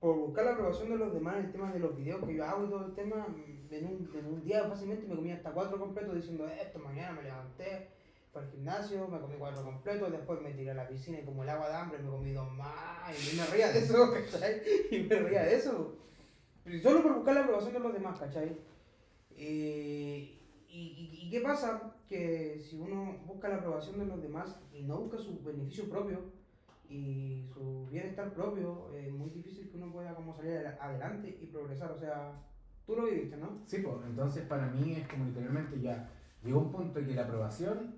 por 0.00 0.16
buscar 0.16 0.44
la 0.44 0.52
aprobación 0.52 0.90
de 0.90 0.96
los 0.98 1.12
demás 1.12 1.36
en 1.38 1.46
el 1.46 1.52
tema 1.52 1.72
de 1.72 1.78
los 1.80 1.96
videos 1.96 2.24
que 2.24 2.34
yo 2.34 2.44
hago 2.44 2.64
y 2.66 2.68
todo 2.70 2.86
el 2.86 2.94
tema, 2.94 3.26
en 3.70 3.86
un, 3.86 4.10
en 4.14 4.26
un 4.26 4.44
día 4.44 4.64
fácilmente 4.68 5.06
me 5.06 5.16
comí 5.16 5.32
hasta 5.32 5.50
cuatro 5.52 5.78
completos 5.78 6.14
diciendo 6.14 6.46
esto, 6.46 6.78
mañana 6.78 7.12
me 7.12 7.22
levanté, 7.24 7.88
fui 8.32 8.42
al 8.42 8.50
gimnasio, 8.50 9.08
me 9.08 9.18
comí 9.18 9.34
cuatro 9.38 9.64
completos, 9.64 10.12
después 10.12 10.40
me 10.42 10.52
tiré 10.52 10.70
a 10.70 10.74
la 10.74 10.86
piscina 10.88 11.18
y 11.18 11.24
como 11.24 11.42
el 11.42 11.48
agua 11.48 11.68
de 11.68 11.74
hambre 11.74 11.98
me 11.98 12.10
comí 12.10 12.32
dos 12.32 12.52
más 12.52 13.10
y 13.32 13.36
me 13.36 13.46
reía 13.46 13.72
de 13.72 13.78
eso, 13.80 14.12
¿cachai? 14.30 14.62
Y 14.90 14.98
me 15.04 15.16
reía 15.16 15.42
de 15.44 15.56
eso. 15.56 15.96
Pero 16.62 16.80
Solo 16.82 17.02
por 17.02 17.14
buscar 17.14 17.34
la 17.34 17.40
aprobación 17.42 17.72
de 17.72 17.80
los 17.80 17.92
demás, 17.92 18.18
¿cachai? 18.20 18.56
Eh, 19.38 20.38
y- 20.68 21.20
y 21.22 21.30
qué 21.30 21.40
pasa? 21.40 21.95
Que 22.08 22.60
si 22.60 22.76
uno 22.78 23.18
busca 23.26 23.48
la 23.48 23.56
aprobación 23.56 23.98
de 23.98 24.06
los 24.06 24.22
demás 24.22 24.60
y 24.72 24.82
no 24.82 24.98
busca 24.98 25.18
su 25.18 25.42
beneficio 25.42 25.88
propio 25.88 26.20
y 26.88 27.42
su 27.52 27.86
bienestar 27.90 28.32
propio, 28.32 28.90
es 28.94 29.12
muy 29.12 29.30
difícil 29.30 29.68
que 29.68 29.76
uno 29.76 29.92
pueda 29.92 30.14
como 30.14 30.32
salir 30.34 30.52
adela- 30.52 30.78
adelante 30.80 31.36
y 31.40 31.46
progresar. 31.46 31.90
O 31.90 31.96
sea, 31.98 32.32
tú 32.86 32.94
lo 32.94 33.04
viviste, 33.06 33.36
¿no? 33.36 33.58
Sí, 33.66 33.78
pues, 33.78 33.96
entonces 34.06 34.44
para 34.46 34.68
mí 34.68 34.92
es 34.92 35.08
como 35.08 35.24
literalmente 35.24 35.80
ya 35.80 36.08
llegó 36.44 36.60
un 36.60 36.70
punto 36.70 37.00
que 37.04 37.14
la 37.14 37.22
aprobación 37.24 37.96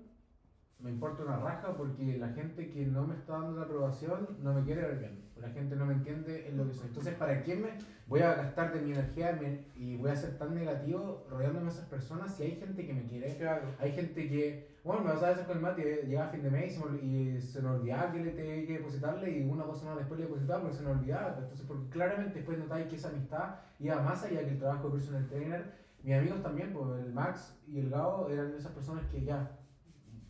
me 0.79 0.89
importa 0.89 1.23
una 1.23 1.37
raja 1.37 1.75
porque 1.75 2.17
la 2.17 2.29
gente 2.29 2.69
que 2.69 2.85
no 2.85 3.05
me 3.05 3.13
está 3.13 3.33
dando 3.33 3.57
la 3.57 3.63
aprobación 3.65 4.37
no 4.39 4.53
me 4.53 4.63
quiere 4.63 4.81
ver 4.81 4.97
bien. 4.97 5.29
La 5.35 5.49
gente 5.49 5.75
no 5.75 5.85
me 5.85 5.93
entiende 5.93 6.47
en 6.47 6.57
lo 6.57 6.65
que 6.65 6.73
soy. 6.73 6.87
Entonces, 6.87 7.13
¿para 7.15 7.43
qué 7.43 7.55
me 7.55 7.77
voy 8.09 8.21
a 8.21 8.33
gastar 8.33 8.73
de 8.73 8.81
mi 8.81 8.91
energía 8.91 9.39
y 9.75 9.95
voy 9.95 10.09
a 10.09 10.15
ser 10.15 10.37
tan 10.39 10.55
negativo 10.55 11.27
rodeándome 11.29 11.67
de 11.67 11.71
esas 11.73 11.85
personas 11.85 12.33
si 12.35 12.43
hay 12.43 12.55
gente 12.55 12.85
que 12.85 12.93
me 12.93 13.03
quiere? 13.03 13.37
Claro. 13.37 13.67
Hay 13.79 13.91
gente 13.91 14.27
que, 14.27 14.79
bueno, 14.83 15.03
me 15.03 15.11
pasaba 15.11 15.33
eso 15.33 15.45
con 15.45 15.57
el 15.57 15.63
Mati, 15.63 15.81
eh, 15.83 16.03
llegaba 16.07 16.27
a 16.27 16.31
fin 16.31 16.41
de 16.41 16.49
mes 16.49 16.79
y 17.03 17.39
se 17.39 17.61
me, 17.61 17.69
olvidaba 17.69 18.11
que 18.11 18.23
le 18.23 18.31
tenía 18.31 18.65
que 18.65 18.79
depositarle 18.79 19.29
y 19.29 19.47
una 19.47 19.63
o 19.63 19.67
dos 19.67 19.79
semanas 19.79 19.99
después 19.99 20.19
le 20.19 20.25
depositaba 20.25 20.61
porque 20.63 20.77
se 20.77 20.83
me 20.83 20.89
olvidaba. 20.89 21.37
Entonces, 21.37 21.65
porque 21.67 21.89
claramente 21.89 22.39
después 22.39 22.57
notáis 22.57 22.87
que 22.87 22.95
esa 22.95 23.09
amistad 23.09 23.55
iba 23.77 24.01
más 24.01 24.23
allá 24.23 24.39
que 24.39 24.49
el 24.49 24.59
trabajo 24.59 24.87
de 24.87 24.93
personal 24.97 25.27
trainer. 25.27 25.89
Mis 26.01 26.15
amigos 26.15 26.41
también, 26.41 26.73
pues 26.73 27.05
el 27.05 27.13
Max 27.13 27.59
y 27.67 27.79
el 27.79 27.91
Gao 27.91 28.27
eran 28.29 28.55
esas 28.55 28.71
personas 28.71 29.05
que 29.11 29.23
ya, 29.23 29.51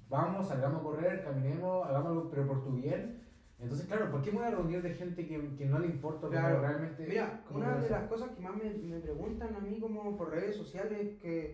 vamos, 0.09 0.49
salgamos 0.49 0.81
a 0.81 0.83
correr, 0.83 1.23
caminemos, 1.23 1.87
hagámoslo, 1.87 2.29
pero 2.29 2.45
por 2.45 2.61
tu 2.61 2.71
bien. 2.73 3.28
Entonces, 3.59 3.85
claro, 3.85 4.09
¿por 4.09 4.21
qué 4.21 4.31
me 4.31 4.37
voy 4.37 4.45
a 4.45 4.51
reunir 4.51 4.81
de 4.81 4.89
gente 4.89 5.25
que, 5.25 5.53
que 5.57 5.65
no 5.65 5.77
le 5.79 5.85
importa 5.87 6.29
Claro. 6.29 6.61
realmente? 6.61 7.05
Mira, 7.05 7.41
una 7.49 7.77
de 7.77 7.89
las 7.89 8.03
cosas 8.05 8.29
que 8.29 8.39
más 8.39 8.53
me, 8.53 8.71
me 8.71 8.99
preguntan 8.99 9.53
a 9.53 9.59
mí 9.59 9.77
como 9.77 10.15
por 10.15 10.29
redes 10.29 10.55
sociales 10.55 11.13
que 11.19 11.51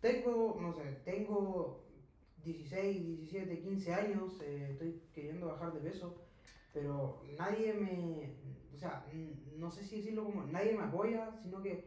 tengo, 0.00 0.54
no 0.58 0.70
sé, 0.72 0.92
tengo 1.02 1.74
16, 2.42 3.02
17, 3.02 3.58
15 3.58 3.92
años, 3.92 4.38
eh, 4.40 4.66
estoy 4.68 4.94
queriendo 5.12 5.46
bajar 5.46 5.72
de 5.72 5.80
peso, 5.80 6.12
pero 6.72 7.16
nadie 7.22 7.72
me, 7.72 8.28
o 8.74 8.76
sea, 8.76 9.00
no 9.06 9.70
sé 9.70 9.82
si 9.82 9.96
decirlo 9.96 10.22
como, 10.22 10.42
nadie 10.42 10.74
me 10.74 10.82
apoya, 10.82 11.32
sino 11.40 11.60
que 11.62 11.80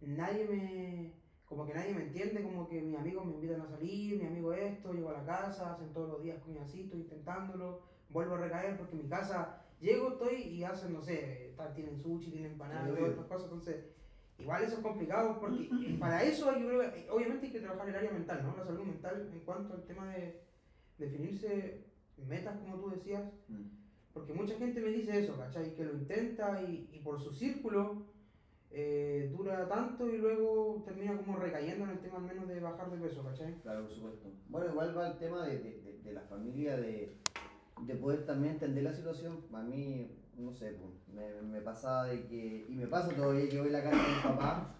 nadie 0.00 0.44
me, 0.44 1.10
como 1.44 1.64
que 1.64 1.74
nadie 1.74 1.92
me 1.92 2.00
entiende, 2.00 2.42
como 2.42 2.66
que 2.66 2.82
mis 2.82 2.96
amigos 2.96 3.24
me 3.24 3.34
invitan 3.34 3.60
a 3.60 3.68
salir, 3.68 4.16
mi 4.16 4.24
amigo 4.24 4.52
esto, 4.52 4.92
llego 4.92 5.10
a 5.10 5.12
la 5.12 5.22
casa, 5.22 5.70
hacen 5.70 5.90
todos 5.90 6.08
los 6.08 6.20
días 6.20 6.38
coño 6.38 6.60
así, 6.62 6.80
estoy 6.80 6.98
intentándolo, 6.98 7.76
vuelvo 8.08 8.34
a 8.34 8.38
recaer 8.38 8.76
porque 8.76 8.94
en 8.96 9.02
mi 9.02 9.08
casa 9.08 9.62
llego, 9.80 10.08
estoy 10.12 10.34
y 10.42 10.64
hacen, 10.64 10.92
no 10.92 11.00
sé, 11.02 11.54
tienen 11.74 11.98
sushi, 12.00 12.30
tienen 12.30 12.52
empanadas, 12.52 12.86
todas 12.88 13.10
estas 13.10 13.26
cosas, 13.26 13.44
entonces, 13.44 13.84
igual 14.38 14.62
eso 14.64 14.74
es 14.76 14.80
complicado 14.80 15.38
porque 15.40 15.68
para 16.00 16.22
eso 16.24 16.56
yo 16.58 16.66
creo, 16.66 16.92
que, 16.92 17.10
obviamente 17.10 17.46
hay 17.46 17.52
que 17.52 17.60
trabajar 17.60 17.88
el 17.88 17.96
área 17.96 18.10
mental, 18.10 18.42
¿no? 18.44 18.56
La 18.56 18.64
salud 18.64 18.84
mental 18.84 19.28
en 19.32 19.40
cuanto 19.40 19.74
al 19.74 19.84
tema 19.84 20.08
de 20.08 20.40
definirse 20.96 21.84
metas, 22.16 22.56
como 22.58 22.76
tú 22.78 22.90
decías, 22.90 23.22
porque 24.12 24.32
mucha 24.32 24.56
gente 24.56 24.80
me 24.80 24.88
dice 24.88 25.18
eso, 25.18 25.36
¿cachai? 25.36 25.74
Que 25.74 25.84
lo 25.84 25.92
intenta 25.94 26.60
y, 26.62 26.88
y 26.92 26.98
por 27.00 27.20
su 27.20 27.32
círculo 27.32 28.06
eh, 28.70 29.30
dura 29.34 29.68
tanto 29.68 30.08
y 30.08 30.18
luego 30.18 30.82
termina 30.84 31.16
como 31.16 31.36
recayendo 31.36 31.84
en 31.84 31.90
el 31.92 31.98
tema 32.00 32.16
al 32.18 32.24
menos 32.24 32.48
de 32.48 32.60
bajar 32.60 32.90
de 32.90 32.98
peso, 32.98 33.22
¿cachai? 33.22 33.54
Claro, 33.62 33.82
por 33.86 33.92
supuesto. 33.94 34.28
Bueno, 34.48 34.70
igual 34.70 34.96
va 34.98 35.08
el 35.12 35.18
tema 35.18 35.46
de, 35.46 35.58
de, 35.58 35.80
de- 35.82 35.98
de 36.02 36.12
la 36.12 36.22
familia, 36.22 36.76
de, 36.76 37.16
de 37.86 37.94
poder 37.94 38.26
también 38.26 38.54
entender 38.54 38.84
la 38.84 38.92
situación. 38.92 39.40
A 39.52 39.62
mí, 39.62 40.10
no 40.36 40.52
sé, 40.52 40.72
pues, 40.72 40.92
me, 41.14 41.42
me 41.42 41.60
pasaba 41.60 42.06
de 42.06 42.26
que, 42.26 42.66
y 42.68 42.74
me 42.74 42.86
pasa 42.86 43.14
todavía 43.14 43.48
que 43.48 43.60
voy 43.60 43.68
a 43.68 43.72
la 43.72 43.82
casa 43.82 44.02
de 44.02 44.16
mi 44.16 44.22
papá 44.22 44.74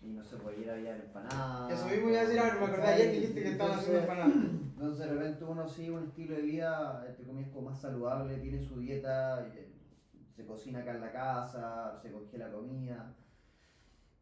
y 0.00 0.10
no 0.10 0.24
sé, 0.24 0.36
pues 0.36 0.56
ayer 0.56 0.70
había 0.70 0.96
empanadas. 0.96 1.72
Eso 1.72 1.88
mismo 1.88 2.08
iba 2.08 2.20
a 2.20 2.22
decir 2.22 2.38
ahora, 2.38 2.54
me 2.54 2.66
acordé 2.66 2.86
ayer 2.86 3.10
que 3.10 3.20
dijiste 3.20 3.42
que 3.42 3.50
estabas 3.50 3.78
haciendo 3.78 4.00
empanadas. 4.00 4.34
Entonces 4.34 4.98
de 4.98 5.14
repente 5.14 5.44
uno 5.44 5.68
sigue 5.68 5.90
un 5.90 6.04
estilo 6.04 6.36
de 6.36 6.42
vida, 6.42 7.04
entre 7.08 7.26
comillas, 7.26 7.50
como 7.50 7.70
más 7.70 7.80
saludable, 7.80 8.38
tiene 8.38 8.62
su 8.62 8.78
dieta, 8.78 9.46
eh, 9.48 9.68
se 10.34 10.46
cocina 10.46 10.80
acá 10.80 10.94
en 10.94 11.00
la 11.00 11.12
casa, 11.12 11.98
se 12.00 12.12
congela 12.12 12.52
comida. 12.52 13.12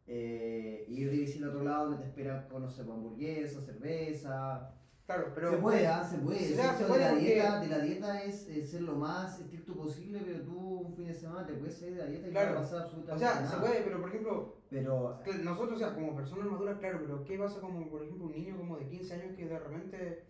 Eh, 0.07 0.85
y 0.87 1.01
ir 1.01 1.11
de 1.11 1.17
visita 1.17 1.45
a 1.45 1.49
otro 1.49 1.63
lado 1.63 1.89
donde 1.89 2.03
te 2.03 2.09
esperan 2.09 2.47
con, 2.49 2.63
no 2.63 2.69
sé, 2.69 2.83
con 2.83 2.95
hamburguesa, 2.95 3.61
cerveza. 3.61 4.73
Claro, 5.07 5.31
pero... 5.33 5.51
se 5.51 5.57
puede, 5.57 5.87
ah, 5.87 6.03
se 6.03 6.17
puede. 6.17 6.39
Se 6.39 6.55
puede 6.55 6.99
de, 6.99 7.05
la 7.05 7.09
porque- 7.11 7.23
dieta, 7.25 7.59
de 7.61 7.67
la 7.69 7.79
dieta 7.79 8.23
es, 8.23 8.49
eh, 8.49 8.65
ser 8.65 8.81
lo 8.81 8.95
más 8.95 9.39
estricto 9.39 9.73
posible, 9.73 10.21
pero 10.25 10.41
tú 10.41 10.57
un 10.59 10.93
fin 10.93 11.05
de 11.07 11.13
semana 11.13 11.47
te 11.47 11.53
puedes 11.53 11.77
salir 11.77 11.95
de 11.95 12.01
la 12.03 12.09
dieta 12.09 12.27
y 12.27 12.31
Claro. 12.31 12.49
no 12.49 12.55
va 12.55 12.59
a 12.59 12.63
pasar 12.63 12.79
O 12.79 12.83
absolutamente 12.83 13.25
sea, 13.25 13.35
nada. 13.41 13.49
se 13.49 13.57
puede, 13.57 13.81
pero 13.83 14.01
por 14.01 14.09
ejemplo, 14.09 14.53
Pero 14.69 15.17
Nosotros, 15.45 15.75
o 15.77 15.79
sea, 15.79 15.93
como 15.95 16.13
personas 16.13 16.47
maduras, 16.51 16.77
claro, 16.79 16.99
pero 17.01 17.23
¿qué 17.23 17.37
pasa 17.37 17.61
como, 17.61 17.89
por 17.89 18.03
ejemplo, 18.03 18.25
un 18.25 18.33
niño 18.33 18.57
como 18.57 18.75
de 18.77 18.85
15 18.89 19.13
años 19.13 19.35
que 19.37 19.45
de 19.45 19.57
repente 19.59 20.23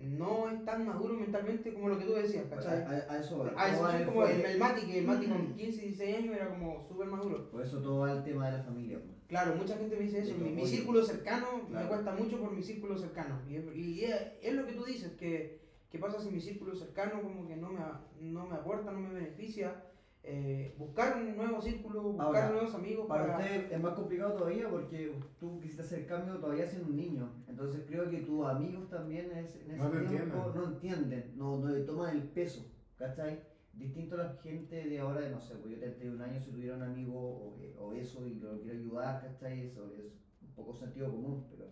no 0.00 0.48
es 0.48 0.64
tan 0.64 0.84
maduro 0.86 1.14
mentalmente 1.14 1.72
como 1.72 1.88
lo 1.88 1.98
que 1.98 2.04
tú 2.04 2.12
decías, 2.14 2.46
¿cachai? 2.48 2.82
a- 2.82 3.12
a 3.12 3.18
eso. 3.18 3.44
A 3.56 3.68
en 3.94 4.00
el 4.00 4.06
como 4.06 4.24
el, 4.24 4.40
el 4.40 4.58
Mati, 4.58 4.86
que 4.86 4.98
el 4.98 5.04
Mati 5.06 5.26
con 5.26 5.52
15, 5.56 5.80
16 5.82 6.16
años 6.18 6.36
era 6.36 6.48
como 6.48 6.84
súper 6.86 7.08
maduro. 7.08 7.50
Por 7.50 7.62
eso 7.62 7.78
todo 7.80 8.00
va 8.00 8.12
el 8.12 8.22
tema 8.22 8.46
de 8.50 8.58
la 8.58 8.62
familia. 8.62 8.98
pues. 8.98 9.16
Claro, 9.28 9.54
mucha 9.56 9.76
gente 9.76 9.96
me 9.96 10.02
dice 10.04 10.20
eso, 10.20 10.34
mi, 10.36 10.50
mi 10.50 10.66
círculo 10.66 11.02
cercano 11.02 11.58
me 11.64 11.68
Claro. 11.68 11.88
cuesta 11.88 12.12
mucho 12.12 12.38
por 12.40 12.52
mi 12.52 12.62
círculo 12.62 12.96
cercano. 12.96 13.40
Y, 13.48 13.56
es- 13.56 13.76
y 13.76 14.04
es, 14.04 14.14
es 14.42 14.54
lo 14.54 14.64
que 14.66 14.72
tú 14.72 14.84
dices, 14.84 15.12
que, 15.18 15.60
que 15.90 15.98
pasa 15.98 16.20
si 16.20 16.30
mi 16.30 16.40
círculo 16.40 16.74
cercano 16.74 17.22
como 17.22 17.46
que 17.46 17.56
no 17.56 17.70
me, 17.70 17.80
no 18.20 18.46
me 18.46 18.54
aporta, 18.54 18.90
no 18.92 19.00
me 19.00 19.12
beneficia, 19.12 19.82
eh, 20.30 20.74
buscar 20.78 21.16
un 21.16 21.36
nuevo 21.36 21.60
círculo, 21.62 22.02
buscar 22.02 22.26
Ahora, 22.26 22.48
nuevos 22.48 22.74
amigos 22.74 23.06
Para 23.08 23.22
para... 23.22 23.38
usted 23.38 23.72
es 23.72 23.80
más 23.80 23.92
complicado 23.94 24.32
todavía 24.32 24.68
porque 24.68 25.10
tú 25.38 25.58
quisiste 25.58 25.82
hacer 25.82 26.06
cambio 26.06 26.38
todavía 26.38 26.66
siendo 26.66 26.88
un 26.88 26.96
niño. 26.96 27.44
Entonces 27.48 27.82
creo 27.86 28.08
que 28.10 28.20
tus 28.20 28.44
amigos 28.44 28.88
también 28.90 29.32
es- 29.32 29.54
en 29.56 29.70
ese 29.70 29.78
No 29.78 29.88
tiempo 29.90 30.06
entienden. 30.06 30.54
no 30.54 30.64
entienden, 30.64 31.32
no, 31.38 31.58
no 31.58 31.68
le 31.68 31.80
toman 31.80 32.14
el 32.14 32.22
peso, 32.22 32.60
¿cachai? 32.96 33.40
Distinto 33.72 34.16
a 34.16 34.18
la 34.18 34.28
gente 34.42 34.86
de 34.86 34.98
ahora 34.98 35.20
de, 35.20 35.30
no 35.30 35.40
sé, 35.40 35.54
pues 35.56 35.72
yo 35.72 35.78
31 35.78 36.20
años 36.20 36.42
si 36.44 36.50
tuviera 36.50 36.74
un 36.74 36.82
amigo 36.82 37.14
o, 37.16 37.56
o 37.78 37.92
eso 37.92 38.26
y 38.26 38.34
lo 38.34 38.58
quiero 38.60 38.76
ayudar, 38.76 39.20
¿cachai? 39.20 39.62
Eso 39.62 39.88
es 39.94 40.12
un 40.42 40.48
poco 40.54 40.74
sentido 40.74 41.10
común, 41.10 41.46
pero 41.48 41.70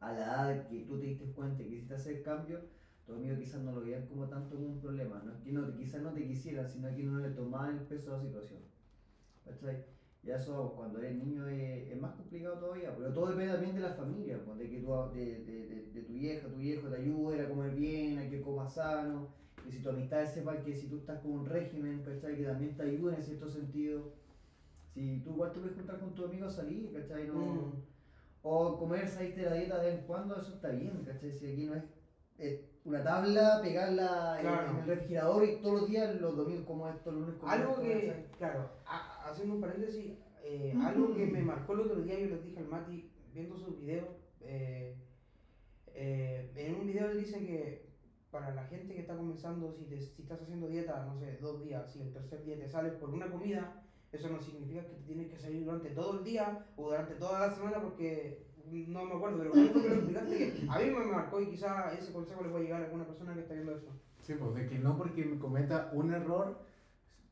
a 0.00 0.12
la 0.12 0.20
edad 0.24 0.66
que 0.68 0.80
tú 0.82 0.96
te 0.98 1.06
diste 1.06 1.26
cuenta 1.26 1.62
y 1.62 1.66
quisiste 1.68 1.94
hacer 1.94 2.22
cambio, 2.22 2.60
tus 3.06 3.16
amigos 3.16 3.38
quizás 3.38 3.62
no 3.62 3.72
lo 3.72 3.82
veían 3.82 4.06
como 4.06 4.26
tanto 4.28 4.56
como 4.56 4.68
un 4.68 4.80
problema, 4.80 5.22
no 5.24 5.42
que 5.42 5.52
no, 5.52 5.76
quizás 5.76 6.02
no 6.02 6.12
te 6.12 6.26
quisieran, 6.26 6.68
sino 6.68 6.88
que 6.94 7.02
no 7.02 7.18
le 7.18 7.30
tomaban 7.30 7.78
el 7.78 7.84
peso 7.84 8.14
a 8.14 8.16
la 8.18 8.22
situación. 8.22 8.60
¿Cachai? 9.44 9.84
Y 10.22 10.30
eso 10.30 10.72
cuando 10.74 10.98
eres 11.00 11.16
niño 11.16 11.46
es, 11.48 11.90
es 11.90 12.00
más 12.00 12.14
complicado 12.14 12.58
todavía, 12.58 12.94
pero 12.96 13.12
todo 13.12 13.26
depende 13.26 13.52
también 13.52 13.74
de 13.74 13.82
la 13.82 13.92
familia, 13.92 14.40
pues, 14.42 14.58
de 14.58 14.70
que 14.70 14.78
tu, 14.80 14.90
de, 15.12 15.44
de, 15.44 15.66
de, 15.66 15.90
de 15.92 16.02
tu 16.02 16.12
vieja, 16.14 16.48
tu 16.48 16.56
viejo 16.56 16.88
te 16.88 16.96
ayude 16.96 17.42
a 17.42 17.48
comer 17.50 17.74
bien, 17.74 18.18
a 18.18 18.30
que 18.30 18.40
comas 18.40 18.72
sano, 18.72 19.28
que 19.62 19.70
si 19.70 19.80
tu 19.82 19.90
amistad 19.90 20.24
sepan 20.26 20.62
que 20.62 20.74
si 20.74 20.86
tú 20.88 20.96
estás 20.96 21.20
con 21.20 21.32
un 21.32 21.46
régimen, 21.46 22.02
¿cachai? 22.02 22.36
Que 22.36 22.44
también 22.44 22.74
te 22.74 22.84
ayuden 22.84 23.16
en 23.16 23.22
cierto 23.22 23.50
sentido. 23.50 24.12
Si 24.94 25.20
tú 25.20 25.32
igual 25.32 25.52
te 25.52 25.60
puedes 25.60 25.76
juntar 25.76 25.98
con 26.00 26.14
tu 26.14 26.24
amigo 26.24 26.46
a 26.46 26.50
salir, 26.50 26.90
¿cachai? 26.92 27.26
No, 27.26 27.34
Mm. 27.34 27.72
O 28.46 28.78
comer, 28.78 29.08
salirte 29.08 29.40
de 29.40 29.50
la 29.50 29.56
dieta 29.56 29.78
de 29.78 29.90
vez 29.90 30.00
en 30.00 30.06
cuando, 30.06 30.38
eso 30.38 30.54
está 30.54 30.68
bien, 30.68 31.02
¿cachai? 31.06 31.32
Si 31.32 31.50
aquí 31.50 31.64
no 31.64 31.74
es 31.74 31.82
eh, 32.38 32.54
una 32.84 33.02
tabla, 33.02 33.58
pegarla 33.62 34.34
en- 34.36 34.42
Claro. 34.42 34.70
en 34.70 34.76
el 34.78 34.86
refrigerador 34.86 35.44
y 35.44 35.52
todos 35.60 35.74
los 35.74 35.86
días, 35.86 36.08
los 36.10 36.36
domingos 36.36 36.64
como 36.64 36.88
esto, 36.88 37.10
los 37.10 37.20
lunes 37.20 37.36
como 37.36 37.50
Algo 37.52 37.78
que, 37.78 38.26
claro, 38.36 38.66
ha- 38.84 39.28
haciendo 39.28 39.54
un 39.54 39.60
paréntesis, 39.60 40.12
eh, 40.42 40.74
algo 40.82 41.12
que 41.14 41.26
me 41.26 41.42
marcó 41.42 41.72
el 41.72 41.80
otro 41.80 42.00
día, 42.00 42.18
yo 42.18 42.26
les 42.28 42.42
dije 42.42 42.58
al 42.58 42.66
Mati, 42.66 43.08
viendo 43.32 43.56
sus 43.56 43.76
videos, 43.76 44.08
eh, 44.40 44.94
en 45.96 46.74
un 46.74 46.86
video 46.86 47.06
él 47.08 47.18
dice 47.18 47.38
que 47.38 47.86
para 48.30 48.52
la 48.52 48.64
gente 48.64 48.94
que 48.94 49.00
está 49.00 49.16
comenzando, 49.16 49.72
si, 49.72 49.84
te- 49.84 50.00
si 50.00 50.22
estás 50.22 50.40
haciendo 50.42 50.66
dieta, 50.68 51.04
no 51.04 51.16
sé, 51.18 51.36
dos 51.38 51.62
días, 51.62 51.90
si 51.92 52.00
el 52.00 52.12
tercer 52.12 52.42
día 52.44 52.58
te 52.58 52.68
sales 52.68 52.92
por 52.94 53.10
una 53.10 53.30
comida, 53.30 53.80
eso 54.10 54.28
no 54.28 54.40
significa 54.40 54.82
que 54.82 54.94
te 54.94 55.02
tienes 55.04 55.28
que 55.30 55.38
salir 55.38 55.64
durante 55.64 55.90
todo 55.90 56.18
el 56.18 56.24
día 56.24 56.66
o 56.76 56.88
durante 56.88 57.14
toda 57.14 57.38
la 57.46 57.54
semana 57.54 57.80
porque 57.80 58.44
no 58.70 59.04
me 59.04 59.14
acuerdo, 59.14 59.36
pero 59.38 59.52
que 59.52 59.88
lo 59.88 59.94
explicaste 59.94 60.36
que 60.36 60.66
a 60.68 60.78
mí 60.78 60.90
me 60.90 61.04
marcó 61.04 61.40
y 61.40 61.46
quizá 61.46 61.92
ese 61.92 62.10
consejo 62.12 62.42
le 62.42 62.48
puede 62.48 62.64
llegar 62.64 62.80
a 62.80 62.84
alguna 62.84 63.04
persona 63.04 63.32
que 63.34 63.40
está 63.40 63.54
viendo 63.54 63.72
eso. 63.72 63.92
Sí, 64.20 64.34
pues 64.34 64.54
de 64.54 64.64
que 64.64 64.78
no 64.78 64.96
porque 64.96 65.24
me 65.24 65.36
cometa 65.36 65.88
un 65.90 66.10
error 66.10 66.56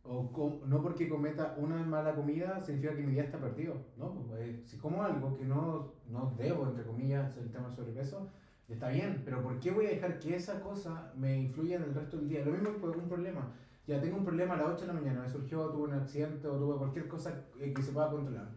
o 0.04 0.30
com- 0.32 0.58
no 0.64 0.80
porque 0.80 1.06
cometa 1.08 1.52
una 1.56 1.82
mala 1.84 2.14
comida 2.14 2.60
significa 2.60 2.94
que 2.94 3.02
mi 3.02 3.12
día 3.12 3.22
está 3.22 3.38
perdido. 3.38 3.78
No, 3.96 4.12
pues 4.12 4.26
eh, 4.40 4.60
si 4.64 4.76
como 4.76 5.02
algo 5.02 5.32
que 5.32 5.44
no, 5.44 5.86
no 6.04 6.26
debo, 6.36 6.66
entre 6.66 6.84
comillas, 6.84 7.36
el 7.36 7.50
tema 7.50 7.66
del 7.66 7.74
sobrepeso, 7.76 8.28
está 8.68 8.88
bien, 8.88 9.22
pero 9.24 9.40
¿por 9.42 9.58
qué 9.60 9.70
voy 9.70 9.86
a 9.86 9.90
dejar 9.90 10.18
que 10.18 10.34
esa 10.34 10.60
cosa 10.60 11.10
me 11.14 11.36
influya 11.38 11.76
en 11.76 11.82
el 11.82 11.94
resto 11.94 12.16
del 12.16 12.28
día? 12.28 12.42
Lo 12.42 12.50
mismo 12.52 12.78
con 12.80 12.94
un 12.98 13.08
problema. 13.08 13.48
Ya 13.86 14.00
tengo 14.00 14.16
un 14.16 14.24
problema 14.24 14.54
a 14.54 14.56
las 14.58 14.68
8 14.68 14.80
de 14.82 14.86
la 14.88 14.92
mañana, 14.92 15.20
me 15.20 15.28
surgió, 15.28 15.68
tuve 15.70 15.82
un 15.84 15.92
accidente 15.92 16.46
o 16.46 16.56
tuve 16.58 16.76
cualquier 16.76 17.08
cosa 17.08 17.40
que 17.58 17.82
se 17.82 17.90
pueda 17.92 18.08
controlar. 18.10 18.48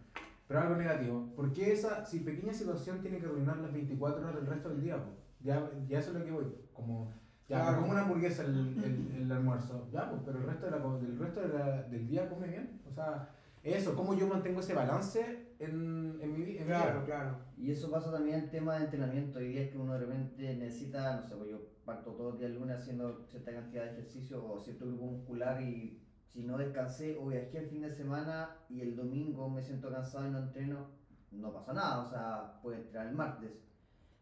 Pero 0.48 0.60
algo 0.62 0.76
negativo. 0.76 1.34
¿Por 1.36 1.52
qué 1.54 1.72
esa 1.74 2.06
si 2.06 2.20
pequeña 2.20 2.54
situación 2.54 3.02
tiene 3.02 3.18
que 3.20 3.26
arruinar 3.26 3.58
las 3.58 3.74
24 3.74 4.22
horas 4.22 4.36
del 4.36 4.46
resto 4.46 4.70
del 4.70 4.82
día? 4.82 4.96
pues? 4.98 5.16
Ya, 5.41 5.70
ya 5.88 6.00
eso 6.00 6.12
es 6.12 6.18
lo 6.20 6.26
que 6.26 6.32
voy. 6.32 6.46
Como, 6.74 7.12
ya, 7.48 7.76
como 7.78 7.91
una 7.91 8.02
hamburguesa 8.02 8.43
el, 8.43 8.76
el, 8.84 9.22
el 9.24 9.32
almuerzo, 9.32 9.88
ya, 9.91 10.10
pues, 10.10 10.22
pero 10.26 10.39
el 10.39 10.46
resto, 10.46 10.66
de 10.66 10.72
la, 10.72 10.78
del, 10.80 11.18
resto 11.20 11.41
de 11.41 11.48
la- 11.50 11.84
del 11.84 12.08
día 12.08 12.30
come 12.30 12.48
bien. 12.48 12.82
O 12.88 12.91
sea, 12.91 13.30
eso, 13.64 13.96
cómo 13.96 14.14
yo 14.16 14.28
mantengo 14.28 14.60
ese 14.60 14.74
balance 14.76 15.54
en, 15.60 16.20
en 16.22 16.34
mi, 16.34 16.43
vi- 16.43 16.58
en 16.58 16.64
mi 16.64 16.68
Claro, 16.70 16.91
vida. 17.02 17.06
claro. 17.06 17.38
Y 17.58 17.72
eso 17.72 17.89
pasa 17.89 18.12
también 18.12 18.41
el 18.41 18.50
tema 18.50 18.76
de 18.76 18.86
entrenamiento. 18.86 19.39
Hay 19.39 19.48
días 19.50 19.70
que 19.72 19.78
uno 19.78 19.93
de 19.93 20.00
repente 20.00 20.56
necesita, 20.56 21.16
no 21.16 21.24
sé, 21.24 21.36
pues 21.36 21.50
yo 21.50 21.60
parto 21.86 22.12
todos 22.12 22.32
los 22.34 22.39
días 22.39 22.52
el 22.52 22.60
lunes 22.60 22.78
haciendo 22.80 23.26
cierta 23.30 23.52
cantidad 23.52 23.84
de 23.86 23.91
ejercicio 23.91 24.43
o 24.46 24.60
cierto 24.60 24.86
grupo 24.86 25.06
muscular 25.06 25.62
y 25.62 26.00
si 26.36 26.43
no 26.43 26.57
descansé 26.57 27.17
o 27.17 27.27
viajé 27.27 27.59
el 27.59 27.69
fin 27.69 27.81
de 27.81 27.89
semana 27.89 28.57
y 28.69 28.81
el 28.81 28.93
domingo 28.93 29.49
me 29.49 29.61
siento 29.61 29.89
cansado 29.89 30.27
y 30.27 30.31
no 30.31 30.39
entreno, 30.39 30.88
no 31.31 31.53
pasa 31.53 31.71
nada. 31.71 32.05
O 32.05 32.09
sea, 32.09 32.59
puedo 32.61 32.75
entrenar 32.75 33.07
el 33.07 33.15
martes. 33.15 33.51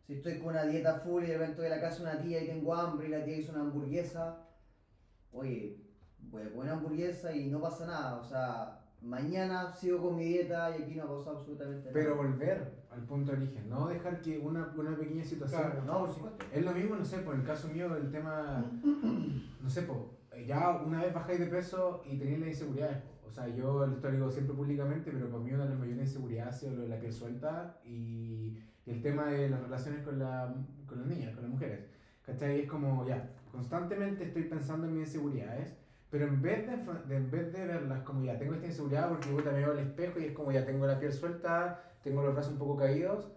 Si 0.05 0.13
estoy 0.13 0.37
con 0.37 0.49
una 0.49 0.65
dieta 0.65 0.99
full 0.99 1.23
y 1.23 1.27
de 1.27 1.39
repente 1.39 1.61
voy 1.61 1.71
a 1.71 1.75
la 1.75 1.81
casa 1.81 2.03
de 2.03 2.11
una 2.11 2.21
tía 2.21 2.43
y 2.43 2.47
tengo 2.47 2.75
hambre 2.75 3.07
y 3.07 3.09
la 3.09 3.25
tía 3.25 3.37
hizo 3.37 3.51
una 3.51 3.61
hamburguesa, 3.61 4.45
oye, 5.31 5.81
voy 6.29 6.43
a 6.43 6.51
comer 6.51 6.65
una 6.65 6.73
hamburguesa 6.73 7.35
y 7.35 7.47
no 7.49 7.59
pasa 7.59 7.87
nada. 7.87 8.17
O 8.17 8.23
sea, 8.23 8.79
mañana 9.01 9.73
sigo 9.73 9.99
con 10.03 10.15
mi 10.15 10.25
dieta 10.25 10.77
y 10.77 10.83
aquí 10.83 10.95
no 10.95 11.17
pasa 11.17 11.31
absolutamente 11.31 11.85
nada. 11.85 11.93
Pero 11.93 12.15
volver 12.15 12.83
al 12.91 13.01
punto 13.05 13.31
de 13.31 13.37
origen, 13.39 13.67
no 13.67 13.87
dejar 13.87 14.21
que 14.21 14.37
una, 14.37 14.71
una 14.77 14.95
pequeña 14.95 15.23
situación 15.23 15.61
Claro. 15.63 15.83
No, 15.83 15.99
por 16.01 16.13
supuesto. 16.13 16.45
Es 16.51 16.63
lo 16.63 16.73
mismo, 16.73 16.95
no 16.95 17.05
sé, 17.05 17.17
por 17.19 17.33
el 17.33 17.43
caso 17.43 17.69
mío, 17.69 17.95
el 17.95 18.11
tema, 18.11 18.63
no 19.63 19.67
sé, 19.67 19.81
po, 19.81 20.11
ya 20.45 20.71
una 20.85 21.01
vez 21.03 21.13
bajáis 21.13 21.39
de 21.39 21.47
peso 21.47 22.01
y 22.05 22.17
tenéis 22.17 22.39
las 22.39 22.49
inseguridades. 22.49 22.97
O 23.25 23.31
sea, 23.31 23.47
yo 23.47 23.85
esto 23.85 24.07
lo 24.09 24.13
digo 24.13 24.31
siempre 24.31 24.55
públicamente, 24.55 25.11
pero 25.11 25.29
para 25.29 25.43
mí 25.43 25.51
una 25.53 25.63
de 25.63 25.69
las 25.71 25.79
mayores 25.79 26.07
inseguridades 26.07 26.55
ha 26.55 26.59
sido 26.59 26.73
lo 26.75 26.81
de 26.83 26.87
la 26.89 26.99
piel 26.99 27.13
suelta 27.13 27.79
y, 27.85 28.57
el 28.85 29.01
tema 29.01 29.25
de 29.27 29.49
las 29.49 29.61
relaciones 29.61 30.01
con, 30.03 30.19
la, 30.19 30.53
con 30.85 30.99
las 30.99 31.07
niñas, 31.07 31.33
con 31.33 31.43
las 31.43 31.51
mujeres. 31.51 31.85
¿Cachai? 32.25 32.61
Es 32.61 32.69
como, 32.69 33.05
ya, 33.07 33.29
constantemente 33.51 34.25
estoy 34.25 34.43
pensando 34.43 34.87
en 34.87 34.93
mis 34.93 35.07
inseguridades, 35.07 35.73
pero 36.09 36.27
en 36.27 36.41
vez 36.41 36.67
de, 36.67 36.77
de- 37.07 37.15
en 37.17 37.31
vez 37.31 37.53
de 37.53 37.65
verlas 37.65 38.01
como, 38.03 38.23
ya, 38.23 38.37
tengo 38.37 38.53
esta 38.53 38.67
inseguridad 38.67 39.09
porque 39.09 39.29
yo 39.29 39.41
también 39.41 39.65
veo 39.67 39.73
al 39.73 39.79
espejo 39.79 40.19
y 40.19 40.25
es 40.25 40.31
como, 40.33 40.51
ya, 40.51 40.65
tengo 40.65 40.85
la 40.85 40.99
piel 40.99 41.13
suelta, 41.13 41.81
tengo 42.03 42.21
los 42.23 42.33
brazos 42.33 42.51
un 42.53 42.59
poco 42.59 42.77
caídos, 42.77 43.29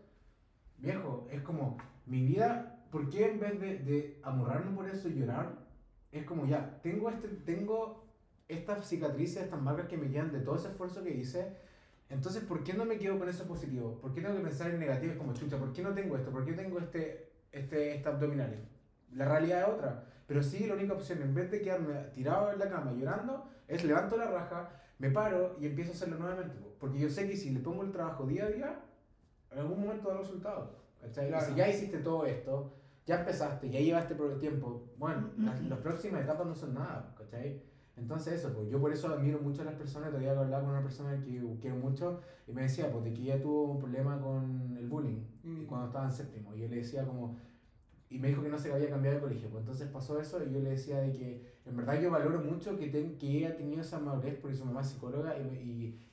viejo, 0.78 1.26
es 1.30 1.40
como, 1.42 1.76
mi 2.06 2.24
vida, 2.24 2.82
¿por 2.90 3.08
qué 3.08 3.30
en 3.30 3.40
vez 3.40 3.60
de, 3.60 3.78
de 3.78 4.20
amurrarme 4.22 4.74
por 4.76 4.88
eso 4.88 5.08
y 5.08 5.14
llorar? 5.14 5.65
Es 6.12 6.24
como 6.24 6.46
ya, 6.46 6.80
tengo, 6.82 7.10
este, 7.10 7.28
tengo 7.28 8.04
estas 8.48 8.86
cicatrices, 8.86 9.42
estas 9.42 9.60
marcas 9.60 9.88
que 9.88 9.96
me 9.96 10.10
quedan 10.10 10.32
de 10.32 10.40
todo 10.40 10.56
ese 10.56 10.68
esfuerzo 10.68 11.02
que 11.02 11.10
hice. 11.10 11.56
Entonces, 12.08 12.44
¿por 12.44 12.62
qué 12.62 12.72
no 12.74 12.84
me 12.84 12.98
quedo 12.98 13.18
con 13.18 13.28
eso 13.28 13.46
positivo? 13.46 13.98
¿Por 14.00 14.14
qué 14.14 14.20
tengo 14.20 14.36
que 14.36 14.42
pensar 14.42 14.70
en 14.70 14.78
negativo? 14.78 15.12
Es 15.12 15.18
como 15.18 15.34
chucha, 15.34 15.58
¿por 15.58 15.72
qué 15.72 15.82
no 15.82 15.92
tengo 15.92 16.16
esto? 16.16 16.30
¿Por 16.30 16.44
qué 16.44 16.52
tengo 16.52 16.78
este, 16.78 17.32
este, 17.50 17.96
esta 17.96 18.10
abdominales? 18.10 18.60
La 19.12 19.28
realidad 19.28 19.62
es 19.62 19.68
otra. 19.68 20.04
Pero 20.26 20.42
sí, 20.42 20.66
la 20.66 20.74
única 20.74 20.94
opción, 20.94 21.22
en 21.22 21.34
vez 21.34 21.50
de 21.50 21.60
quedarme 21.60 21.94
tirado 22.14 22.52
en 22.52 22.58
la 22.58 22.68
cama 22.68 22.92
llorando, 22.92 23.48
es 23.66 23.84
levanto 23.84 24.16
la 24.16 24.30
raja, 24.30 24.70
me 24.98 25.10
paro 25.10 25.56
y 25.60 25.66
empiezo 25.66 25.92
a 25.92 25.94
hacerlo 25.94 26.18
nuevamente. 26.18 26.56
po. 26.56 26.74
Porque 26.78 26.98
yo 26.98 27.08
sé 27.08 27.28
que 27.28 27.36
si 27.36 27.50
le 27.50 27.60
pongo 27.60 27.82
el 27.82 27.92
trabajo 27.92 28.26
día 28.26 28.44
a 28.44 28.48
día, 28.48 28.80
en 29.50 29.58
algún 29.58 29.80
momento 29.80 30.08
da 30.08 30.18
resultados. 30.18 30.70
Claro. 31.14 31.46
Si 31.46 31.54
ya 31.54 31.68
hiciste 31.68 31.98
todo 31.98 32.26
esto, 32.26 32.72
ya 33.06 33.20
empezaste, 33.20 33.70
ya 33.70 33.80
llevaste 33.80 34.14
por 34.14 34.30
el 34.32 34.38
tiempo, 34.38 34.82
bueno, 34.98 35.30
las, 35.38 35.62
las 35.64 35.78
próximas 35.78 36.22
etapas 36.22 36.46
no 36.46 36.54
son 36.54 36.74
nada, 36.74 37.14
¿cachai? 37.16 37.62
Entonces 37.96 38.34
eso, 38.34 38.52
pues 38.52 38.68
yo 38.68 38.78
por 38.80 38.92
eso 38.92 39.08
admiro 39.08 39.38
mucho 39.38 39.62
a 39.62 39.64
las 39.64 39.74
personas, 39.74 40.08
todavía 40.10 40.32
hablaba 40.38 40.62
con 40.64 40.72
una 40.72 40.82
persona 40.82 41.18
que 41.24 41.40
quiero 41.60 41.76
mucho 41.76 42.20
y 42.46 42.52
me 42.52 42.62
decía, 42.62 42.90
pues 42.92 43.04
de 43.04 43.14
que 43.14 43.22
ella 43.22 43.40
tuvo 43.40 43.64
un 43.72 43.78
problema 43.78 44.20
con 44.20 44.76
el 44.78 44.88
bullying 44.88 45.22
Mm. 45.44 45.66
cuando 45.66 45.86
estaba 45.86 46.06
en 46.06 46.10
séptimo, 46.12 46.52
y 46.54 46.60
yo 46.62 46.68
le 46.68 46.76
decía 46.76 47.06
como, 47.06 47.36
y 48.10 48.18
me 48.18 48.28
dijo 48.28 48.42
que 48.42 48.48
no 48.48 48.58
se 48.58 48.72
había 48.72 48.90
cambiado 48.90 49.16
de 49.16 49.22
colegio, 49.22 49.48
pues 49.48 49.62
entonces 49.62 49.88
pasó 49.88 50.20
eso 50.20 50.42
y 50.44 50.52
yo 50.52 50.58
le 50.60 50.70
decía 50.70 50.98
de 51.00 51.12
que 51.12 51.60
en 51.64 51.76
verdad 51.76 52.00
yo 52.00 52.10
valoro 52.10 52.40
mucho 52.40 52.76
que, 52.76 52.88
ten- 52.88 53.16
que 53.16 53.38
ella 53.38 53.50
ha 53.50 53.56
tenido 53.56 53.80
esa 53.80 54.00
madurez 54.00 54.36
porque 54.40 54.56
su 54.56 54.64
mamá 54.64 54.80
es 54.80 54.88
psicóloga 54.88 55.36
y, 55.38 55.42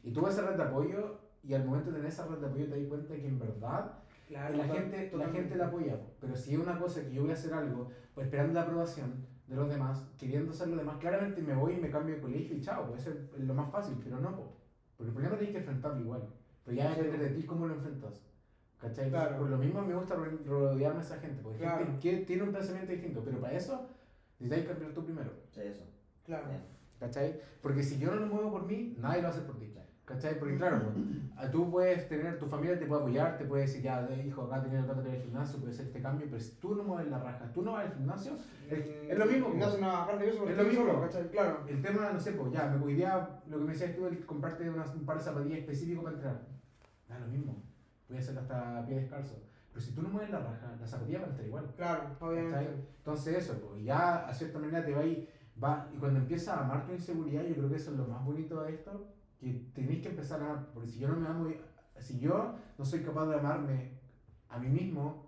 y, 0.04 0.08
y 0.10 0.12
tuvo 0.14 0.28
esa 0.30 0.42
red 0.48 0.56
de 0.58 0.64
apoyo. 0.64 1.18
Y 1.44 1.54
al 1.56 1.66
momento 1.66 1.90
de 1.90 1.98
tener 1.98 2.10
esa 2.12 2.26
red 2.28 2.38
de 2.38 2.46
apoyo 2.48 2.66
te 2.70 2.80
das 2.80 2.88
cuenta 2.88 3.16
que 3.16 3.28
en 3.28 3.38
verdad 3.40 3.92
Claro, 4.28 4.56
la 4.56 4.64
total- 4.68 4.78
gente, 4.92 5.18
la 5.18 5.30
gente 5.30 5.56
la 5.56 5.66
apoya, 5.66 5.98
po. 6.00 6.14
pero 6.20 6.36
si 6.36 6.54
es 6.54 6.60
una 6.60 6.78
cosa 6.78 7.04
que 7.04 7.12
yo 7.14 7.22
voy 7.22 7.32
a 7.32 7.34
hacer 7.34 7.54
algo, 7.54 7.90
pues 8.14 8.26
esperando 8.28 8.54
la 8.54 8.62
aprobación 8.62 9.26
de 9.48 9.56
los 9.56 9.70
demás, 9.70 10.08
queriendo 10.18 10.52
hacer 10.52 10.70
lo 10.70 10.78
demás, 10.78 10.98
claramente 10.98 11.42
me 11.42 11.54
voy 11.54 11.74
y 11.74 11.78
me 11.78 11.90
cambio 11.90 12.16
de 12.16 12.22
colegio 12.22 12.56
y 12.56 12.62
chao, 12.62 12.88
pues 12.88 13.06
eso 13.06 13.12
es 13.38 13.44
lo 13.44 13.54
más 13.54 13.70
fácil, 13.72 13.96
pero 14.04 14.20
no, 14.20 14.36
po. 14.36 14.56
porque 14.96 15.10
el 15.10 15.14
problema 15.14 15.38
tienes 15.38 15.54
que 15.54 15.60
enfrentarlo 15.60 16.00
igual, 16.02 16.28
pero 16.64 16.78
ya 16.78 16.94
Sí. 16.96 17.02
depende 17.02 17.30
de 17.30 17.36
ti 17.36 17.44
cómo 17.46 17.66
lo 17.68 17.74
enfrentas. 17.74 18.22
¿Cachai? 18.80 19.10
Claro. 19.10 19.38
Por 19.38 19.50
lo 19.50 19.58
mismo 19.58 19.82
me 19.82 19.96
gusta 19.96 20.16
ro- 20.16 20.40
rodearme 20.46 21.00
de 21.00 21.06
esa 21.06 21.18
gente, 21.20 21.42
porque 21.42 21.60
Claro. 21.60 21.86
gente 21.86 22.00
que 22.02 22.18
tiene 22.26 22.44
un 22.44 22.52
pensamiento 22.52 22.92
distinto, 22.92 23.22
pero 23.24 23.40
para 23.40 23.54
eso 23.54 23.90
necesitáis 24.40 24.68
cambiar 24.70 24.92
tú 24.94 25.04
primero. 25.06 25.32
Sí, 25.52 25.62
eso. 25.62 25.84
Claro. 26.26 26.48
¿Cachai? 27.00 27.40
Porque 27.62 27.82
si 27.84 27.98
yo 27.98 28.14
no 28.14 28.22
lo 28.22 28.28
muevo 28.28 28.52
por 28.52 28.66
mí, 28.66 28.96
nadie 29.00 29.18
lo 29.22 29.24
va 29.24 29.30
a 29.30 29.32
hacer 29.32 29.46
por 29.46 29.58
ti. 29.58 29.74
¿Cachai? 30.06 30.38
Porque 30.38 30.58
claro, 30.58 30.82
pues, 30.84 31.52
tú 31.52 31.72
puedes 31.72 32.10
tener, 32.10 32.38
tu 32.38 32.46
familia 32.46 32.78
te 32.78 32.86
puede 32.86 33.02
apoyar, 33.02 33.38
te 33.38 33.46
puede 33.46 33.62
decir, 33.64 33.82
ya, 33.82 34.06
hijo, 34.26 34.42
acá 34.44 34.62
tienes 34.62 34.84
plata 34.84 35.00
para 35.00 35.10
ir 35.14 35.16
al 35.16 35.24
gimnasio, 35.24 35.60
puede 35.60 35.72
hacer 35.74 35.86
este 35.86 36.02
cambio, 36.02 36.28
pero 36.30 36.42
si 36.42 36.52
tú 36.56 36.76
no 36.76 36.84
mueves 36.84 37.10
la 37.10 37.20
raja, 37.20 37.50
tú 37.54 37.62
no 37.62 37.72
vas 37.72 37.86
al 37.86 37.94
gimnasio, 37.94 38.34
es, 38.70 38.80
es 39.10 39.18
lo 39.18 39.26
mismo. 39.26 39.54
Pues. 39.54 39.76
una 39.76 39.88
bajar 39.88 40.20
de 40.20 40.26
porque 40.32 40.52
Es 40.52 40.58
lo 40.58 40.64
mismo. 40.66 40.86
solo, 40.86 41.02
¿cachai? 41.02 41.30
Claro. 41.32 41.60
El 41.68 41.82
tema, 41.82 42.10
no 42.12 42.20
sé, 42.20 42.34
pues 42.34 42.52
ya, 42.52 42.66
me 42.68 42.94
día 42.94 43.30
lo 43.48 43.58
que 43.60 43.64
me 43.64 43.72
decías 43.72 43.96
tú, 43.96 44.06
el 44.08 44.26
comprarte 44.26 44.70
unas- 44.70 44.94
un 44.94 45.06
par 45.06 45.18
de 45.18 45.24
zapatillas 45.24 45.60
específicos 45.60 46.04
para 46.04 46.16
entrenar. 46.18 46.42
Da 47.08 47.20
lo 47.20 47.28
mismo. 47.28 47.64
A 48.14 48.18
hacerlo 48.18 48.42
hasta 48.42 48.80
a 48.80 48.86
pie 48.86 48.96
descalzo. 49.00 49.42
Pero 49.72 49.86
si 49.86 49.96
tú 49.96 50.02
no 50.04 50.10
mueves 50.10 50.30
la 50.30 50.40
raja, 50.40 50.76
las 50.80 50.90
zapatillas 50.90 51.22
van 51.22 51.30
a 51.30 51.34
estar 51.34 51.48
igual. 51.48 51.74
Claro, 51.78 52.04
obviamente. 52.20 52.58
¿Cachai? 52.58 52.74
Entonces 52.98 53.38
eso, 53.38 53.54
pues 53.62 53.84
ya 53.84 54.28
a 54.28 54.34
cierta 54.34 54.60
manera 54.60 54.86
te 54.86 54.94
va 54.94 55.04
ir 55.06 55.30
va, 55.64 55.90
y 55.94 55.98
cuando 55.98 56.20
empiezas 56.20 56.58
a 56.58 56.64
amar 56.66 56.86
tu 56.86 56.92
inseguridad, 56.94 57.44
yo 57.44 57.56
creo 57.56 57.70
que 57.70 57.76
eso 57.78 57.92
es 57.92 57.98
lo 57.98 58.06
más 58.06 58.24
bonito 58.26 58.62
de 58.64 58.74
esto, 58.74 59.08
que 59.44 59.72
tenéis 59.74 60.02
que 60.02 60.10
empezar 60.10 60.42
a 60.42 60.46
amar, 60.46 60.68
porque 60.74 60.90
si 60.90 61.00
yo 61.00 61.10
no 61.10 61.18
me 61.18 61.28
amo, 61.28 61.48
si 62.00 62.20
yo 62.20 62.56
no 62.78 62.86
soy 62.86 63.02
capaz 63.02 63.28
de 63.28 63.36
amarme 63.36 63.92
a 64.50 64.58
mí 64.58 64.70
mismo, 64.70 65.26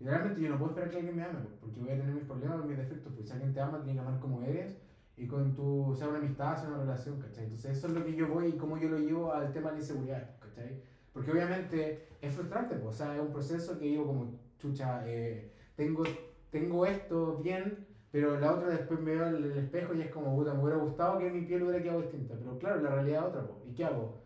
realmente 0.00 0.40
yo 0.40 0.48
no 0.50 0.58
puedo 0.58 0.70
esperar 0.70 0.90
que 0.90 0.96
alguien 0.98 1.16
me 1.16 1.22
ame, 1.22 1.40
pues, 1.40 1.54
porque 1.60 1.80
voy 1.80 1.90
a 1.90 1.96
tener 1.96 2.14
mis 2.14 2.24
problemas, 2.24 2.64
mis 2.64 2.76
defectos, 2.76 3.12
pues 3.14 3.26
si 3.26 3.32
alguien 3.32 3.52
te 3.52 3.60
ama, 3.60 3.82
tiene 3.82 4.00
que 4.00 4.06
amar 4.06 4.20
como 4.20 4.42
eres, 4.42 4.78
y 5.16 5.26
con 5.26 5.54
tu, 5.54 5.94
sea 5.98 6.08
una 6.08 6.18
amistad, 6.18 6.56
sea 6.56 6.68
una 6.68 6.78
relación, 6.78 7.20
¿cachai? 7.20 7.44
Entonces 7.44 7.76
eso 7.76 7.88
es 7.88 7.92
lo 7.92 8.04
que 8.04 8.14
yo 8.14 8.28
voy 8.28 8.48
y 8.48 8.56
cómo 8.56 8.78
yo 8.78 8.88
lo 8.88 8.98
llevo 8.98 9.32
al 9.32 9.52
tema 9.52 9.70
de 9.70 9.76
la 9.76 9.80
inseguridad, 9.80 10.30
¿cachai? 10.38 10.80
Porque 11.12 11.32
obviamente 11.32 12.08
es 12.20 12.34
frustrante, 12.34 12.76
pues, 12.76 12.94
o 12.94 12.96
sea, 12.96 13.14
es 13.14 13.20
un 13.20 13.32
proceso 13.32 13.78
que 13.78 13.86
digo 13.86 14.06
como, 14.06 14.30
chucha, 14.58 15.02
eh, 15.06 15.52
tengo, 15.74 16.04
tengo 16.50 16.86
esto 16.86 17.38
bien, 17.42 17.87
pero 18.10 18.38
la 18.40 18.52
otra 18.52 18.68
después 18.68 19.00
me 19.00 19.14
veo 19.14 19.26
en 19.26 19.36
el 19.36 19.58
espejo 19.58 19.94
y 19.94 20.00
es 20.00 20.10
como, 20.10 20.34
puta, 20.34 20.54
me 20.54 20.62
hubiera 20.62 20.78
gustado 20.78 21.18
que 21.18 21.30
mi 21.30 21.42
piel 21.42 21.64
hubiera 21.64 21.82
quedado 21.82 22.02
distinta, 22.02 22.34
pero 22.38 22.58
claro, 22.58 22.80
la 22.80 22.90
realidad 22.90 23.22
es 23.22 23.28
otra, 23.28 23.46
pues, 23.46 23.58
¿y 23.66 23.74
qué 23.74 23.84
hago? 23.84 24.22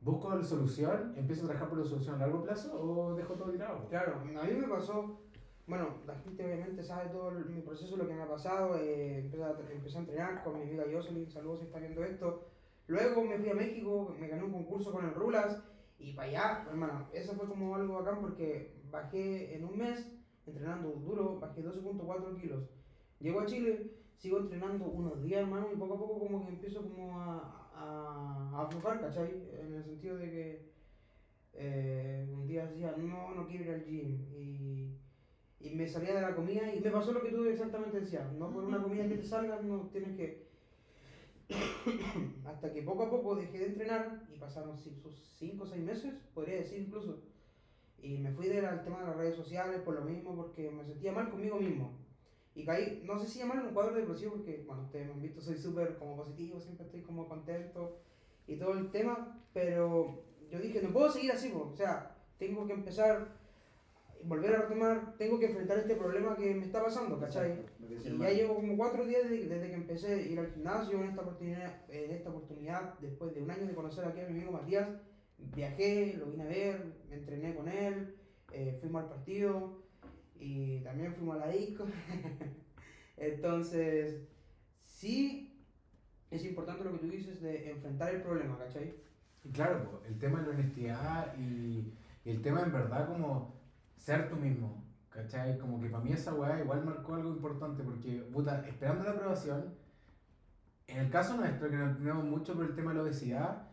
¿Busco 0.00 0.34
la 0.34 0.42
solución? 0.42 1.12
¿Empiezo 1.16 1.42
a 1.42 1.48
trabajar 1.48 1.68
por 1.68 1.78
la 1.78 1.84
solución 1.84 2.14
a 2.14 2.18
largo 2.18 2.42
plazo 2.42 2.72
o 2.80 3.14
dejo 3.14 3.34
todo 3.34 3.50
tirado? 3.50 3.86
Claro, 3.88 4.14
a 4.20 4.44
mí 4.44 4.54
me 4.54 4.68
pasó, 4.68 5.18
bueno, 5.66 5.88
la 6.06 6.14
gente 6.14 6.44
obviamente 6.44 6.82
sabe 6.82 7.10
todo 7.10 7.30
mi 7.32 7.60
proceso, 7.60 7.96
lo 7.96 8.06
que 8.06 8.14
me 8.14 8.22
ha 8.22 8.28
pasado, 8.28 8.76
eh, 8.78 9.18
empecé, 9.18 9.44
a, 9.44 9.54
empecé 9.70 9.96
a 9.98 10.00
entrenar 10.00 10.42
con 10.42 10.56
mi 10.56 10.62
amiga 10.62 10.84
Jocelyn, 10.90 11.28
saludos 11.28 11.60
si 11.60 11.66
está 11.66 11.78
viendo 11.78 12.02
esto. 12.04 12.46
Luego 12.86 13.22
me 13.22 13.36
fui 13.38 13.50
a 13.50 13.54
México, 13.54 14.14
me 14.18 14.28
gané 14.28 14.44
un 14.44 14.52
concurso 14.52 14.92
con 14.92 15.04
el 15.04 15.14
Rulas 15.14 15.62
y 15.98 16.12
para 16.12 16.28
allá, 16.28 16.66
hermano, 16.70 17.08
eso 17.12 17.34
fue 17.34 17.46
como 17.46 17.74
algo 17.74 17.94
bacán 18.02 18.20
porque 18.20 18.72
bajé 18.90 19.56
en 19.56 19.64
un 19.64 19.76
mes 19.76 20.10
entrenando 20.46 20.90
duro, 20.92 21.38
bajé 21.38 21.62
12.4 21.62 22.40
kilos. 22.40 22.64
Llego 23.20 23.40
a 23.40 23.46
Chile, 23.46 23.90
sigo 24.16 24.38
entrenando 24.38 24.84
unos 24.86 25.20
días, 25.20 25.42
hermano, 25.42 25.68
y 25.72 25.76
poco 25.76 25.94
a 25.94 25.98
poco 25.98 26.18
como 26.20 26.44
que 26.44 26.52
empiezo 26.52 26.82
como 26.82 27.18
a, 27.18 27.70
a, 27.74 28.62
aflojar, 28.62 29.00
¿cachai? 29.00 29.30
En 29.60 29.74
el 29.74 29.84
sentido 29.84 30.16
de 30.16 30.30
que 30.30 30.72
eh, 31.54 32.28
un 32.32 32.46
día 32.46 32.66
decía, 32.66 32.94
no, 32.96 33.34
no 33.34 33.46
quiero 33.48 33.64
ir 33.64 33.70
al 33.70 33.84
gym. 33.84 34.24
Y, 34.36 34.98
y 35.60 35.74
me 35.74 35.88
salía 35.88 36.14
de 36.14 36.22
la 36.22 36.36
comida 36.36 36.72
y 36.72 36.80
me 36.80 36.90
pasó 36.90 37.12
lo 37.12 37.22
que 37.22 37.30
tú 37.30 37.44
exactamente 37.44 38.00
decías. 38.00 38.32
No 38.34 38.52
por 38.52 38.64
una 38.64 38.80
comida 38.80 39.08
que 39.08 39.16
te 39.16 39.24
salga, 39.24 39.60
no 39.62 39.88
tienes 39.92 40.16
que... 40.16 40.46
Hasta 42.46 42.72
que 42.72 42.82
poco 42.82 43.04
a 43.04 43.10
poco 43.10 43.34
dejé 43.34 43.58
de 43.58 43.66
entrenar 43.66 44.26
y 44.32 44.38
pasaron 44.38 44.78
5 44.78 45.08
o 45.62 45.66
6 45.66 45.82
meses, 45.82 46.14
podría 46.34 46.56
decir 46.56 46.80
incluso. 46.80 47.20
Y 48.00 48.18
me 48.18 48.30
fui 48.30 48.46
del 48.46 48.84
tema 48.84 49.00
de 49.00 49.06
las 49.06 49.16
redes 49.16 49.34
sociales 49.34 49.80
por 49.80 49.94
lo 49.94 50.02
mismo, 50.02 50.36
porque 50.36 50.70
me 50.70 50.84
sentía 50.84 51.10
mal 51.10 51.30
conmigo 51.30 51.58
mismo. 51.58 52.07
Y 52.58 52.64
caí, 52.64 53.04
no 53.04 53.16
sé 53.20 53.28
si 53.28 53.38
llamar 53.38 53.58
en 53.58 53.66
un 53.66 53.72
cuadro 53.72 53.94
depresivo, 53.94 54.32
porque, 54.32 54.64
bueno, 54.66 54.82
ustedes 54.82 55.06
me 55.06 55.12
han 55.12 55.22
visto, 55.22 55.40
soy 55.40 55.56
súper 55.56 55.96
como 55.96 56.16
positivo, 56.16 56.58
siempre 56.58 56.86
estoy 56.86 57.02
como 57.02 57.28
contento 57.28 58.00
y 58.48 58.56
todo 58.56 58.72
el 58.72 58.90
tema, 58.90 59.40
pero 59.54 60.24
yo 60.50 60.58
dije, 60.58 60.82
no 60.82 60.92
puedo 60.92 61.08
seguir 61.08 61.30
así, 61.30 61.50
po. 61.50 61.70
o 61.72 61.76
sea, 61.76 62.16
tengo 62.36 62.66
que 62.66 62.72
empezar, 62.72 63.28
volver 64.24 64.56
a 64.56 64.62
retomar, 64.62 65.16
tengo 65.16 65.38
que 65.38 65.46
enfrentar 65.46 65.78
este 65.78 65.94
problema 65.94 66.34
que 66.34 66.52
me 66.52 66.64
está 66.64 66.82
pasando, 66.82 67.20
¿cachai? 67.20 67.64
Y 67.78 68.18
ya 68.18 68.30
llevo 68.30 68.56
como 68.56 68.76
cuatro 68.76 69.06
días 69.06 69.30
desde, 69.30 69.46
desde 69.46 69.68
que 69.68 69.76
empecé 69.76 70.14
a 70.14 70.16
ir 70.16 70.40
al 70.40 70.50
gimnasio 70.50 70.98
en 70.98 71.10
esta 71.10 71.22
oportunidad, 71.22 71.88
en 71.88 72.10
esta 72.10 72.30
oportunidad, 72.30 72.98
después 72.98 73.36
de 73.36 73.42
un 73.42 73.52
año 73.52 73.68
de 73.68 73.74
conocer 73.74 74.04
aquí 74.04 74.18
a 74.18 74.24
mi 74.28 74.32
amigo 74.32 74.50
Matías, 74.50 74.88
viajé, 75.54 76.16
lo 76.18 76.26
vine 76.26 76.42
a 76.42 76.48
ver, 76.48 76.92
me 77.08 77.18
entrené 77.18 77.54
con 77.54 77.68
él, 77.68 78.16
eh, 78.50 78.76
fuimos 78.80 79.04
al 79.04 79.10
partido 79.10 79.78
y 80.40 80.80
también 80.80 81.14
fuimos 81.14 81.36
a 81.36 81.46
la 81.46 81.52
disco. 81.52 81.84
Entonces, 83.16 84.28
sí 84.84 85.48
es 86.30 86.44
importante 86.44 86.84
lo 86.84 86.92
que 86.92 86.98
tú 86.98 87.08
dices 87.08 87.40
de 87.40 87.70
enfrentar 87.70 88.14
el 88.14 88.22
problema, 88.22 88.58
¿cachai? 88.58 88.94
Claro, 89.52 90.02
el 90.06 90.18
tema 90.18 90.40
de 90.40 90.46
la 90.46 90.58
honestidad 90.58 91.34
y, 91.38 91.94
y 92.24 92.30
el 92.30 92.42
tema 92.42 92.62
en 92.62 92.72
verdad 92.72 93.08
como 93.08 93.58
ser 93.96 94.28
tú 94.28 94.36
mismo, 94.36 94.84
¿cachai? 95.10 95.58
Como 95.58 95.80
que 95.80 95.88
para 95.88 96.04
mí 96.04 96.12
esa 96.12 96.34
weá 96.34 96.60
igual 96.60 96.84
marcó 96.84 97.14
algo 97.14 97.30
importante 97.30 97.82
porque, 97.82 98.18
puta, 98.32 98.66
esperando 98.68 99.04
la 99.04 99.12
aprobación, 99.12 99.74
en 100.86 100.98
el 100.98 101.10
caso 101.10 101.36
nuestro, 101.36 101.70
que 101.70 101.76
no 101.76 101.96
tenemos 101.96 102.24
mucho 102.24 102.54
por 102.54 102.66
el 102.66 102.74
tema 102.74 102.90
de 102.90 102.96
la 102.96 103.02
obesidad, 103.02 103.68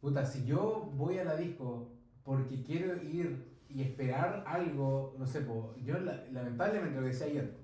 puta, 0.00 0.24
si 0.24 0.44
yo 0.44 0.90
voy 0.94 1.18
a 1.18 1.24
la 1.24 1.36
disco 1.36 1.90
porque 2.22 2.62
quiero 2.62 3.02
ir 3.02 3.57
y 3.68 3.82
esperar 3.82 4.44
algo, 4.46 5.14
no 5.18 5.26
sé, 5.26 5.42
po, 5.42 5.74
yo 5.84 5.98
la- 5.98 6.24
lamentablemente 6.32 6.96
lo 6.96 7.02
que 7.02 7.08
decía 7.08 7.26
ayer, 7.26 7.58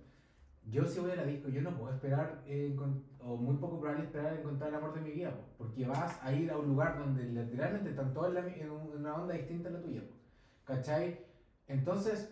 yo 0.71 0.85
si 0.87 1.01
voy 1.01 1.11
a 1.13 1.17
la 1.17 1.25
disco, 1.25 1.49
yo 1.49 1.63
no 1.63 1.77
puedo 1.77 1.93
esperar, 1.95 2.43
eh, 2.47 2.75
encon- 2.75 3.03
o 3.21 3.37
muy 3.37 3.57
poco 3.57 3.81
probable 3.81 4.05
esperar 4.05 4.35
encontrar 4.35 4.69
el 4.71 4.75
amor 4.77 4.95
de 4.95 5.01
mi 5.01 5.11
vida, 5.13 5.31
po, 5.31 5.43
porque 5.59 5.87
vas 5.87 6.19
a 6.23 6.33
ir 6.33 6.51
a 6.51 6.59
un 6.59 6.69
lugar 6.69 6.99
donde 6.99 7.25
literalmente 7.25 7.91
están 7.91 8.13
todos 8.13 8.29
en, 8.29 8.35
la 8.35 8.41
en 8.47 8.71
un- 8.71 8.93
en 8.93 8.99
una 9.01 9.15
onda 9.15 9.35
distinta 9.35 9.69
a 9.69 9.73
la 9.73 9.81
tuya, 9.81 10.01
po, 10.03 10.15
¿cachai? 10.65 11.21
Entonces, 11.69 12.31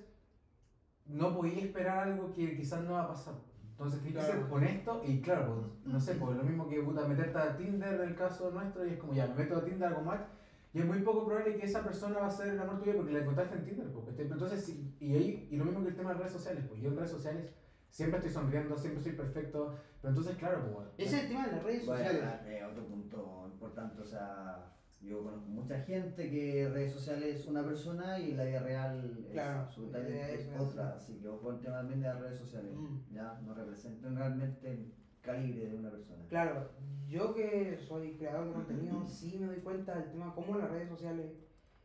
no 1.07 1.35
podía 1.35 1.63
esperar 1.65 2.09
algo 2.09 2.33
que 2.33 2.57
quizás 2.57 2.83
no 2.85 2.93
va 2.93 3.03
a 3.05 3.09
pasar. 3.09 3.35
Entonces, 3.71 4.03
tienes 4.03 4.21
que 4.25 4.31
ser 4.33 4.41
Claro. 4.41 4.55
honesto 4.55 5.03
y 5.05 5.21
claro, 5.21 5.71
no 5.85 5.99
sé, 5.99 6.15
pues 6.15 6.37
lo 6.37 6.45
mismo 6.45 6.69
que 6.69 6.81
puta, 6.83 7.07
meterte 7.09 7.39
a 7.39 7.57
Tinder 7.57 7.95
en 8.01 8.09
el 8.11 8.15
caso 8.15 8.51
nuestro 8.51 8.87
y 8.87 8.91
es 8.91 8.99
como 8.99 9.13
ya, 9.15 9.27
me 9.27 9.35
meto 9.35 9.57
a 9.57 9.65
Tinder, 9.65 9.89
hago 9.89 10.03
match 10.03 10.27
y 10.73 10.79
es 10.81 10.87
muy 10.87 11.01
poco 11.01 11.27
probable 11.27 11.57
que 11.57 11.67
esa 11.67 11.83
persona 11.85 12.19
va 12.21 12.27
a 12.27 12.31
ser 12.31 12.49
el 12.49 12.61
amor 12.61 12.79
tuyo 12.81 12.97
porque 12.97 13.13
la 13.13 13.21
encontraste 13.21 13.57
en 13.57 13.65
Tinder, 13.65 13.93
pues. 13.93 14.19
Entonces, 14.19 14.65
sí, 14.65 14.97
y 15.01 15.15
ahí, 15.15 15.49
y 15.51 15.57
lo 15.57 15.65
mismo 15.65 15.83
que 15.83 15.89
el 15.91 15.97
tema 15.97 16.13
de 16.13 16.19
redes 16.19 16.33
sociales, 16.33 16.65
pues 16.69 16.81
yo 16.81 16.89
en 16.91 16.97
redes 16.97 17.11
sociales 17.11 17.53
siempre 17.91 18.19
estoy 18.19 18.33
sonriendo, 18.33 18.77
siempre 18.79 19.03
soy 19.03 19.13
perfecto, 19.13 19.75
pero 20.01 20.11
entonces, 20.11 20.37
claro, 20.37 20.73
pues. 20.75 20.89
Ese 20.97 21.17
es 21.19 21.23
el 21.25 21.29
tema 21.29 21.47
de 21.47 21.53
las 21.53 21.63
redes 21.65 21.85
sociales. 21.85 22.23
hablar 22.23 22.45
de 22.45 22.65
otro 22.65 22.87
punto 22.87 23.51
importante, 23.53 24.01
o 24.01 24.07
sea, 24.07 24.69
yo 25.03 25.23
conozco 25.25 25.49
mucha 25.49 25.79
gente 25.81 26.31
que 26.31 26.71
redes 26.73 26.93
sociales 26.93 27.41
es 27.41 27.47
una 27.49 27.65
persona 27.65 28.19
y 28.21 28.35
la 28.35 28.45
vida 28.45 28.61
real 28.61 29.19
es 29.27 29.33
Claro, 29.33 29.61
absolutamente 29.61 30.35
es 30.35 30.49
otra, 30.59 30.95
así. 30.95 31.19
que 31.21 31.29
ojo 31.29 31.51
el 31.53 31.61
tema 31.61 31.79
también 31.79 32.01
de 32.01 32.07
las 32.09 32.21
redes 32.21 32.39
sociales, 32.39 32.73
Mm. 32.75 33.13
ya, 33.13 33.41
no 33.45 33.53
representan 33.55 34.17
realmente 34.17 34.95
calibre 35.23 35.69
de 35.69 35.77
una 35.77 35.91
persona. 35.91 36.25
Claro, 36.29 36.71
yo 37.09 37.35
que 37.35 37.79
soy 37.89 38.13
creador 38.17 38.47
de 38.49 38.53
contenido, 38.53 39.05
sí 39.07 39.37
me 39.39 39.47
doy 39.47 39.61
cuenta 39.61 39.95
del 39.99 40.11
tema 40.11 40.35
cómo 40.35 40.57
las 40.57 40.71
redes 40.71 40.89
sociales, 40.89 41.33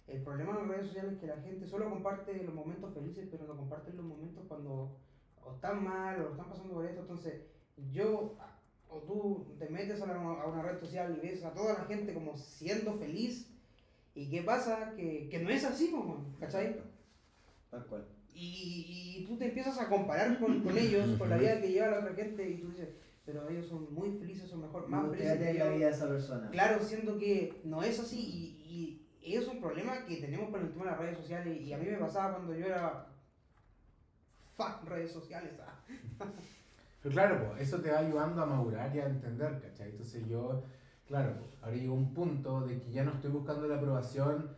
el 0.07 0.21
problema 0.23 0.53
de 0.53 0.59
las 0.59 0.67
redes 0.69 0.87
sociales 0.87 1.13
es 1.13 1.19
que 1.19 1.27
la 1.27 1.37
gente 1.37 1.67
solo 1.67 1.89
comparte 1.89 2.43
los 2.43 2.53
momentos 2.53 2.93
felices, 2.93 3.27
pero 3.29 3.45
no 3.45 3.57
comparte 3.57 3.93
los 3.93 4.05
momentos 4.05 4.45
cuando 4.47 4.97
o 5.43 5.53
están 5.53 5.83
mal 5.83 6.21
o 6.21 6.31
están 6.31 6.49
pasando 6.49 6.73
por 6.73 6.85
esto. 6.85 7.01
Entonces, 7.01 7.41
yo 7.91 8.37
o 8.89 8.99
tú 9.01 9.55
te 9.59 9.69
metes 9.69 10.01
a, 10.01 10.05
la- 10.07 10.15
a 10.15 10.47
una 10.47 10.61
red 10.63 10.79
social 10.79 11.17
y 11.21 11.27
ves 11.27 11.43
a 11.43 11.53
toda 11.53 11.73
la 11.73 11.85
gente 11.85 12.13
como 12.13 12.37
siendo 12.37 12.93
feliz. 12.97 13.53
¿Y 14.15 14.29
qué 14.29 14.41
pasa? 14.41 14.93
Que, 14.95 15.27
que 15.29 15.39
no 15.39 15.49
es 15.49 15.63
así, 15.65 15.91
como, 15.91 16.25
¿cachai? 16.39 16.77
Tal 17.69 17.85
cual. 17.85 18.05
Y, 18.33 18.85
y 19.19 19.25
tú 19.27 19.37
te 19.37 19.45
empiezas 19.47 19.79
a 19.79 19.89
comparar 19.89 20.39
con, 20.39 20.61
con 20.61 20.77
ellos, 20.77 21.17
con 21.17 21.29
la 21.29 21.37
vida 21.37 21.61
que 21.61 21.71
lleva 21.71 21.87
la 21.91 21.99
otra 21.99 22.13
gente, 22.13 22.49
y 22.49 22.57
tú 22.59 22.69
dices, 22.69 22.89
pero 23.27 23.47
ellos 23.49 23.67
son 23.67 23.93
muy 23.93 24.11
felices, 24.11 24.49
son 24.49 24.61
mejor, 24.61 24.87
más 24.87 25.03
No 25.03 25.11
felices 25.11 25.37
que 25.37 25.53
la 25.55 25.67
vida 25.67 25.87
de 25.87 25.91
esa 25.91 26.07
persona. 26.07 26.49
Claro, 26.49 26.81
siendo 26.81 27.17
que 27.17 27.59
no 27.65 27.83
es 27.83 27.99
así, 27.99 28.17
y, 28.17 29.05
y 29.21 29.35
es 29.35 29.45
un 29.49 29.59
problema 29.59 30.05
que 30.05 30.15
tenemos 30.15 30.49
con 30.49 30.61
el 30.61 30.71
tema 30.71 30.85
de 30.85 30.91
las 30.91 30.99
redes 31.01 31.17
sociales, 31.17 31.61
y 31.61 31.73
a 31.73 31.77
mí 31.77 31.87
me 31.87 31.97
pasaba 31.97 32.35
cuando 32.35 32.55
yo 32.55 32.65
era. 32.65 33.09
Fuck 34.55 34.85
redes 34.85 35.11
sociales, 35.11 35.51
ah. 35.59 35.77
Pero 37.03 37.13
claro, 37.13 37.49
pues, 37.49 37.67
eso 37.67 37.81
te 37.81 37.91
va 37.91 37.99
ayudando 37.99 38.41
a 38.41 38.45
madurar 38.45 38.95
y 38.95 38.99
a 38.99 39.07
entender, 39.07 39.61
¿cachai? 39.61 39.89
Entonces 39.89 40.25
yo, 40.25 40.63
claro, 41.05 41.35
pues, 41.37 41.51
ahora 41.61 41.75
llegó 41.75 41.95
un 41.95 42.13
punto 42.13 42.61
de 42.61 42.79
que 42.79 42.91
ya 42.91 43.03
no 43.03 43.11
estoy 43.11 43.31
buscando 43.31 43.67
la 43.67 43.75
aprobación. 43.75 44.55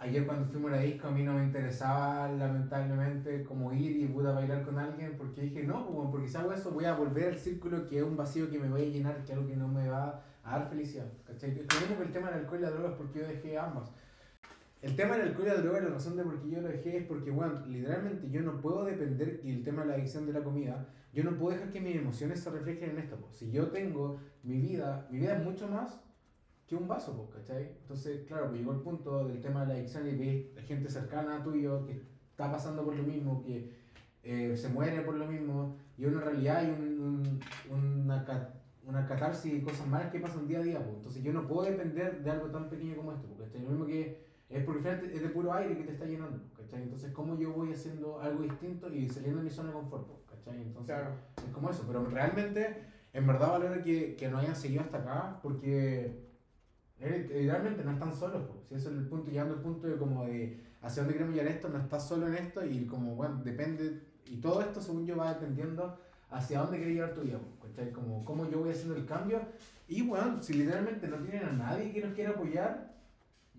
Ayer 0.00 0.24
cuando 0.24 0.46
fuimos 0.46 0.70
a 0.70 0.76
la 0.76 0.82
disco 0.82 1.08
a 1.08 1.10
mí 1.10 1.24
no 1.24 1.32
me 1.32 1.42
interesaba 1.42 2.30
lamentablemente 2.30 3.42
como 3.42 3.72
ir 3.72 3.96
y 3.96 4.06
puta 4.06 4.30
bailar 4.30 4.62
con 4.62 4.78
alguien 4.78 5.16
porque 5.18 5.42
dije, 5.42 5.64
no, 5.64 5.88
pues, 5.88 6.08
porque 6.12 6.28
si 6.28 6.36
hago 6.36 6.52
eso 6.52 6.70
voy 6.70 6.84
a 6.84 6.94
volver 6.94 7.30
al 7.32 7.38
círculo 7.38 7.84
que 7.84 7.98
es 7.98 8.04
un 8.04 8.16
vacío 8.16 8.48
que 8.48 8.60
me 8.60 8.68
voy 8.68 8.82
a 8.82 8.88
llenar, 8.88 9.16
que 9.24 9.32
es 9.32 9.36
algo 9.36 9.48
que 9.48 9.56
no 9.56 9.66
me 9.66 9.88
va 9.88 10.22
a 10.44 10.58
dar 10.58 10.68
felicidad, 10.68 11.10
¿cachai? 11.26 11.50
Es 11.50 11.74
lo 11.74 11.80
mismo 11.80 11.96
que 11.96 12.04
el 12.04 12.12
tema 12.12 12.30
del 12.30 12.40
alcohol 12.40 12.60
y 12.60 12.62
la 12.62 12.70
droga 12.70 12.90
es 12.90 12.94
porque 12.94 13.18
yo 13.18 13.26
dejé 13.26 13.58
ambas. 13.58 13.90
El 14.82 14.94
tema 14.94 15.16
del 15.16 15.28
alcohol 15.28 15.46
y 15.46 15.50
la 15.50 15.56
droga, 15.56 15.80
la 15.80 15.88
razón 15.88 16.16
de 16.16 16.22
por 16.22 16.40
qué 16.40 16.48
yo 16.48 16.60
lo 16.60 16.68
dejé 16.68 16.98
es 16.98 17.04
porque, 17.04 17.32
bueno, 17.32 17.66
literalmente 17.66 18.30
yo 18.30 18.42
no 18.42 18.60
puedo 18.60 18.84
depender, 18.84 19.40
y 19.42 19.50
el 19.50 19.64
tema 19.64 19.82
de 19.82 19.88
la 19.88 19.94
adicción 19.94 20.26
de 20.26 20.32
la 20.32 20.44
comida, 20.44 20.86
yo 21.12 21.24
no 21.24 21.36
puedo 21.36 21.56
dejar 21.56 21.72
que 21.72 21.80
mis 21.80 21.96
emociones 21.96 22.38
se 22.38 22.50
reflejen 22.50 22.90
en 22.90 22.98
esto. 22.98 23.18
Si 23.32 23.50
yo 23.50 23.66
tengo 23.70 24.20
mi 24.44 24.60
vida, 24.60 25.08
mi 25.10 25.18
vida 25.18 25.38
es 25.38 25.44
mucho 25.44 25.66
más 25.66 26.00
que 26.68 26.76
un 26.76 26.86
vaso, 26.86 27.16
po, 27.16 27.30
¿cachai? 27.30 27.70
Entonces, 27.80 28.26
claro, 28.26 28.48
pues 28.48 28.58
llegó 28.60 28.72
el 28.72 28.80
punto 28.80 29.26
del 29.26 29.40
tema 29.40 29.62
de 29.62 29.68
la 29.68 29.74
adicción 29.74 30.06
y 30.06 30.14
ves 30.16 30.64
gente 30.66 30.88
cercana 30.90 31.36
a 31.36 31.42
tuyo 31.42 31.86
que 31.86 32.02
está 32.30 32.50
pasando 32.52 32.84
por 32.84 32.94
lo 32.94 33.02
mismo, 33.02 33.42
que 33.42 33.72
eh, 34.22 34.54
se 34.56 34.68
muere 34.68 35.00
por 35.00 35.14
lo 35.14 35.26
mismo, 35.26 35.76
y 35.96 36.04
en 36.04 36.20
realidad 36.20 36.58
hay 36.58 36.66
un, 36.70 37.40
un- 37.70 38.04
una, 38.04 38.50
una 38.86 39.06
catarsis 39.06 39.52
y 39.54 39.62
cosas 39.62 39.86
malas 39.88 40.10
que 40.12 40.20
pasan 40.20 40.46
día 40.46 40.58
a 40.58 40.62
día, 40.62 40.78
po. 40.84 40.90
entonces 40.96 41.22
yo 41.22 41.32
no 41.32 41.46
puedo 41.46 41.62
depender 41.62 42.22
de 42.22 42.30
algo 42.30 42.46
tan 42.48 42.68
pequeño 42.68 42.96
como 42.96 43.12
esto, 43.12 43.26
po, 43.28 43.36
¿cachai? 43.42 43.62
Lo 43.62 43.70
mismo 43.70 43.86
que 43.86 44.28
es 44.50 44.64
porque 44.64 44.88
es 44.90 45.22
de 45.22 45.28
puro 45.28 45.52
aire 45.54 45.76
que 45.76 45.84
te 45.84 45.92
está 45.92 46.04
llenando, 46.04 46.38
¿cachai? 46.56 46.82
Entonces, 46.82 47.12
¿cómo 47.12 47.38
yo 47.38 47.52
voy 47.52 47.72
haciendo 47.72 48.20
algo 48.20 48.42
distinto 48.42 48.92
y 48.92 49.08
saliendo 49.08 49.38
de 49.38 49.44
mi 49.44 49.50
zona 49.50 49.68
de 49.68 49.74
confort. 49.74 50.06
¿cachai? 50.28 50.60
Entonces, 50.62 50.94
Claro. 50.94 51.10
es 51.46 51.52
como 51.52 51.70
eso, 51.70 51.84
pero 51.86 52.04
realmente, 52.06 52.76
en 53.12 53.26
verdad 53.26 53.50
valoro 53.52 53.82
que, 53.82 54.14
que 54.16 54.28
no 54.28 54.38
hayan 54.38 54.54
seguido 54.56 54.82
hasta 54.82 54.98
acá, 54.98 55.40
porque 55.42 56.27
realmente 57.00 57.84
no 57.84 57.92
están 57.92 58.14
solos, 58.14 58.42
si 58.68 58.74
eso 58.74 58.90
es 58.90 58.96
el 58.96 59.06
punto, 59.06 59.30
llegando 59.30 59.54
al 59.54 59.60
punto 59.60 59.86
de 59.86 59.96
como 59.96 60.24
de 60.26 60.60
hacia 60.82 61.02
dónde 61.02 61.14
queremos 61.14 61.34
llegar 61.34 61.52
esto, 61.52 61.68
no 61.68 61.78
estás 61.78 62.08
solo 62.08 62.28
en 62.28 62.34
esto 62.34 62.64
y 62.64 62.86
como, 62.86 63.14
bueno, 63.14 63.40
depende, 63.44 64.00
y 64.26 64.36
todo 64.36 64.60
esto 64.60 64.80
según 64.80 65.06
yo 65.06 65.16
va 65.16 65.34
dependiendo 65.34 65.98
hacia 66.30 66.60
dónde 66.60 66.76
quieres 66.76 66.94
llevar 66.94 67.14
tu 67.14 67.22
vida, 67.22 67.38
¿cachai? 67.62 67.92
Como 67.92 68.24
cómo 68.24 68.48
yo 68.50 68.60
voy 68.60 68.70
haciendo 68.70 68.96
el 68.96 69.06
cambio, 69.06 69.40
y 69.88 70.02
bueno, 70.02 70.42
si 70.42 70.52
literalmente 70.52 71.08
no 71.08 71.16
tienen 71.18 71.44
a 71.44 71.52
nadie 71.52 71.92
que 71.92 72.04
nos 72.04 72.14
quiera 72.14 72.30
apoyar, 72.30 72.94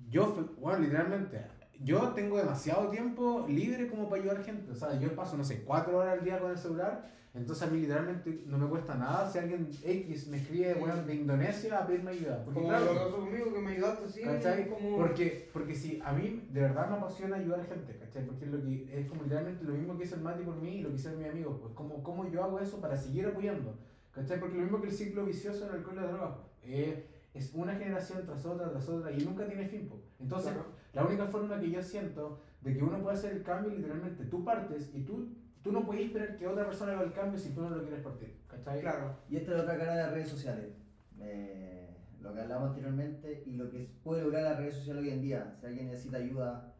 yo, 0.09 0.49
bueno, 0.59 0.79
literalmente, 0.79 1.41
yo 1.83 2.09
tengo 2.09 2.37
demasiado 2.37 2.89
tiempo 2.89 3.45
libre 3.47 3.87
como 3.87 4.09
para 4.09 4.21
ayudar 4.21 4.43
gente. 4.43 4.71
O 4.71 4.75
sea, 4.75 4.99
yo 4.99 5.15
paso, 5.15 5.37
no 5.37 5.43
sé, 5.43 5.63
cuatro 5.63 5.97
horas 5.97 6.19
al 6.19 6.25
día 6.25 6.39
con 6.39 6.51
el 6.51 6.57
celular. 6.57 7.09
Entonces 7.39 7.67
a 7.67 7.71
mí 7.71 7.79
literalmente 7.79 8.43
no 8.47 8.57
me 8.57 8.67
cuesta 8.67 8.95
nada 8.95 9.29
si 9.29 9.39
alguien 9.39 9.69
X 9.83 10.27
me 10.27 10.37
escribe, 10.37 10.73
bueno, 10.75 11.01
de 11.03 11.15
Indonesia 11.15 11.79
a 11.79 11.87
pedirme 11.87 12.11
ayuda. 12.11 12.43
Porque 12.43 12.59
Como 12.59 12.69
claro, 12.69 12.93
lo 12.93 13.15
conmigo, 13.15 13.53
que 13.53 13.59
me 13.59 13.71
ayudaste. 13.71 14.21
¿cachai? 14.21 14.69
Como... 14.69 14.97
Porque, 14.97 15.49
porque 15.53 15.73
si 15.73 16.01
a 16.03 16.11
mí 16.11 16.47
de 16.51 16.61
verdad 16.61 16.89
me 16.89 16.97
apasiona 16.97 17.37
ayudar 17.37 17.65
gente, 17.65 17.95
¿cachai? 17.97 18.25
Porque 18.25 18.45
es, 18.45 18.51
lo 18.51 18.61
que, 18.61 18.99
es 18.99 19.07
como 19.07 19.23
literalmente 19.23 19.63
lo 19.63 19.73
mismo 19.73 19.97
que 19.97 20.03
hizo 20.03 20.15
el 20.15 20.21
Mati 20.21 20.43
por 20.43 20.57
mí 20.57 20.75
y 20.77 20.81
lo 20.81 20.89
que 20.89 20.95
hizo 20.95 21.11
mi 21.11 21.25
amigo. 21.25 21.57
Pues 21.61 21.73
como, 21.73 22.03
como 22.03 22.29
yo 22.29 22.43
hago 22.43 22.59
eso 22.59 22.81
para 22.81 22.97
seguir 22.97 23.27
apoyando, 23.27 23.79
¿cachai? 24.11 24.39
Porque 24.39 24.57
lo 24.57 24.63
mismo 24.63 24.81
que 24.81 24.87
el 24.87 24.93
ciclo 24.93 25.25
vicioso 25.25 25.65
del 25.65 25.75
alcohol 25.75 25.95
y 25.97 26.01
la 26.01 26.07
droga. 26.07 26.35
pues, 26.35 26.49
eh, 26.63 27.05
es 27.33 27.53
una 27.53 27.75
generación 27.75 28.25
tras 28.25 28.45
otra, 28.45 28.69
tras 28.69 28.89
otra 28.89 29.11
y 29.11 29.23
nunca 29.23 29.45
tiene 29.47 29.65
fin. 29.67 29.87
pues. 29.87 30.01
Entonces, 30.19 30.51
Claro. 30.51 30.67
la 30.93 31.05
única 31.05 31.27
forma 31.27 31.59
que 31.59 31.71
yo 31.71 31.81
siento 31.81 32.41
de 32.61 32.75
que 32.75 32.83
uno 32.83 32.99
puede 33.01 33.15
hacer 33.15 33.33
el 33.33 33.43
cambio, 33.43 33.71
literalmente, 33.71 34.25
tú 34.25 34.43
partes 34.43 34.89
y 34.93 35.03
tú, 35.03 35.29
tú 35.63 35.71
no 35.71 35.85
puedes 35.85 36.05
esperar 36.05 36.37
que 36.37 36.47
otra 36.47 36.65
persona 36.65 36.93
haga 36.93 37.03
el 37.03 37.13
cambio 37.13 37.39
si 37.39 37.53
tú 37.53 37.61
no 37.61 37.69
lo 37.69 37.83
quieres 37.83 38.01
partir. 38.01 38.35
¿Cachai? 38.47 38.81
Claro. 38.81 39.17
Y 39.29 39.37
esta 39.37 39.51
es 39.51 39.57
la 39.57 39.63
otra 39.63 39.77
cara 39.77 39.95
de 39.95 40.03
las 40.03 40.11
redes 40.13 40.29
sociales. 40.29 40.73
Eh, 41.19 41.95
lo 42.21 42.33
que 42.33 42.41
hablamos 42.41 42.69
anteriormente 42.69 43.43
y 43.45 43.55
lo 43.55 43.69
que 43.69 43.89
puede 44.03 44.23
lograr 44.23 44.43
las 44.43 44.57
redes 44.57 44.75
sociales 44.75 45.03
hoy 45.03 45.09
en 45.09 45.21
día. 45.21 45.55
Si 45.59 45.65
alguien 45.65 45.87
necesita 45.87 46.17
ayuda 46.17 46.73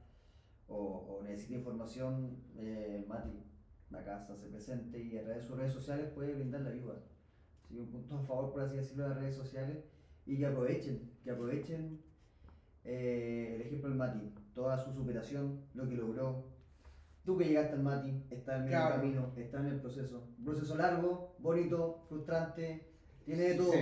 o, 0.68 0.76
o 0.76 1.24
necesita 1.24 1.56
información, 1.56 2.38
eh, 2.58 3.06
Mati, 3.08 3.44
acá 3.92 4.24
se 4.26 4.34
hace 4.34 4.48
presente 4.48 5.00
y 5.02 5.18
a 5.18 5.24
través 5.24 5.44
de 5.44 5.48
sus 5.48 5.58
redes 5.58 5.74
sociales 5.74 6.10
puede 6.14 6.34
brindar 6.34 6.62
la 6.62 6.70
ayuda. 6.70 6.96
Así 7.64 7.76
que 7.76 7.82
un 7.82 7.88
punto 7.88 8.18
a 8.18 8.22
favor, 8.24 8.52
por 8.52 8.62
así 8.62 8.78
decirlo, 8.78 9.04
de 9.04 9.10
las 9.10 9.20
redes 9.20 9.36
sociales 9.36 9.78
y 10.26 10.38
que 10.38 10.46
aprovechen, 10.46 11.12
que 11.24 11.32
aprovechen 11.32 12.02
eh, 12.84 13.54
el 13.56 13.62
ejemplo 13.62 13.90
del 13.90 13.98
Mati, 13.98 14.34
toda 14.54 14.78
su 14.78 14.94
superación, 14.94 15.62
lo 15.74 15.88
que 15.88 15.96
logró. 15.96 16.49
Tú 17.30 17.38
que 17.38 17.46
llegaste 17.46 17.74
al 17.76 17.84
Mati, 17.84 18.24
estás 18.32 18.56
en 18.56 18.64
el 18.64 18.70
Claro. 18.70 18.96
camino, 18.96 19.32
estás 19.38 19.62
en 19.62 19.68
el 19.68 19.80
proceso. 19.80 20.28
Un 20.40 20.46
proceso 20.46 20.76
largo, 20.76 21.36
bonito, 21.38 22.04
frustrante, 22.10 22.90
tiene 23.24 23.44
de 23.50 23.54
todo, 23.54 23.72
Sí. 23.72 23.80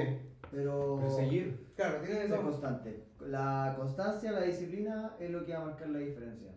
pero 0.52 0.98
Pero 1.00 1.16
seguir. 1.16 1.72
Claro, 1.78 2.02
tiene 2.02 2.20
de 2.24 2.28
todo. 2.28 2.42
constante. 2.42 3.06
La 3.22 3.74
constancia, 3.78 4.34
la 4.34 4.42
disciplina 4.42 5.16
es 5.18 5.30
lo 5.32 5.46
que 5.46 5.54
va 5.54 5.62
a 5.62 5.66
marcar 5.68 5.88
la 5.88 6.00
diferencia. 6.00 6.52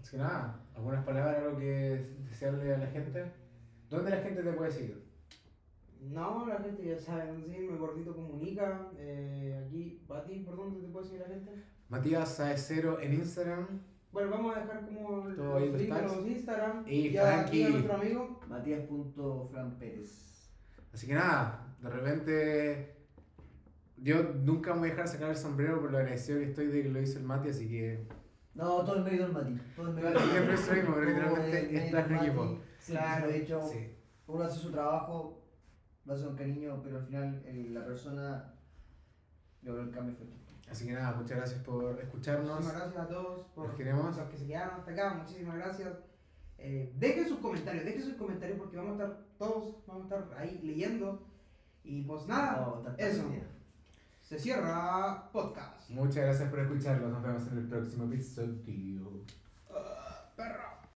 Así 0.00 0.10
que 0.12 0.18
nada, 0.18 0.60
algunas 0.76 1.04
palabras, 1.04 1.38
algo 1.38 1.58
que 1.58 2.14
desearle 2.28 2.72
a 2.72 2.78
la 2.78 2.86
gente. 2.86 3.24
¿Dónde 3.88 4.10
la 4.12 4.18
gente 4.18 4.44
te 4.44 4.52
puede 4.52 4.70
seguir? 4.70 5.02
No, 6.00 6.46
la 6.46 6.58
gente 6.60 6.84
ya 6.84 6.96
sabe 6.96 7.26
dónde 7.26 7.48
seguirme, 7.48 7.76
Gordito 7.76 8.14
Comunica. 8.14 8.88
Eh, 8.98 9.64
aquí, 9.66 10.00
¿a 10.10 10.22
ti 10.22 10.44
por 10.46 10.54
dónde 10.56 10.80
te 10.80 10.86
puede 10.92 11.06
seguir 11.06 11.22
la 11.22 11.26
gente? 11.34 11.50
Matías 11.88 12.36
Saecero 12.36 13.00
en 13.00 13.14
Instagram. 13.14 13.80
Bueno, 14.12 14.30
vamos 14.30 14.56
a 14.56 14.60
dejar 14.60 14.84
como 14.86 15.24
los 15.28 15.72
links 15.80 16.02
los 16.02 16.26
Instagram. 16.26 16.84
Y 16.86 17.10
ya 17.10 17.22
Frankie. 17.26 17.62
aquí 17.64 17.72
nuestro 17.72 17.94
amigo. 17.94 18.40
Matías.fran 18.48 19.78
Pérez. 19.78 20.50
Así 20.92 21.06
que 21.06 21.14
nada, 21.14 21.76
de 21.80 21.88
repente 21.90 22.96
yo 23.96 24.22
nunca 24.34 24.72
me 24.74 24.80
voy 24.80 24.88
a 24.88 24.92
dejar 24.92 25.08
sacar 25.08 25.30
el 25.30 25.36
sombrero 25.36 25.80
por 25.80 25.92
lo 25.92 25.98
agradecido 25.98 26.38
que 26.40 26.46
estoy 26.46 26.66
de 26.66 26.82
que 26.82 26.88
lo 26.88 27.00
hizo 27.00 27.18
el 27.18 27.24
Mati, 27.24 27.50
así 27.50 27.68
que 27.68 28.08
No, 28.54 28.84
todo 28.84 28.96
el 28.96 29.04
mérito 29.04 29.24
del 29.24 29.32
Mati. 29.32 29.60
Todo 29.76 29.88
el 29.88 29.94
mérito 29.94 30.18
Siempre 30.18 30.40
del 30.42 30.54
es 30.54 30.66
lo 30.68 30.74
mismo, 30.74 30.94
pero 30.94 31.04
Todo 31.06 31.06
literalmente 31.06 31.58
el 31.60 31.66
mérito 31.72 31.84
estás 31.98 32.10
en 32.10 32.16
equipo. 32.16 32.44
Mati. 32.44 32.60
Claro, 32.86 33.28
de 33.28 33.36
hecho, 33.38 33.68
sí. 33.70 33.94
uno 34.26 34.42
hace 34.44 34.58
su 34.58 34.70
trabajo, 34.72 35.44
lo 36.04 36.14
hace 36.14 36.24
con 36.24 36.34
cariño, 36.36 36.80
pero 36.82 36.96
al 36.98 37.04
final 37.06 37.42
el- 37.46 37.72
la 37.74 37.84
persona 37.86 38.54
logró 39.62 39.82
el 39.82 39.90
cambio 39.90 40.16
fue 40.16 40.26
tú. 40.26 40.32
Así 40.70 40.86
que 40.86 40.92
nada, 40.92 41.12
muchas 41.16 41.36
gracias 41.38 41.60
por 41.64 41.98
escucharnos. 42.00 42.48
Muchísimas 42.60 42.76
gracias 42.80 43.02
a 43.04 43.08
todos 43.08 43.46
por 43.54 43.66
Los 43.68 43.76
queremos. 43.76 44.16
los 44.16 44.28
que 44.28 44.36
se 44.36 44.46
quedaron 44.46 44.76
hasta 44.80 44.90
acá. 44.92 45.14
Muchísimas 45.14 45.56
gracias. 45.56 45.88
Eh, 46.58 46.92
dejen 46.96 47.28
sus 47.28 47.38
comentarios, 47.40 47.84
dejen 47.84 48.02
sus 48.04 48.14
comentarios 48.14 48.58
porque 48.58 48.76
vamos 48.76 49.00
a 49.00 49.04
estar 49.04 49.18
todos, 49.38 49.74
vamos 49.86 50.12
a 50.12 50.16
estar 50.18 50.38
ahí 50.38 50.60
leyendo. 50.62 51.22
Y 51.82 52.02
pues 52.02 52.26
nada, 52.26 52.94
eso. 52.98 53.28
bien. 53.28 53.48
Se 54.20 54.38
cierra 54.38 55.28
podcast. 55.32 55.90
Muchas 55.90 56.22
gracias 56.24 56.48
por 56.50 56.60
escucharlos. 56.60 57.10
Nos 57.10 57.22
vemos 57.22 57.46
en 57.48 57.58
el 57.58 57.66
próximo 57.68 58.04
episodio. 58.04 59.24
Ah, 59.74 60.30
perro. 60.36 60.69